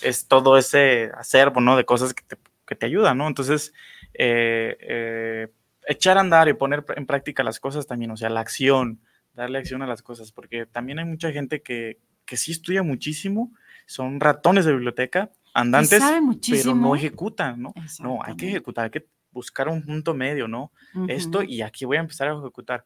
es 0.00 0.26
todo 0.26 0.56
ese 0.56 1.10
acervo, 1.16 1.60
¿no? 1.60 1.76
De 1.76 1.84
cosas 1.84 2.14
que 2.14 2.24
te, 2.24 2.36
que 2.66 2.74
te 2.74 2.86
ayudan, 2.86 3.18
¿no? 3.18 3.28
Entonces, 3.28 3.72
eh, 4.14 4.76
eh, 4.80 5.48
echar 5.86 6.16
a 6.18 6.20
andar 6.20 6.48
y 6.48 6.54
poner 6.54 6.84
en 6.96 7.06
práctica 7.06 7.42
las 7.42 7.60
cosas 7.60 7.86
también, 7.86 8.10
o 8.10 8.16
sea, 8.16 8.30
la 8.30 8.40
acción, 8.40 9.00
darle 9.34 9.58
acción 9.58 9.82
a 9.82 9.86
las 9.86 10.02
cosas, 10.02 10.32
porque 10.32 10.66
también 10.66 10.98
hay 10.98 11.04
mucha 11.04 11.30
gente 11.32 11.62
que, 11.62 11.98
que 12.24 12.36
sí 12.36 12.52
estudia 12.52 12.82
muchísimo, 12.82 13.52
son 13.86 14.20
ratones 14.20 14.64
de 14.64 14.72
biblioteca, 14.72 15.30
andantes, 15.54 16.02
pero 16.48 16.74
no 16.74 16.94
ejecutan, 16.96 17.60
¿no? 17.60 17.74
No, 18.00 18.22
hay 18.22 18.36
que 18.36 18.48
ejecutar, 18.48 18.84
hay 18.84 18.90
que 18.90 19.06
buscar 19.30 19.68
un 19.68 19.82
punto 19.82 20.14
medio, 20.14 20.48
¿no? 20.48 20.72
Esto 21.08 21.38
Ujú. 21.38 21.48
y 21.48 21.62
aquí 21.62 21.84
voy 21.84 21.98
a 21.98 22.00
empezar 22.00 22.28
a 22.28 22.38
ejecutar. 22.38 22.84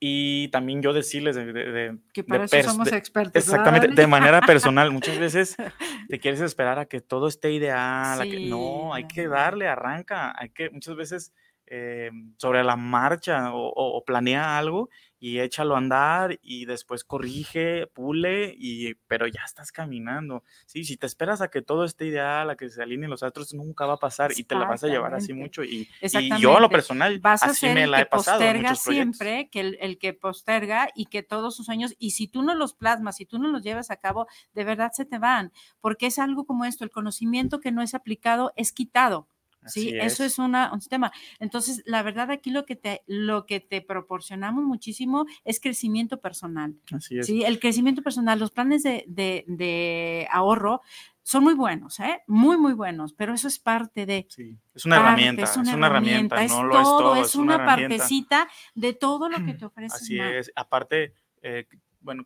Y 0.00 0.48
también 0.48 0.80
yo 0.80 0.92
decirles 0.92 1.34
de, 1.34 1.52
de- 1.52 1.72
de- 1.72 1.98
Que 2.12 2.22
de 2.22 2.28
para 2.28 2.44
eso 2.44 2.62
somos 2.70 2.92
expertos. 2.92 3.32
¿verdad, 3.46 3.60
Exactamente, 3.66 4.00
de 4.00 4.06
manera 4.06 4.40
personal. 4.40 4.92
Muchas 4.92 5.18
veces 5.18 5.56
te 6.08 6.20
quieres 6.20 6.40
esperar 6.40 6.78
a 6.78 6.86
que 6.86 7.00
todo 7.00 7.26
esté 7.26 7.50
ideal, 7.52 8.20
a 8.20 8.24
que 8.24 8.38
Sí, 8.38 8.44
no, 8.48 8.94
hay 8.94 9.04
que 9.08 9.26
darle, 9.26 9.66
arranca, 9.66 10.32
hay 10.38 10.50
que 10.50 10.70
muchas 10.70 10.94
veces 10.96 11.32
eh, 11.66 12.10
sobre 12.38 12.62
la 12.64 12.76
marcha 12.76 13.52
o, 13.52 13.68
o- 13.68 13.96
o 13.98 14.04
planea 14.04 14.56
algo 14.56 14.88
y 15.20 15.40
échalo 15.40 15.74
a 15.74 15.78
andar 15.78 16.38
y 16.42 16.64
después 16.64 17.04
corrige, 17.04 17.86
pule, 17.88 18.54
y, 18.56 18.94
pero 19.06 19.26
ya 19.26 19.42
estás 19.44 19.72
caminando. 19.72 20.44
Sí, 20.66 20.84
si 20.84 20.96
te 20.96 21.06
esperas 21.06 21.40
a 21.40 21.48
que 21.48 21.62
todo 21.62 21.84
esté 21.84 22.06
ideal, 22.06 22.50
a 22.50 22.56
que 22.56 22.68
se 22.68 22.82
alineen 22.82 23.10
los 23.10 23.22
astros, 23.22 23.54
nunca 23.54 23.86
va 23.86 23.94
a 23.94 23.98
pasar 23.98 24.32
y 24.36 24.44
te 24.44 24.54
la 24.54 24.66
vas 24.66 24.84
a 24.84 24.88
llevar 24.88 25.14
así 25.14 25.32
mucho. 25.32 25.64
Y, 25.64 25.88
y 26.00 26.40
yo 26.40 26.56
a 26.56 26.60
lo 26.60 26.70
personal, 26.70 27.18
Vas 27.18 27.42
a 27.42 27.46
así 27.46 27.60
ser 27.60 27.74
me 27.74 27.84
el 27.84 27.90
la 27.90 27.98
que 27.98 28.02
he 28.04 28.06
pasado 28.06 28.38
posterga 28.38 28.74
siempre, 28.74 29.48
que 29.50 29.60
el, 29.60 29.78
el 29.80 29.98
que 29.98 30.12
posterga 30.12 30.88
y 30.94 31.06
que 31.06 31.22
todos 31.22 31.56
sus 31.56 31.66
sueños, 31.66 31.94
y 31.98 32.12
si 32.12 32.28
tú 32.28 32.42
no 32.42 32.54
los 32.54 32.74
plasmas, 32.74 33.16
si 33.16 33.26
tú 33.26 33.38
no 33.38 33.48
los 33.48 33.62
llevas 33.62 33.90
a 33.90 33.96
cabo, 33.96 34.26
de 34.52 34.64
verdad 34.64 34.92
se 34.92 35.04
te 35.04 35.18
van, 35.18 35.52
porque 35.80 36.06
es 36.06 36.18
algo 36.18 36.44
como 36.44 36.64
esto, 36.64 36.84
el 36.84 36.90
conocimiento 36.90 37.60
que 37.60 37.72
no 37.72 37.82
es 37.82 37.94
aplicado 37.94 38.52
es 38.56 38.72
quitado. 38.72 39.28
Sí, 39.66 39.90
eso 39.98 40.24
es 40.24 40.38
una, 40.38 40.72
un 40.72 40.80
tema. 40.80 41.12
Entonces, 41.40 41.82
la 41.84 42.02
verdad 42.02 42.30
aquí 42.30 42.50
lo 42.50 42.64
que 42.64 42.76
te, 42.76 43.02
lo 43.06 43.44
que 43.44 43.60
te 43.60 43.82
proporcionamos 43.82 44.64
muchísimo 44.64 45.26
es 45.44 45.60
crecimiento 45.60 46.20
personal. 46.20 46.74
Así 46.92 47.18
es. 47.18 47.26
Sí, 47.26 47.44
el 47.44 47.58
crecimiento 47.58 48.02
personal, 48.02 48.38
los 48.38 48.50
planes 48.50 48.82
de, 48.82 49.04
de- 49.08 49.44
de 49.46 50.28
ahorro 50.30 50.80
son 51.22 51.44
muy 51.44 51.52
buenos, 51.54 52.00
¿eh? 52.00 52.20
Muy, 52.26 52.56
muy 52.56 52.72
buenos, 52.72 53.12
pero 53.12 53.34
eso 53.34 53.48
es 53.48 53.58
parte 53.58 54.06
de, 54.06 54.26
Sí, 54.30 54.56
es 54.74 54.86
una 54.86 54.96
parte, 54.96 55.08
herramienta, 55.10 55.42
es 55.42 55.56
una 55.58 55.86
herramienta, 55.86 56.42
es 56.42 56.50
no 56.50 56.64
lo 56.64 56.70
todo, 56.70 56.80
es 56.80 56.86
todo, 56.88 57.16
es, 57.16 57.28
es 57.28 57.34
una, 57.34 57.54
una 57.56 57.66
partecita 57.66 58.48
de 58.74 58.92
todo 58.94 59.28
lo 59.28 59.44
que 59.44 59.52
te 59.52 59.64
ofrece. 59.66 59.94
Así 59.94 60.18
es. 60.18 60.50
Aparte, 60.56 61.12
eh, 61.42 61.66
bueno, 62.00 62.24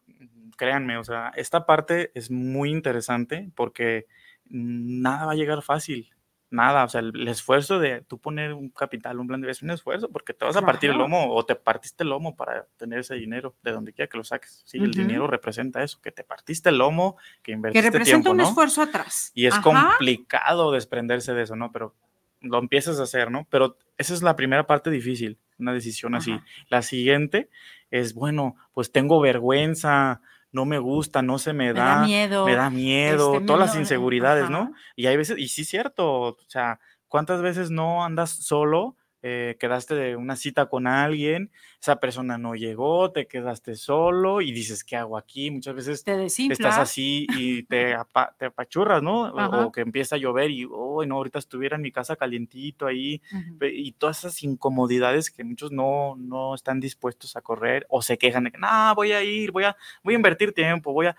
créanme, 0.57 0.99
o 0.99 1.03
sea, 1.03 1.33
esta 1.35 1.67
parte 1.67 2.13
es 2.15 2.31
muy 2.31 2.71
interesante 2.71 3.51
porque 3.57 4.07
nada 4.45 5.27
va 5.27 5.33
a 5.33 5.37
llegar 5.37 5.63
fácil. 5.63 6.12
Nada, 6.53 6.85
o 6.85 6.89
sea, 6.91 7.01
el, 7.01 7.13
el 7.15 7.29
esfuerzo 7.29 7.79
de 7.79 8.03
tú 8.03 8.19
poner 8.19 8.53
un 8.53 8.69
capital, 8.69 9.19
un 9.19 9.27
plan 9.27 9.41
de 9.41 9.51
es 9.51 9.63
un 9.63 9.71
esfuerzo 9.71 10.11
porque 10.11 10.35
te 10.35 10.45
vas 10.45 10.55
a 10.55 10.61
partir 10.61 10.91
el 10.91 10.99
lomo 10.99 11.35
o 11.35 11.47
te 11.47 11.55
partiste 11.55 12.03
el 12.05 12.11
lomo 12.11 12.37
para 12.37 12.67
tener 12.77 12.99
ese 12.99 13.15
dinero 13.15 13.55
de 13.63 13.73
donde 13.73 13.95
quiera 13.95 14.07
que 14.09 14.19
lo 14.19 14.23
saques. 14.23 14.63
Sí, 14.67 14.77
el 14.77 14.91
Ujú. 14.91 14.99
dinero 15.01 15.27
representa 15.27 15.83
eso, 15.83 15.99
que 16.03 16.13
te 16.13 16.25
partiste 16.25 16.69
el 16.69 16.77
lomo, 16.77 17.17
que 17.43 17.43
Que 17.43 17.53
invertiste 17.53 17.87
representa 17.89 18.25
tiempo, 18.25 18.31
un 18.33 18.37
¿no? 18.37 18.49
esfuerzo 18.49 18.83
atrás. 18.83 19.33
Y 19.35 19.47
es 19.47 19.55
Ajá. 19.55 19.63
complicado 19.63 20.73
desprenderse 20.73 21.33
de 21.33 21.43
eso, 21.43 21.57
¿no? 21.57 21.73
Pero 21.73 21.95
lo 22.43 22.59
empiezas 22.59 23.01
a 23.01 23.05
hacer, 23.05 23.31
¿no? 23.31 23.47
Pero 23.49 23.79
esa 23.97 24.13
es 24.13 24.21
la 24.23 24.37
primera 24.37 24.67
parte 24.67 24.91
difícil, 24.91 25.39
una 25.59 25.73
decisión 25.73 26.15
así. 26.15 26.33
Ajá. 26.33 26.45
La 26.69 26.83
siguiente 26.83 27.49
es, 27.91 28.13
bueno, 28.13 28.57
pues 28.75 28.93
tengo 28.93 29.21
vergüenza, 29.21 30.21
no 30.53 30.65
me 30.65 30.79
gusta, 30.79 31.23
no 31.23 31.39
se 31.39 31.53
me 31.53 31.73
Me 31.73 31.73
da, 31.73 31.85
da 31.97 32.05
miedo. 32.05 32.45
me 32.47 32.55
da 32.55 32.71
miedo, 32.71 33.35
este, 33.35 33.47
todas 33.47 33.61
las 33.61 33.75
no- 33.75 33.81
inseguridades, 33.81 34.45
ajá. 34.45 34.53
¿no? 34.53 34.73
Y 34.97 35.07
hay 35.07 35.17
veces, 35.17 35.39
y 35.39 35.49
sí 35.49 35.63
es 35.63 35.69
cierto, 35.69 36.07
o 36.11 36.37
sea, 36.49 36.79
¿cuántas 37.09 37.43
veces 37.43 37.71
no 37.71 38.05
andas 38.05 38.31
solo? 38.31 38.97
Eh, 39.25 39.57
quedaste 39.61 39.95
de 39.95 40.17
una 40.17 40.35
cita 40.35 40.67
con 40.67 40.87
alguien, 40.89 41.51
esa 41.81 41.97
persona 42.01 42.39
no 42.39 42.55
llegó, 42.55 43.13
te 43.13 43.27
quedaste 43.27 43.77
solo 43.77 44.41
y 44.41 44.51
dices, 44.53 44.83
¿qué 44.83 44.97
hago 44.97 45.17
aquí? 45.17 45.51
Muchas 45.51 45.75
veces 45.77 46.03
Te 46.49 46.55
estás 46.55 46.75
así 46.83 47.27
y 47.37 47.63
te, 47.69 47.95
apa- 47.95 48.35
te 48.39 48.47
apachurras, 48.47 49.03
¿no? 49.03 49.23
O-. 49.23 49.37
O, 49.67 49.73
que 49.73 49.81
empieza 49.83 50.17
a 50.17 50.19
llover 50.19 50.51
y, 50.51 50.67
oh, 50.69 51.05
no, 51.05 51.17
ahorita 51.17 51.39
estuviera 51.39 51.77
en 51.77 51.83
mi 51.83 51.93
casa 51.93 52.17
calientito 52.17 52.87
ahí, 52.87 53.23
y 53.61 53.93
todas 53.93 54.19
esas 54.19 54.43
incomodidades 54.43 55.31
que 55.31 55.45
muchos 55.45 55.71
no, 55.71 56.17
no 56.19 56.55
están 56.55 56.81
dispuestos 56.81 57.37
a 57.37 57.41
correr 57.43 57.87
o 57.89 58.03
se 58.03 58.19
quejan 58.19 58.45
de 58.45 58.51
que, 58.51 58.59
no, 58.59 58.95
voy 58.97 59.13
a 59.13 59.23
ir, 59.23 59.53
voy 59.53 59.65
a, 59.65 59.77
voy 60.03 60.15
a 60.15 60.17
invertir 60.17 60.53
tiempo, 60.53 60.93
voy 60.93 61.07
a... 61.07 61.17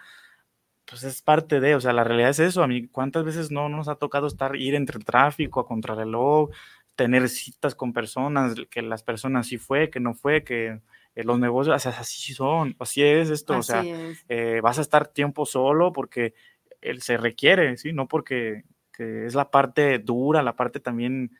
Pues 0.85 1.03
es 1.05 1.21
parte 1.21 1.61
de, 1.61 1.75
o 1.75 1.81
sea, 1.81 1.93
la 1.93 2.03
realidad 2.03 2.29
es 2.31 2.39
eso. 2.39 2.61
A 2.61 2.67
mí, 2.67 2.87
¿cuántas 2.89 3.23
veces 3.23 3.51
no 3.51 3.69
nos 3.69 3.87
ha 3.87 3.95
tocado 3.95 4.27
estar, 4.27 4.57
ir 4.57 4.75
entre 4.75 4.97
el 4.97 5.05
tráfico, 5.05 5.61
a 5.61 5.65
contrarreloj, 5.65 6.49
tener 6.95 7.29
citas 7.29 7.75
con 7.75 7.93
personas, 7.93 8.55
que 8.69 8.81
las 8.81 9.03
personas 9.03 9.47
sí 9.47 9.57
fue, 9.57 9.89
que 9.89 9.99
no 9.99 10.13
fue, 10.13 10.43
que 10.43 10.79
eh, 11.15 11.23
los 11.23 11.39
negocios, 11.39 11.75
o 11.75 11.79
sea, 11.79 11.91
así 11.99 12.33
son, 12.33 12.75
así 12.79 13.03
es 13.03 13.29
esto, 13.29 13.57
o 13.57 13.63
sea, 13.63 13.81
es. 13.81 14.25
eh, 14.29 14.59
vas 14.61 14.79
a 14.79 14.81
estar 14.81 15.07
tiempo 15.07 15.45
solo 15.45 15.91
porque 15.91 16.33
él 16.81 17.01
se 17.01 17.17
requiere, 17.17 17.77
¿sí? 17.77 17.93
No 17.93 18.07
porque 18.07 18.63
que 18.91 19.25
es 19.25 19.33
la 19.33 19.49
parte 19.49 19.97
dura, 19.99 20.43
la 20.43 20.55
parte 20.55 20.79
también 20.79 21.31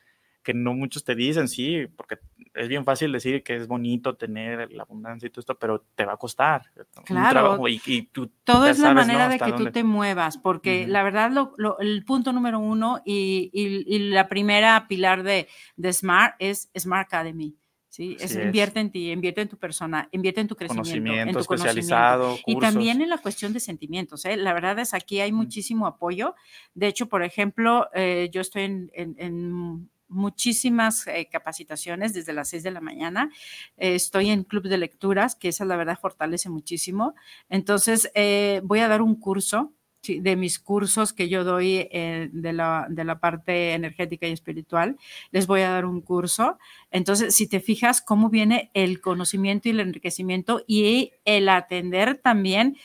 que 0.43 0.53
no 0.53 0.73
muchos 0.73 1.03
te 1.03 1.15
dicen, 1.15 1.47
sí, 1.47 1.87
porque 1.95 2.19
es 2.53 2.67
bien 2.67 2.83
fácil 2.85 3.11
decir 3.11 3.41
que 3.43 3.55
es 3.55 3.67
bonito 3.67 4.15
tener 4.15 4.71
la 4.71 4.83
abundancia 4.83 5.25
y 5.25 5.29
todo 5.29 5.39
esto, 5.39 5.57
pero 5.57 5.85
te 5.95 6.05
va 6.05 6.13
a 6.13 6.17
costar. 6.17 6.63
un 6.75 7.03
Claro. 7.05 7.29
trabajo 7.29 7.67
y, 7.69 7.81
y 7.85 8.03
tú 8.03 8.29
Todo 8.43 8.67
es 8.67 8.79
la 8.79 8.93
manera 8.93 9.29
de 9.29 9.39
que 9.39 9.53
tú 9.53 9.71
te 9.71 9.83
muevas, 9.83 10.37
porque 10.37 10.85
la 10.87 11.01
verdad, 11.03 11.31
lo- 11.31 11.53
lo- 11.57 11.79
el 11.79 12.03
punto 12.05 12.31
número 12.33 12.59
uno 12.59 13.01
y, 13.05 13.49
y- 13.53 13.95
y 13.95 13.99
la 14.09 14.27
primera 14.27 14.85
pilar 14.87 15.23
de, 15.23 15.47
de 15.77 15.93
Smart 15.93 16.35
es 16.39 16.69
Smart 16.77 17.07
Academy. 17.07 17.55
¿sí? 17.89 18.17
Es, 18.19 18.31
Así 18.31 18.39
es. 18.39 18.45
invierte 18.45 18.79
en 18.79 18.91
ti, 18.91 19.11
invierte 19.11 19.41
en 19.41 19.49
tu 19.49 19.57
persona, 19.57 20.09
invierte 20.11 20.41
en 20.41 20.47
tu 20.47 20.55
crecimiento, 20.55 20.89
en 20.89 21.03
conocimiento 21.03 21.39
tu 21.39 21.45
conocimiento. 21.45 21.73
especializado, 21.83 22.39
Y 22.47 22.53
cursos. 22.55 22.73
también 22.73 23.01
en 23.03 23.09
la 23.09 23.19
cuestión 23.19 23.53
de 23.53 23.59
sentimientos. 23.59 24.25
¿eh? 24.25 24.35
La 24.35 24.51
verdad 24.53 24.79
es 24.79 24.95
aquí 24.95 25.19
hay 25.19 25.31
muchísimo 25.31 25.85
apoyo. 25.85 26.33
De 26.73 26.87
hecho, 26.87 27.07
por 27.07 27.21
ejemplo, 27.23 27.89
eh, 27.93 28.29
yo 28.33 28.41
estoy 28.41 28.63
en, 28.63 28.91
en- 28.95 29.15
en 29.19 29.89
muchísimas 30.13 31.07
eh, 31.07 31.27
capacitaciones 31.31 32.13
desde 32.13 32.33
las 32.33 32.49
6 32.49 32.63
de 32.63 32.71
la 32.71 32.81
mañana. 32.81 33.29
Eh, 33.77 33.95
estoy 33.95 34.29
en 34.29 34.43
club 34.43 34.67
de 34.67 34.77
lecturas, 34.77 35.35
que 35.35 35.49
esa 35.49 35.65
la 35.65 35.75
verdad 35.75 35.99
fortalece 35.99 36.49
muchísimo. 36.49 37.15
Entonces, 37.49 38.11
eh, 38.15 38.61
voy 38.63 38.79
a 38.79 38.87
dar 38.87 39.01
un 39.01 39.15
curso 39.15 39.73
de 40.05 40.35
mis 40.35 40.59
cursos 40.59 41.13
que 41.13 41.29
yo 41.29 41.45
doy 41.45 41.87
de, 41.89 42.51
la, 42.51 42.87
de 42.89 43.05
la 43.05 43.21
parte 43.21 43.73
energética 43.73 44.27
y 44.27 44.33
espiritual. 44.33 44.97
Les 45.31 45.47
voy 45.47 45.61
a 45.61 45.69
dar 45.69 45.85
un 45.85 46.01
curso. 46.01 46.59
Entonces, 46.91 47.33
si 47.33 47.47
te 47.47 47.61
fijas 47.61 48.01
cómo 48.01 48.29
viene 48.29 48.69
el 48.73 48.99
conocimiento 48.99 49.69
y 49.69 49.71
el 49.71 49.79
enriquecimiento 49.79 50.61
y 50.67 51.13
el 51.23 51.47
atender 51.47 52.17
también 52.17 52.75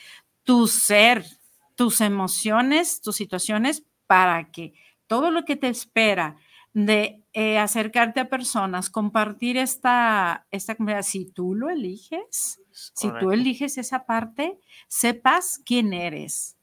tu 0.43 0.67
ser, 0.67 1.25
tus 1.75 1.99
emociones, 1.99 3.01
tus 3.01 3.17
situaciones, 3.17 3.83
para 4.07 4.49
que 4.49 4.73
todo 5.05 5.29
lo 5.29 5.45
que 5.45 5.55
te 5.55 5.67
espera 5.67 6.37
de 6.73 7.21
eh, 7.33 7.57
acercarte 7.57 8.19
a 8.19 8.29
personas, 8.29 8.89
compartir 8.89 9.57
esta, 9.57 10.45
esta 10.51 10.75
comunidad, 10.75 11.03
si 11.03 11.25
tú 11.25 11.55
lo 11.55 11.69
eliges, 11.69 12.61
si 12.71 13.09
tú 13.19 13.31
eliges 13.31 13.77
esa 13.77 14.05
parte, 14.05 14.59
sepas 14.87 15.61
quién 15.65 15.93
eres. 15.93 16.55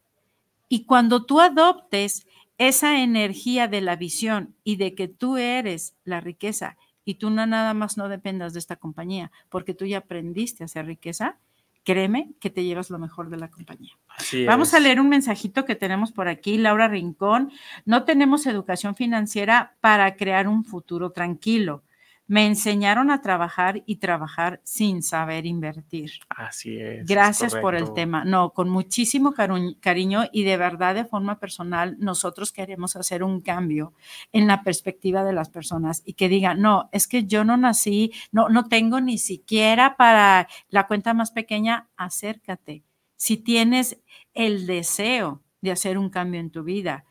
Y 0.69 0.85
cuando 0.85 1.25
tú 1.25 1.41
adoptes 1.41 2.27
esa 2.59 3.01
energía 3.01 3.69
de 3.69 3.81
la 3.81 3.97
visión 3.97 4.55
y 4.65 4.77
de 4.77 4.95
que 4.95 5.09
tú 5.09 5.37
eres 5.37 5.95
la 6.05 6.21
riqueza 6.21 6.77
y 7.05 7.15
tú 7.15 7.31
no 7.31 7.47
nada 7.47 7.75
más 7.75 7.97
no 7.97 8.09
dependas 8.09 8.53
de 8.53 8.59
esta 8.59 8.77
compañía, 8.77 9.31
porque 9.49 9.75
tú 9.75 9.85
ya 9.85 9.99
aprendiste 9.99 10.65
a 10.65 10.67
hacer 10.67 10.87
riqueza, 10.87 11.39
créeme 11.87 12.33
que 12.41 12.51
te 12.51 12.65
llevas 12.65 12.91
lo 12.91 12.99
mejor 12.99 13.31
de 13.31 13.37
la 13.37 13.49
compañía. 13.49 13.93
Así 14.09 14.45
Vamos 14.45 14.75
a 14.75 14.81
leer 14.81 15.01
un 15.01 15.09
mensajito 15.09 15.65
que 15.65 15.77
tenemos 15.77 16.11
por 16.11 16.27
aquí, 16.27 16.59
Laura 16.59 16.89
Rincón. 16.89 17.53
No 17.85 18.03
tenemos 18.03 18.47
educación 18.47 18.97
financiera 18.97 19.77
para 19.81 20.17
crear 20.17 20.49
un 20.49 20.65
futuro 20.65 21.13
tranquilo. 21.13 21.85
Me 22.29 22.47
enseñaron 22.47 23.11
a 23.11 23.21
trabajar 23.21 23.83
y 23.87 23.97
trabajar 23.97 24.61
sin 24.65 25.03
saber 25.03 25.47
invertir. 25.47 26.11
Así 26.29 26.77
es. 26.77 27.01
es 27.01 27.07
Gracias 27.07 27.55
por 27.55 27.75
el 27.75 27.93
tema. 27.95 28.25
No, 28.25 28.51
con 28.51 28.69
muchísimo 28.69 29.33
cariño 29.33 30.25
y 30.33 30.45
de 30.45 30.57
verdad 30.57 30.95
de 30.95 31.05
forma 31.05 31.39
personal, 31.39 31.97
nosotros 31.99 32.53
queremos 32.53 32.97
hacer 32.97 33.23
un 33.23 33.41
cambio 33.41 33.93
en 34.33 34.47
la 34.47 34.63
perspectiva 34.63 35.25
de 35.25 35.33
las 35.33 35.51
personas 35.51 36.03
y 36.05 36.15
que 36.15 36.29
digan, 36.29 36.61
no, 36.61 36.89
es 36.93 37.07
que 37.07 37.25
yo 37.27 37.45
no 37.45 37.57
nací, 37.57 38.13
no, 38.33 38.49
no 38.49 38.69
tengo 38.69 39.01
ni 39.01 39.19
siquiera 39.19 39.97
para 39.97 40.49
la 40.69 40.87
cuenta 40.87 41.15
más 41.15 41.31
pequeña, 41.31 41.89
acércate. 41.97 42.83
Si 43.17 43.37
tienes 43.37 44.01
el 44.35 44.67
deseo 44.67 45.43
de 45.61 45.73
hacer 45.73 45.99
un 45.99 46.11
cambio 46.11 46.41
en 46.41 46.51
tu 46.51 46.63
vida, 46.63 47.05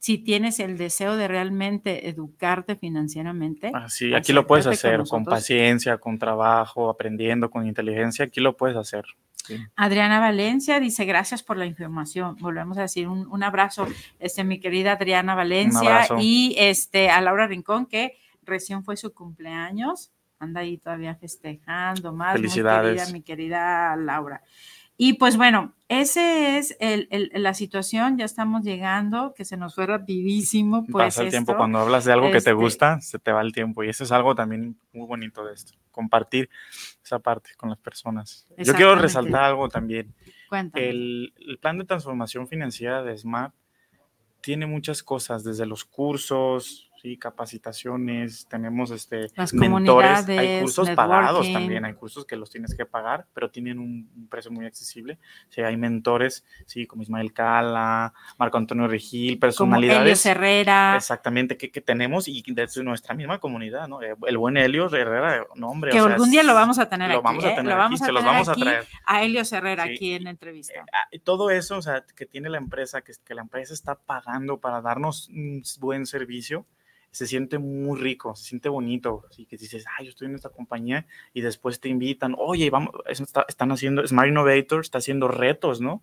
si 0.00 0.16
tienes 0.16 0.60
el 0.60 0.78
deseo 0.78 1.16
de 1.16 1.28
realmente 1.28 2.08
educarte 2.08 2.74
financieramente, 2.74 3.70
Así, 3.74 4.14
aquí 4.14 4.32
lo 4.32 4.46
puedes 4.46 4.64
con 4.64 4.72
hacer 4.72 5.02
con, 5.06 5.24
paciencia, 5.26 5.98
con 5.98 6.18
trabajo, 6.18 6.88
aprendiendo, 6.88 7.50
con 7.50 7.66
inteligencia. 7.66 8.24
Aquí 8.24 8.40
lo 8.40 8.56
puedes 8.56 8.78
hacer. 8.78 9.04
Sí. 9.46 9.58
Adriana 9.76 10.18
Valencia 10.18 10.80
dice 10.80 11.04
gracias 11.04 11.42
por 11.42 11.58
la 11.58 11.66
información. 11.66 12.36
Volvemos 12.40 12.78
a 12.78 12.82
decir 12.82 13.08
un, 13.08 13.26
un 13.26 13.42
abrazo, 13.42 13.86
este, 14.18 14.42
mi 14.42 14.58
querida 14.58 14.92
Adriana 14.92 15.34
Valencia 15.34 16.06
y 16.18 16.54
este, 16.58 17.10
a 17.10 17.20
Laura 17.20 17.46
Rincón, 17.46 17.84
que 17.84 18.16
recién 18.42 18.82
fue 18.82 18.96
su 18.96 19.12
cumpleaños. 19.12 20.12
anda 20.38 20.62
ahí 20.62 20.78
todavía 20.78 21.14
festejando 21.14 22.14
más. 22.14 22.32
Felicidades. 22.32 22.92
Muy 22.92 22.96
querida, 22.96 23.12
mi 23.12 23.22
querida 23.22 23.96
Laura. 23.96 24.42
Y 25.02 25.14
pues 25.14 25.38
bueno, 25.38 25.72
ese 25.88 26.58
es 26.58 26.76
el, 26.78 27.08
el- 27.10 27.30
la 27.34 27.54
situación, 27.54 28.18
ya 28.18 28.26
estamos 28.26 28.64
llegando, 28.64 29.32
que 29.34 29.46
se 29.46 29.56
nos 29.56 29.74
fue 29.74 29.86
rapidísimo. 29.86 30.84
Pues 30.84 31.06
Pasa 31.06 31.22
el 31.22 31.30
tiempo 31.30 31.56
cuando 31.56 31.78
hablas 31.78 32.04
de 32.04 32.12
algo 32.12 32.26
que 32.26 32.32
te 32.32 32.38
este- 32.38 32.52
gusta, 32.52 33.00
se 33.00 33.18
te 33.18 33.32
va 33.32 33.40
el 33.40 33.52
tiempo 33.52 33.82
y 33.82 33.88
eso 33.88 34.04
es 34.04 34.12
algo 34.12 34.34
también 34.34 34.76
muy 34.92 35.06
bonito 35.06 35.42
de 35.42 35.54
esto, 35.54 35.72
compartir 35.90 36.50
esa 37.02 37.18
parte 37.18 37.52
con 37.56 37.70
las 37.70 37.78
personas. 37.78 38.46
Yo 38.58 38.74
quiero 38.74 38.94
resaltar 38.94 39.42
algo 39.44 39.70
también. 39.70 40.14
Cuéntame. 40.50 40.90
El, 40.90 41.32
el 41.48 41.56
plan 41.56 41.78
de 41.78 41.86
transformación 41.86 42.46
financiera 42.46 43.02
de 43.02 43.16
Smart 43.16 43.54
tiene 44.42 44.66
muchas 44.66 45.02
cosas, 45.02 45.44
desde 45.44 45.64
los 45.64 45.86
cursos, 45.86 46.89
¿sí? 47.00 47.16
capacitaciones, 47.16 48.46
tenemos 48.48 48.90
este, 48.90 49.26
Las 49.36 49.52
mentores, 49.54 50.28
hay 50.28 50.60
cursos 50.60 50.90
pagados 50.90 51.40
networking. 51.40 51.52
también, 51.52 51.84
hay 51.84 51.94
cursos 51.94 52.24
que 52.26 52.36
los 52.36 52.50
tienes 52.50 52.74
que 52.74 52.84
pagar, 52.86 53.26
pero 53.32 53.50
tienen 53.50 53.78
un, 53.78 54.10
un 54.16 54.28
precio 54.28 54.50
muy 54.50 54.66
accesible. 54.66 55.18
Sí, 55.48 55.62
hay 55.62 55.76
mentores, 55.76 56.44
sí, 56.66 56.86
como 56.86 57.02
Ismael 57.02 57.32
Cala, 57.32 58.12
Marco 58.38 58.58
Antonio 58.58 58.86
Regil, 58.88 59.34
Como 59.34 59.40
personalidades. 59.40 60.02
Helios 60.02 60.26
Herrera. 60.26 60.96
Exactamente, 60.96 61.56
que, 61.56 61.70
que 61.70 61.80
tenemos 61.80 62.28
y 62.28 62.42
desde 62.48 62.82
nuestra 62.82 63.14
misma 63.14 63.38
comunidad, 63.38 63.88
¿no? 63.88 64.02
Eh, 64.02 64.14
El 64.26 64.38
buen 64.38 64.56
Helio 64.56 64.86
Herrera, 64.94 65.46
no, 65.54 65.68
hombre. 65.68 65.90
que 65.92 66.00
o 66.00 66.04
sea, 66.04 66.14
algún 66.14 66.30
día 66.30 66.42
lo 66.42 66.54
vamos 66.54 66.78
a 66.78 66.88
tener 66.88 67.08
lo 67.10 67.16
aquí. 67.18 67.24
vamos 67.24 67.44
a 67.44 67.50
¿eh? 67.52 67.54
tener 67.56 67.64
Lo 67.66 67.72
aquí, 67.72 67.80
vamos 67.82 68.02
a 68.02 68.06
se 68.06 68.12
los 68.12 68.20
tener 68.22 68.32
vamos 68.34 68.48
a 68.48 68.52
aquí 68.52 68.60
traer. 68.62 68.86
a 69.06 69.22
Helios 69.22 69.52
Herrera 69.52 69.84
Sí. 69.84 69.90
aquí 69.92 70.12
en 70.14 70.24
la 70.24 70.30
entrevista. 70.30 70.84
Ah, 70.92 71.06
y 71.10 71.18
todo 71.20 71.50
eso, 71.50 71.76
o 71.78 71.82
sea, 71.82 72.04
que 72.14 72.26
tiene 72.26 72.48
la 72.50 72.58
empresa, 72.58 73.00
que, 73.02 73.12
que 73.24 73.34
la 73.34 73.42
empresa 73.42 73.72
está 73.74 73.94
pagando 73.94 74.58
para 74.60 74.80
darnos 74.82 75.28
un 75.28 75.62
buen 75.80 76.06
servicio, 76.06 76.66
se 77.10 77.26
siente 77.26 77.58
muy 77.58 77.98
rico, 78.00 78.34
se 78.36 78.44
siente 78.44 78.68
bonito. 78.68 79.24
Así 79.28 79.46
que 79.46 79.56
dices, 79.56 79.84
ay, 79.98 80.06
yo 80.06 80.10
estoy 80.10 80.28
en 80.28 80.34
esta 80.36 80.50
compañía 80.50 81.06
y 81.34 81.40
después 81.40 81.80
te 81.80 81.88
invitan, 81.88 82.34
oye, 82.38 82.70
vamos, 82.70 82.92
es- 83.06 83.20
está- 83.20 83.46
están 83.48 83.72
haciendo, 83.72 84.06
Smart 84.06 84.28
Innovator 84.28 84.80
está 84.80 84.98
haciendo 84.98 85.28
retos, 85.28 85.80
¿no? 85.80 86.02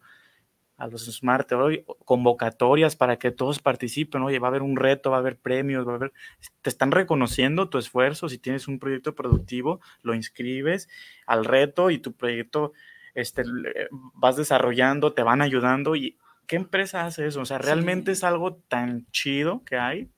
A 0.79 0.87
los 0.87 1.05
Smart, 1.05 1.51
hoy 1.53 1.85
convocatorias 2.05 2.95
para 2.95 3.17
que 3.17 3.31
todos 3.31 3.57
participen, 3.59 4.21
oye, 4.21 4.37
va 4.37 4.47
a 4.47 4.49
haber 4.49 4.61
un 4.61 4.75
reto, 4.75 5.09
va 5.09 5.17
a 5.17 5.19
haber 5.21 5.37
premios, 5.37 5.87
va 5.87 5.93
a 5.93 5.95
haber, 5.95 6.13
te 6.61 6.69
están 6.69 6.91
reconociendo 6.91 7.69
tu 7.69 7.77
esfuerzo, 7.79 8.29
si 8.29 8.37
tienes 8.37 8.67
un 8.67 8.77
proyecto 8.77 9.15
productivo, 9.15 9.79
lo 10.03 10.13
inscribes 10.13 10.87
al 11.25 11.45
reto 11.45 11.89
y 11.89 11.97
tu 11.97 12.13
proyecto 12.13 12.73
este, 13.15 13.43
le- 13.45 13.87
vas 14.13 14.35
desarrollando, 14.35 15.13
te 15.13 15.23
van 15.23 15.41
ayudando 15.41 15.95
y 15.95 16.17
¿qué 16.45 16.57
empresa 16.57 17.05
hace 17.07 17.25
eso? 17.25 17.41
O 17.41 17.45
sea, 17.45 17.57
realmente 17.57 18.11
Sí. 18.13 18.19
es 18.19 18.23
algo 18.23 18.57
tan 18.67 19.07
chido 19.11 19.63
que 19.65 19.77
hay, 19.77 20.11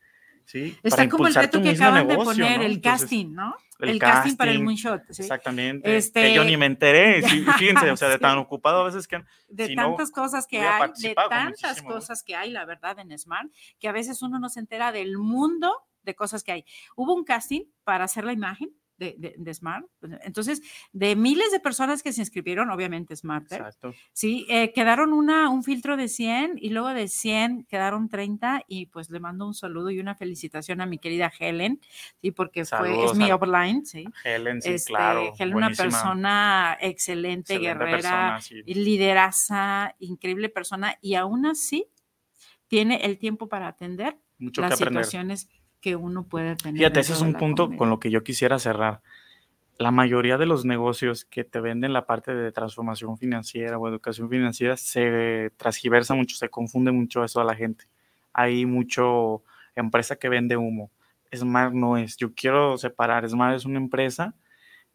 ¿sí? 0.50 0.76
Está 0.82 1.08
como 1.08 1.28
el 1.28 1.36
reto 1.36 1.62
que 1.62 1.70
acaban 1.70 2.08
de 2.08 2.16
poner, 2.16 2.58
¿no? 2.60 2.66
el 2.66 2.72
Entonces, 2.74 3.02
casting, 3.02 3.34
¿no? 3.34 3.56
el 3.80 3.90
El, 3.90 4.00
casting, 4.00 4.36
para 4.36 4.52
el 4.52 4.64
moonshot. 4.64 5.04
¿sí? 5.12 5.22
Exactamente. 5.22 5.96
Este- 5.96 6.24
Que 6.24 6.34
yo 6.34 6.44
ni 6.44 6.58
me 6.58 6.66
enteré, 6.66 7.22
sí, 7.30 7.46
fíjense, 7.60 7.92
o 7.92 7.96
sea, 7.96 8.10
de 8.10 8.18
tan 8.18 8.40
ocupado 8.40 8.82
a 8.82 8.86
veces 8.86 9.08
que 9.08 9.24
de 9.48 9.68
si 9.68 9.76
no, 9.76 9.84
tantas 9.90 10.10
cosas 10.12 10.48
que 10.48 10.60
hay, 10.60 10.92
de 10.98 11.14
tantas 11.30 11.84
cosas 11.84 12.24
que 12.24 12.36
hay, 12.36 12.50
la 12.50 12.66
verdad, 12.66 12.98
en 12.98 13.16
Smart, 13.18 13.48
que 13.80 13.88
a 13.88 13.92
veces 13.92 14.24
uno 14.24 14.40
no 14.40 14.50
se 14.50 14.60
entera 14.60 14.92
del 14.92 15.20
mundo 15.20 15.72
de 16.02 16.16
cosas 16.16 16.44
que 16.44 16.52
hay. 16.52 16.66
Hubo 16.96 17.14
un 17.14 17.24
casting 17.24 17.66
para 17.84 18.06
hacer 18.06 18.24
la 18.24 18.34
imagen 18.34 18.72
de, 19.00 19.16
de- 19.18 19.36
de 19.38 19.54
Smart, 19.54 19.86
entonces, 20.22 20.62
de 20.92 21.16
miles 21.16 21.52
de 21.52 21.60
personas 21.60 22.04
que 22.04 22.14
se 22.14 22.22
inscribieron, 22.22 22.70
obviamente 22.70 23.16
Smart, 23.16 23.52
¿eh? 23.52 23.56
Exacto. 23.56 23.96
Sí, 24.14 24.46
eh, 24.50 24.72
quedaron 24.74 25.14
una, 25.14 25.50
un 25.50 25.64
filtro 25.64 25.98
de 25.98 26.08
100 26.10 26.54
y 26.58 26.70
luego 26.70 26.90
de 26.90 27.08
100 27.08 27.64
quedaron 27.66 28.10
30 28.10 28.62
y 28.68 28.86
pues 28.88 29.10
le 29.10 29.20
mando 29.20 29.48
un 29.48 29.54
saludo 29.56 29.90
y 29.90 30.00
una 30.00 30.14
felicitación 30.16 30.82
a 30.82 30.86
mi 30.86 30.98
querida 31.00 31.32
Helen, 31.40 31.80
sí, 32.22 32.32
porque 32.32 32.66
fue, 32.66 33.06
es 33.06 33.16
mi 33.16 33.32
upline, 33.32 33.86
sí. 33.86 34.06
Helen, 34.24 34.62
sí, 34.62 34.70
Este, 34.72 34.92
claro. 34.94 35.34
Helen, 35.40 35.56
una 35.56 35.70
persona 35.70 36.78
excelente, 36.82 37.54
excelente 37.54 37.60
guerrera, 37.60 37.92
persona, 37.92 38.42
sí. 38.42 38.62
lideraza, 38.66 39.96
increíble 40.00 40.50
persona 40.50 40.96
y 41.02 41.16
aún 41.16 41.46
así 41.46 41.88
tiene 42.68 42.98
el 43.06 43.18
tiempo 43.18 43.48
para 43.50 43.68
atender 43.68 44.18
Mucho 44.38 44.62
las 44.62 44.78
situaciones 44.78 45.50
que 45.82 45.96
uno 45.96 46.24
puede 46.24 46.56
tener. 46.56 46.78
Fíjate, 46.78 47.00
ese 47.00 47.14
es 47.14 47.22
un 47.22 47.34
punto 47.34 47.64
comunidad. 47.64 47.78
con 47.78 47.90
lo 47.90 48.00
que 48.00 48.12
yo 48.12 48.24
quisiera 48.24 48.60
cerrar. 48.60 49.02
La 49.78 49.92
mayoría 49.92 50.38
de 50.38 50.46
los 50.46 50.66
negocios 50.66 51.24
que 51.24 51.46
te 51.46 51.62
venden 51.62 51.94
la 51.94 52.06
parte 52.06 52.34
de 52.34 52.52
transformación 52.52 53.18
financiera 53.18 53.78
o 53.78 53.88
educación 53.88 54.30
financiera 54.30 54.76
se 54.76 55.52
transgiversa 55.56 56.16
mucho, 56.16 56.36
se 56.36 56.50
confunde 56.50 56.92
mucho 56.92 57.24
eso 57.24 57.40
a 57.40 57.46
la 57.46 57.56
gente. 57.56 57.86
Hay 58.34 58.66
mucho 58.66 59.44
empresa 59.76 60.18
que 60.18 60.28
vende 60.28 60.58
humo. 60.58 60.92
Smart 61.34 61.74
no 61.74 61.98
es. 61.98 62.18
Yo 62.18 62.34
quiero 62.34 62.78
separar. 62.78 63.28
Smart 63.30 63.56
es 63.56 63.66
una 63.66 63.78
empresa. 63.78 64.36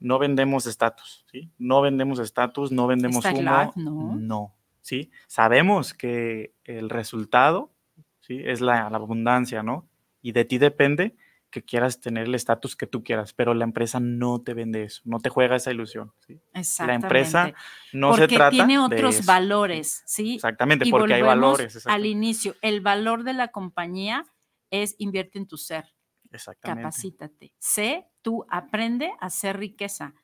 No 0.01 0.18
vendemos 0.18 0.66
estatus, 0.66 1.24
¿sí? 1.30 1.51
No 1.57 1.80
vendemos 1.80 2.18
estatus, 2.18 2.72
no 2.72 2.87
vendemos 2.87 3.24
humo. 3.24 3.41
Live, 3.41 3.72
no. 3.76 4.16
No, 4.16 4.55
¿sí? 4.82 5.11
Sabemos 5.28 5.95
que 5.95 6.53
el 6.64 6.91
resultado, 6.91 7.72
¿sí? 8.20 8.43
Es 8.45 8.61
la, 8.61 8.91
la 8.91 8.97
abundancia, 8.99 9.62
¿no? 9.62 9.89
Y 10.25 10.33
de 10.33 10.47
ti 10.47 10.57
depende 10.57 11.14
que 11.51 11.62
quieras 11.62 12.01
tener 12.01 12.25
el 12.25 12.35
estatus 12.35 12.77
que 12.77 12.87
tú 12.87 13.05
quieras, 13.05 13.35
pero 13.35 13.53
la 13.53 13.64
empresa 13.64 14.01
no 14.01 14.41
te 14.41 14.55
vende 14.55 14.85
eso, 14.85 15.03
no 15.05 15.20
te 15.20 15.29
juega 15.29 15.55
esa 15.55 15.70
ilusión. 15.70 16.14
¿sí? 16.27 16.41
La 16.85 16.95
empresa 16.95 17.53
no 17.93 18.09
porque 18.09 18.22
se 18.22 18.35
trata 18.35 18.51
tiene 18.51 18.72
de 18.72 18.79
otros 18.79 19.16
eso. 19.16 19.27
valores, 19.27 20.03
¿sí? 20.07 20.37
Exactamente, 20.37 20.89
Y 20.89 20.91
porque 20.91 21.12
hay 21.12 21.22
valores. 21.22 21.87
Al 21.87 22.07
inicio, 22.07 22.57
el 22.62 22.81
valor 22.81 23.22
de 23.22 23.35
la 23.35 23.49
compañía 23.49 24.25
es 24.70 24.97
invierte 24.99 25.39
en 25.39 25.47
tu 25.47 25.59
ser, 25.59 25.85
Exactamente. 26.33 26.83
capacítate, 26.83 27.53
sé, 27.59 28.09
tú 28.22 28.47
aprende 28.49 29.12
a 29.20 29.27
hacer 29.27 29.59
riqueza. 29.59 30.14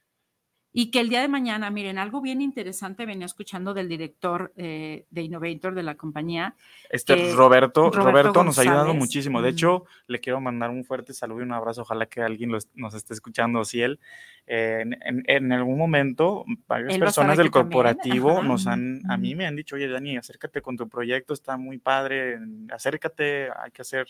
Y 0.73 0.93
que 0.93 1.01
el 1.01 1.09
día 1.09 1.21
de 1.21 1.27
mañana, 1.27 1.69
miren, 1.71 1.99
algo 1.99 2.21
bien 2.21 2.41
interesante 2.41 3.05
venía 3.05 3.27
escuchando 3.27 3.75
del 3.75 3.89
director 3.89 4.53
eh, 4.57 5.05
de 5.11 5.23
Innovator 5.23 5.75
de 5.75 5.83
la 5.83 5.97
compañía. 5.97 6.55
Este 6.89 7.17
que 7.17 7.33
Roberto, 7.33 7.91
Roberto 7.91 8.05
Roberto, 8.11 8.45
nos 8.45 8.57
ha 8.59 8.63
ayudado 8.63 8.95
muchísimo. 8.95 9.43
De 9.43 9.51
hecho, 9.51 9.85
le 10.07 10.21
quiero 10.21 10.41
mandar 10.41 10.71
un 10.71 10.85
fuerte 10.85 11.13
saludo 11.13 11.41
y 11.41 11.43
un 11.43 11.53
abrazo. 11.53 11.83
Ojalá 11.83 12.07
que 12.07 12.23
alguien 12.23 12.53
lo 12.53 12.59
est- 12.59 12.71
nos 12.75 12.95
esté 12.95 13.15
escuchando. 13.15 13.65
Si 13.65 13.83
él, 13.83 13.99
eh, 14.47 14.83
en, 14.83 14.97
en- 15.05 15.25
en 15.27 15.53
algún 15.53 15.77
momento, 15.77 16.45
varias 16.69 16.95
Él 16.95 17.01
personas 17.01 17.37
del 17.37 17.51
corporativo 17.51 18.39
ajá, 18.39 18.47
nos 18.47 18.67
han, 18.69 19.03
a 19.11 19.17
mí 19.17 19.35
me 19.35 19.47
han 19.47 19.57
dicho, 19.57 19.75
oye, 19.75 19.89
Dani, 19.89 20.19
acércate 20.19 20.63
con 20.63 20.77
tu 20.77 20.89
proyecto, 20.89 21.35
está 21.35 21.57
muy 21.57 21.79
padre, 21.79 22.39
acércate, 22.73 23.49
hay 23.61 23.73
que 23.73 23.83
hacer 23.83 24.07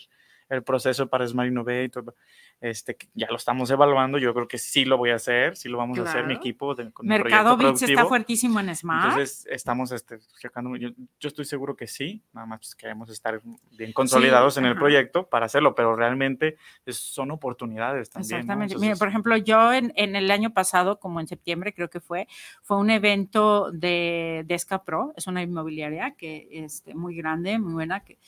el 0.51 0.63
proceso 0.63 1.07
para 1.07 1.25
Smart 1.27 1.49
Innovator. 1.49 2.13
Este, 2.59 2.95
ya 3.15 3.27
lo 3.31 3.37
estamos 3.37 3.71
evaluando, 3.71 4.19
yo 4.19 4.33
creo 4.35 4.47
que 4.47 4.59
sí 4.59 4.85
lo 4.85 4.97
voy 4.97 5.09
a 5.09 5.15
hacer, 5.15 5.57
sí 5.57 5.67
lo 5.67 5.79
vamos 5.79 5.97
a 5.97 6.03
hacer 6.03 6.21
mi 6.23 6.27
Claro. 6.33 6.39
equipo 6.41 6.75
de, 6.75 6.91
con 6.91 7.07
Mercado 7.07 7.57
Bits 7.57 7.81
está 7.81 8.05
fuertísimo 8.05 8.59
en 8.59 8.75
Smart. 8.75 9.05
Entonces 9.05 9.47
estamos 9.49 9.91
este, 9.91 10.19
checando, 10.39 10.75
yo, 10.75 10.89
yo 11.19 11.27
estoy 11.27 11.45
seguro 11.45 11.75
que 11.75 11.87
sí, 11.87 12.21
nada 12.33 12.45
más 12.45 12.59
pues, 12.59 12.75
queremos 12.75 13.09
estar 13.09 13.41
bien 13.71 13.93
consolidados 13.93 14.57
en 14.57 14.65
el 14.65 14.73
ajá. 14.73 14.79
proyecto 14.79 15.27
para 15.27 15.47
hacerlo, 15.47 15.73
pero 15.73 15.95
realmente 15.95 16.57
es- 16.85 16.97
son 16.97 17.31
oportunidades 17.31 18.09
también. 18.11 18.29
¿no? 18.31 18.37
Exactamente. 18.37 18.75
Mira, 18.75 18.85
Entonces, 18.87 18.99
por 18.99 19.07
ejemplo, 19.07 19.37
yo 19.37 19.73
en, 19.73 19.91
en 19.95 20.15
el 20.15 20.29
año 20.29 20.53
pasado, 20.53 20.99
como 20.99 21.19
en 21.19 21.27
septiembre 21.27 21.73
creo 21.73 21.89
que 21.89 21.99
fue, 21.99 22.27
fue 22.61 22.77
un 22.77 22.91
evento 22.91 23.71
de 23.71 24.43
Desca 24.45 24.83
Pro, 24.83 25.13
es 25.15 25.25
una 25.25 25.41
inmobiliaria 25.41 26.11
que 26.11 26.47
este, 26.51 26.93
muy 26.93 27.15
grande, 27.15 27.57
muy 27.57 27.73
buena, 27.73 28.01
que, 28.01 28.19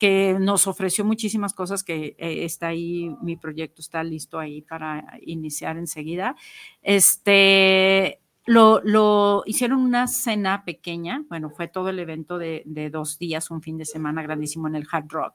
que 0.00 0.36
nos 0.40 0.66
ofreció 0.66 1.04
muchísimas 1.04 1.54
cosas 1.54 1.84
que 1.84 2.16
eh, 2.18 2.44
está 2.44 2.68
ahí, 2.68 3.14
mi 3.22 3.36
proyecto 3.36 3.82
está 3.82 4.02
listo 4.02 4.38
ahí 4.40 4.62
para 4.62 5.04
iniciar 5.22 5.76
enseguida. 5.76 6.34
Este, 6.82 8.20
lo, 8.46 8.80
lo 8.82 9.42
hicieron 9.46 9.78
una 9.80 10.08
cena 10.08 10.64
pequeña, 10.64 11.24
bueno, 11.28 11.50
fue 11.50 11.68
todo 11.68 11.90
el 11.90 11.98
evento 11.98 12.38
de, 12.38 12.64
dos 12.90 13.18
días, 13.18 13.50
un 13.50 13.62
fin 13.62 13.78
de 13.78 13.84
semana 13.84 14.22
grandísimo 14.22 14.66
en 14.66 14.74
el 14.76 14.86
Hard 14.90 15.08
Rock. 15.08 15.34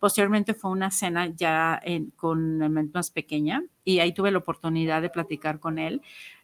Posteriormente 0.00 0.54
fue 0.54 0.70
una 0.70 0.90
cena 0.90 1.26
ya 1.34 1.80
con 2.16 2.62
el 2.62 2.90
más 2.92 3.10
pequeña 3.10 3.62
y 3.84 3.98
ahí 3.98 4.12
tuve 4.12 4.30
la 4.30 4.38
oportunidad 4.38 5.02
de 5.02 5.10
platicar 5.10 5.60
con 5.60 5.78
él. 5.78 6.00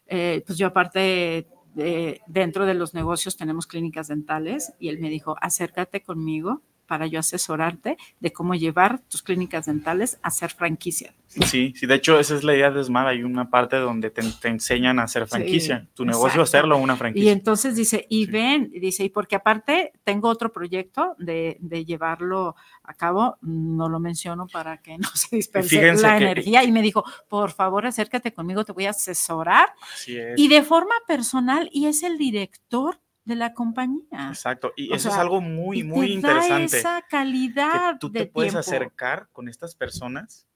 Eh, 0.07 0.43
pues 0.45 0.57
yo 0.57 0.67
aparte, 0.67 1.47
de- 1.73 2.21
dentro 2.27 2.65
de 2.65 2.75
los 2.75 2.93
negocios 2.93 3.37
tenemos 3.37 3.65
clínicas 3.65 4.07
dentales 4.07 4.73
y 4.79 4.89
él 4.89 4.99
me 4.99 5.09
dijo, 5.09 5.35
acércate 5.41 6.03
conmigo 6.03 6.61
para 6.87 7.07
yo 7.07 7.19
asesorarte 7.19 7.97
de 8.19 8.33
cómo 8.33 8.55
llevar 8.55 8.99
tus 9.09 9.21
clínicas 9.23 9.65
dentales 9.65 10.17
a 10.21 10.31
ser 10.31 10.51
franquicia. 10.51 11.13
Sí, 11.27 11.73
sí, 11.75 11.85
de 11.85 11.95
hecho 11.95 12.17
esa 12.17 12.33
es 12.35 12.45
la 12.45 12.53
idea 12.55 12.71
de 12.71 12.81
Smart, 12.81 13.09
hay 13.09 13.23
una 13.23 13.49
parte 13.49 13.75
donde 13.75 14.09
te, 14.09 14.21
te 14.39 14.47
enseñan 14.47 14.99
a 14.99 15.03
hacer 15.03 15.27
franquicia, 15.27 15.85
tu 15.93 16.05
negocio 16.05 16.27
exacto. 16.27 16.43
hacerlo 16.43 16.77
una 16.77 16.93
Y 16.93 16.97
franquicia. 16.97 17.31
entonces 17.33 17.75
dice, 17.75 18.05
y 18.09 18.25
Sí. 18.25 18.31
ven, 18.31 18.71
y 18.73 18.79
dice, 18.79 19.03
y 19.03 19.09
porque 19.09 19.35
aparte 19.35 19.91
tengo 20.05 20.29
otro 20.29 20.53
proyecto 20.53 21.15
de, 21.19 21.57
de 21.59 21.83
llevarlo 21.83 22.55
a 22.83 22.93
cabo, 22.93 23.37
no 23.41 23.89
lo 23.89 23.99
menciono 23.99 24.47
para 24.47 24.77
que 24.77 24.97
no 24.97 25.09
se 25.13 25.35
disperse 25.35 25.69
fíjense 25.77 26.03
la 26.03 26.17
que- 26.17 26.23
energía, 26.23 26.63
y 26.63 26.71
me 26.71 26.81
dijo, 26.81 27.03
por 27.27 27.51
favor, 27.51 27.85
acércate 27.85 28.31
conmigo, 28.33 28.63
te 28.63 28.71
voy 28.71 28.85
a 28.85 28.91
asesorar, 28.91 29.69
Así 29.93 30.17
es. 30.17 30.39
y 30.39 30.47
de 30.47 30.63
forma 30.63 30.95
personal, 31.05 31.69
y 31.73 31.87
es 31.87 32.01
el 32.03 32.17
director 32.17 32.99
de 33.25 33.35
la 33.35 33.53
compañía. 33.53 34.29
Exacto, 34.29 34.71
y 34.77 34.91
o 34.91 34.95
eso 34.95 35.09
sea, 35.09 35.17
es 35.17 35.21
algo 35.21 35.41
muy, 35.41 35.79
y 35.79 35.81
te 35.81 35.87
muy 35.87 36.07
da 36.07 36.13
interesante. 36.13 36.77
esa 36.77 37.01
que 37.01 37.07
calidad 37.09 37.97
tú 37.99 38.09
de 38.11 38.21
te 38.21 38.25
puedes 38.27 38.53
tiempo. 38.53 38.59
acercar 38.59 39.27
con 39.31 39.49
estas 39.49 39.75
personas 39.75 40.47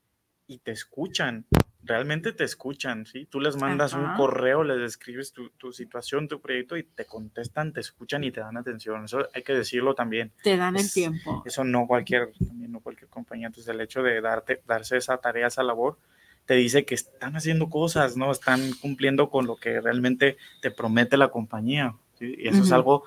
y 0.47 0.59
te 0.59 0.71
escuchan, 0.71 1.45
realmente 1.83 2.31
te 2.31 2.43
escuchan, 2.43 3.05
¿sí? 3.05 3.25
Tú 3.25 3.39
les 3.39 3.55
mandas 3.55 3.93
un 3.93 4.13
correo, 4.15 4.63
les 4.63 4.79
describes 4.79 5.31
tu, 5.31 5.49
tu 5.51 5.71
situación, 5.71 6.27
tu 6.27 6.41
proyecto 6.41 6.75
y 6.77 6.83
te 6.83 7.05
contestan, 7.05 7.71
te 7.73 7.79
escuchan 7.81 8.23
y 8.23 8.31
te 8.31 8.39
dan 8.41 8.57
atención. 8.57 9.05
Eso 9.05 9.27
hay 9.33 9.43
que 9.43 9.53
decirlo 9.53 9.93
también. 9.95 10.31
Te 10.43 10.57
dan 10.57 10.75
el 10.75 10.91
tiempo. 10.91 11.43
Eso 11.45 11.63
no 11.63 11.85
cualquier, 11.87 12.31
también 12.47 12.71
no 12.71 12.79
cualquier 12.79 13.09
compañía. 13.09 13.47
Entonces 13.47 13.73
el 13.73 13.79
hecho 13.81 14.01
de 14.03 14.21
darte, 14.21 14.61
darse 14.67 14.97
esa 14.97 15.17
tarea, 15.17 15.47
esa 15.47 15.63
labor, 15.63 15.97
te 16.45 16.55
dice 16.55 16.83
que 16.83 16.95
están 16.95 17.35
haciendo 17.35 17.69
cosas, 17.69 18.17
¿no? 18.17 18.31
Están 18.31 18.73
cumpliendo 18.81 19.29
con 19.29 19.45
lo 19.45 19.55
que 19.55 19.79
realmente 19.81 20.37
te 20.61 20.71
promete 20.71 21.15
la 21.15 21.27
compañía. 21.29 21.95
¿Sí? 22.19 22.35
Y 22.37 22.47
eso 22.47 22.61
es 22.63 22.71
algo 22.71 23.03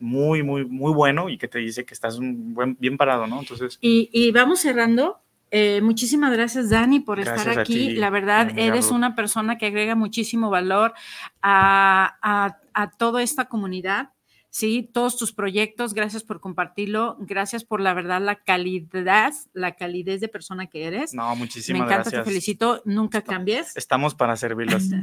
muy, 0.00 0.42
muy, 0.42 0.64
muy 0.64 0.92
bueno 0.92 1.28
y 1.28 1.38
que 1.38 1.48
te 1.48 1.58
dice 1.58 1.84
que 1.84 1.94
estás 1.94 2.18
un 2.18 2.54
buen, 2.54 2.76
bien 2.78 2.96
parado, 2.96 3.26
¿no? 3.26 3.40
Entonces, 3.40 3.78
Y, 3.80 4.10
y 4.12 4.30
vamos 4.32 4.60
cerrando. 4.60 5.20
Eh, 5.50 5.80
muchísimas 5.80 6.30
gracias, 6.32 6.68
Dani, 6.68 7.00
por 7.00 7.18
estar 7.20 7.36
Gracias 7.36 7.58
aquí. 7.58 7.88
ti, 7.88 7.94
La 7.94 8.10
verdad, 8.10 8.52
eres 8.56 8.90
una 8.90 9.14
persona 9.14 9.56
que 9.56 9.66
agrega 9.66 9.94
muchísimo 9.94 10.50
valor 10.50 10.92
a, 11.40 12.18
a- 12.20 12.58
a 12.74 12.90
toda 12.90 13.22
esta 13.22 13.46
comunidad. 13.46 14.10
Sí, 14.50 14.88
todos 14.92 15.16
tus 15.18 15.32
proyectos, 15.32 15.92
gracias 15.92 16.24
por 16.24 16.40
compartirlo, 16.40 17.16
gracias 17.20 17.64
por 17.64 17.80
la 17.80 17.92
verdad, 17.92 18.20
la 18.20 18.36
calidad, 18.36 19.32
la 19.52 19.76
calidez 19.76 20.20
de 20.20 20.28
persona 20.28 20.66
que 20.68 20.84
eres. 20.84 21.12
no, 21.12 21.30
Me 21.30 21.36
muchísimas 21.36 21.82
encanta, 21.82 22.02
gracias. 22.10 22.24
te 22.24 22.30
felicito, 22.30 22.82
nunca 22.86 23.22
cambies. 23.22 23.76
Estamos 23.76 24.14
para 24.14 24.36
servirlos. 24.36 24.84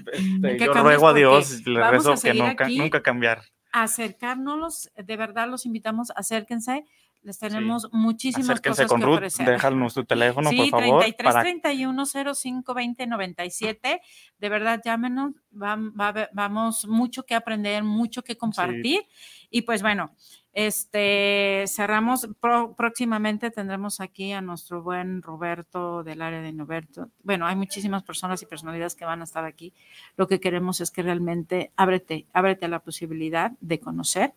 Este, 0.45 0.65
yo 0.65 0.73
ruego 0.73 1.07
a 1.07 1.13
Dios, 1.13 1.65
le 1.65 1.89
rezo 1.89 2.15
que 2.21 2.33
nunca, 2.33 2.67
nunca 2.69 3.01
cambiar. 3.03 3.43
Acercarnos, 3.71 4.89
de 4.95 5.17
verdad 5.17 5.47
los 5.49 5.65
invitamos, 5.65 6.11
acérquense, 6.15 6.85
les 7.25 7.37
tenemos 7.39 7.89
muchísimas 7.91 8.49
Acérquense 8.51 8.83
cosas 8.83 8.91
con 8.91 8.99
que 9.01 9.05
Ruth, 9.07 9.15
ofrecer. 9.15 9.49
déjanos 9.49 9.93
tu 9.93 10.05
teléfono, 10.05 10.49
Sí, 10.51 10.57
por 10.71 10.81
favor. 10.83 11.01
33 11.01 11.33
para- 11.33 11.41
31 11.41 12.05
05 12.05 12.73
20 12.73 13.07
97. 13.07 14.01
De 14.39 14.49
verdad, 14.49 14.79
llámenos. 14.85 15.33
va 15.57 15.71
a 16.05 16.07
haber- 16.09 16.29
vamos 16.33 16.85
mucho 16.87 17.23
que 17.23 17.33
aprender, 17.33 17.83
mucho 17.83 18.23
que 18.23 18.35
compartir. 18.37 19.05
Y 19.49 19.61
pues 19.63 19.81
bueno, 19.81 20.11
este 20.53 21.63
cerramos. 21.67 22.27
Pro- 22.39 22.75
próximamente 22.75 23.51
tendremos 23.51 24.01
aquí 24.01 24.31
a 24.33 24.41
nuestro 24.41 24.81
buen 24.81 25.21
Roberto 25.21 26.03
del 26.03 26.21
área 26.21 26.41
de 26.41 26.51
Noberto. 26.53 27.09
Bueno, 27.23 27.45
hay 27.47 27.55
muchísimas 27.55 28.03
personas 28.03 28.41
y 28.41 28.45
personalidades 28.45 28.95
que 28.95 29.05
van 29.05 29.21
a 29.21 29.23
estar 29.23 29.45
aquí. 29.45 29.73
Lo 30.17 30.27
que 30.27 30.39
queremos 30.39 30.81
es 30.81 30.91
que 30.91 31.01
realmente 31.03 31.71
ábrete, 31.77 32.27
ábrete 32.33 32.65
a 32.65 32.69
la 32.69 32.79
posibilidad 32.79 33.51
de 33.61 33.79
conocer. 33.79 34.33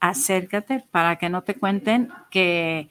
Acércate 0.00 0.84
para 0.90 1.16
que 1.16 1.28
no 1.28 1.42
te 1.42 1.54
cuenten 1.54 2.10
que 2.30 2.88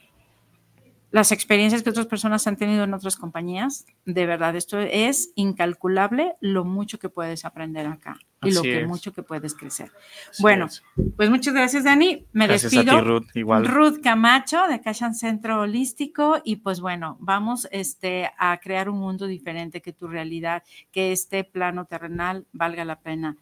las 1.09 1.31
experiencias 1.31 1.83
que 1.83 1.89
otras 1.89 2.05
personas 2.05 2.45
han 2.47 2.57
tenido 2.57 2.83
en 2.83 2.93
otras 2.93 3.15
compañías, 3.15 3.85
de 4.05 4.25
verdad, 4.25 4.55
esto 4.57 4.77
es 4.79 5.31
incalculable 5.35 6.35
lo 6.41 6.65
mucho 6.65 6.99
que 6.99 7.07
puedes 7.07 7.45
aprender 7.45 7.87
acá 7.87 8.19
y 8.43 8.51
lo 8.51 8.59
Así 8.59 8.69
que 8.69 8.81
es. 8.81 8.87
mucho 8.87 9.13
que 9.13 9.23
puedes 9.23 9.55
crecer. 9.55 9.89
Así 10.29 10.41
bueno, 10.41 10.65
es. 10.65 10.83
Pues 11.15 11.29
muchas 11.29 11.53
gracias, 11.53 11.85
Dani. 11.85 12.25
Me 12.33 12.45
gracias 12.45 12.73
despido. 12.73 12.97
a 12.97 12.99
ti, 12.99 13.07
Ruth, 13.07 13.35
igual. 13.35 13.65
Ruth 13.65 14.01
Camacho 14.03 14.67
de 14.67 14.81
Cashan 14.81 15.15
Centro 15.15 15.61
Holístico 15.61 16.41
y 16.43 16.57
pues 16.57 16.81
bueno, 16.81 17.17
vamos 17.21 17.69
este, 17.71 18.29
a 18.37 18.59
crear 18.59 18.89
un 18.89 18.99
mundo 18.99 19.27
diferente 19.27 19.81
que 19.81 19.93
tu 19.93 20.07
realidad, 20.07 20.63
que 20.91 21.13
este 21.13 21.45
plano 21.45 21.85
terrenal 21.85 22.45
valga 22.51 22.83
la 22.83 22.99
pena. 22.99 23.37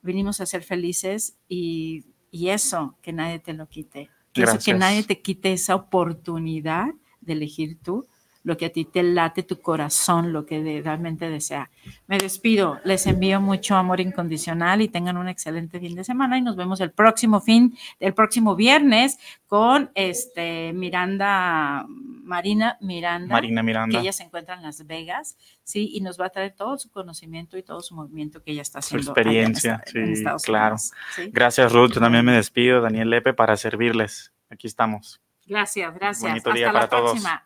Venimos 0.00 0.40
a 0.40 0.46
ser 0.46 0.62
felices 0.62 1.36
y, 1.48 2.04
y 2.34 2.48
eso, 2.48 2.98
que 3.00 3.12
nadie 3.12 3.38
te 3.38 3.52
lo 3.52 3.68
quite. 3.68 4.10
Que, 4.32 4.42
eso, 4.42 4.58
que 4.58 4.74
nadie 4.74 5.04
te 5.04 5.22
quite 5.22 5.52
esa 5.52 5.76
oportunidad 5.76 6.88
de 7.20 7.34
elegir 7.34 7.78
tú 7.80 8.08
lo 8.44 8.56
que 8.56 8.66
a 8.66 8.70
ti 8.72 8.84
te 8.84 9.02
late 9.02 9.42
tu 9.42 9.60
corazón, 9.60 10.32
lo 10.32 10.44
que 10.46 10.62
de- 10.62 10.82
realmente 10.82 11.28
desea. 11.28 11.70
Me 12.06 12.18
despido, 12.18 12.78
les 12.84 13.06
envío 13.06 13.40
mucho 13.40 13.74
amor 13.74 14.00
incondicional 14.00 14.82
y 14.82 14.88
tengan 14.88 15.16
un 15.16 15.28
excelente 15.28 15.80
fin 15.80 15.94
de 15.96 16.04
semana 16.04 16.38
y 16.38 16.42
nos 16.42 16.54
vemos 16.54 16.80
el 16.80 16.90
próximo 16.92 17.40
fin, 17.40 17.76
el 18.00 18.14
próximo 18.14 18.54
viernes 18.54 19.18
con 19.46 19.90
este 19.94 20.72
Miranda, 20.74 21.86
Marina 21.88 22.76
Miranda, 22.80 23.32
Marina 23.32 23.60
que 23.62 23.66
Miranda, 23.66 24.00
ella 24.00 24.12
se 24.12 24.24
encuentra 24.24 24.54
en 24.56 24.62
Las 24.62 24.86
Vegas, 24.86 25.36
sí, 25.62 25.90
y 25.94 26.00
nos 26.02 26.20
va 26.20 26.26
a 26.26 26.30
traer 26.30 26.52
todo 26.54 26.76
su 26.78 26.90
conocimiento 26.90 27.56
y 27.56 27.62
todo 27.62 27.80
su 27.80 27.94
movimiento 27.94 28.42
que 28.42 28.52
ella 28.52 28.62
está 28.62 28.82
Su 28.82 28.96
haciendo. 28.96 29.10
en 29.12 29.16
experiencia, 29.18 29.82
en 29.94 30.06
sí, 30.06 30.12
Estados 30.12 30.42
claro. 30.42 30.74
Unidos, 30.74 30.92
¿sí? 31.16 31.30
Gracias, 31.32 31.72
Ruth. 31.72 31.92
Yo 31.94 32.00
también 32.00 32.24
me 32.24 32.32
despido, 32.32 32.80
Daniel 32.82 33.08
Lepe, 33.10 33.32
para 33.32 33.56
servirles. 33.56 34.32
Aquí 34.50 34.66
estamos. 34.66 35.20
Gracias, 35.46 35.94
gracias. 35.94 36.30
Bonito 36.30 36.50
Hasta 36.50 36.56
día 36.58 36.66
la 36.66 36.72
para 36.72 36.88
todos. 36.88 37.10
próxima. 37.12 37.44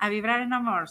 A 0.00 0.08
vibrar 0.08 0.40
en 0.40 0.54
amor. 0.54 0.86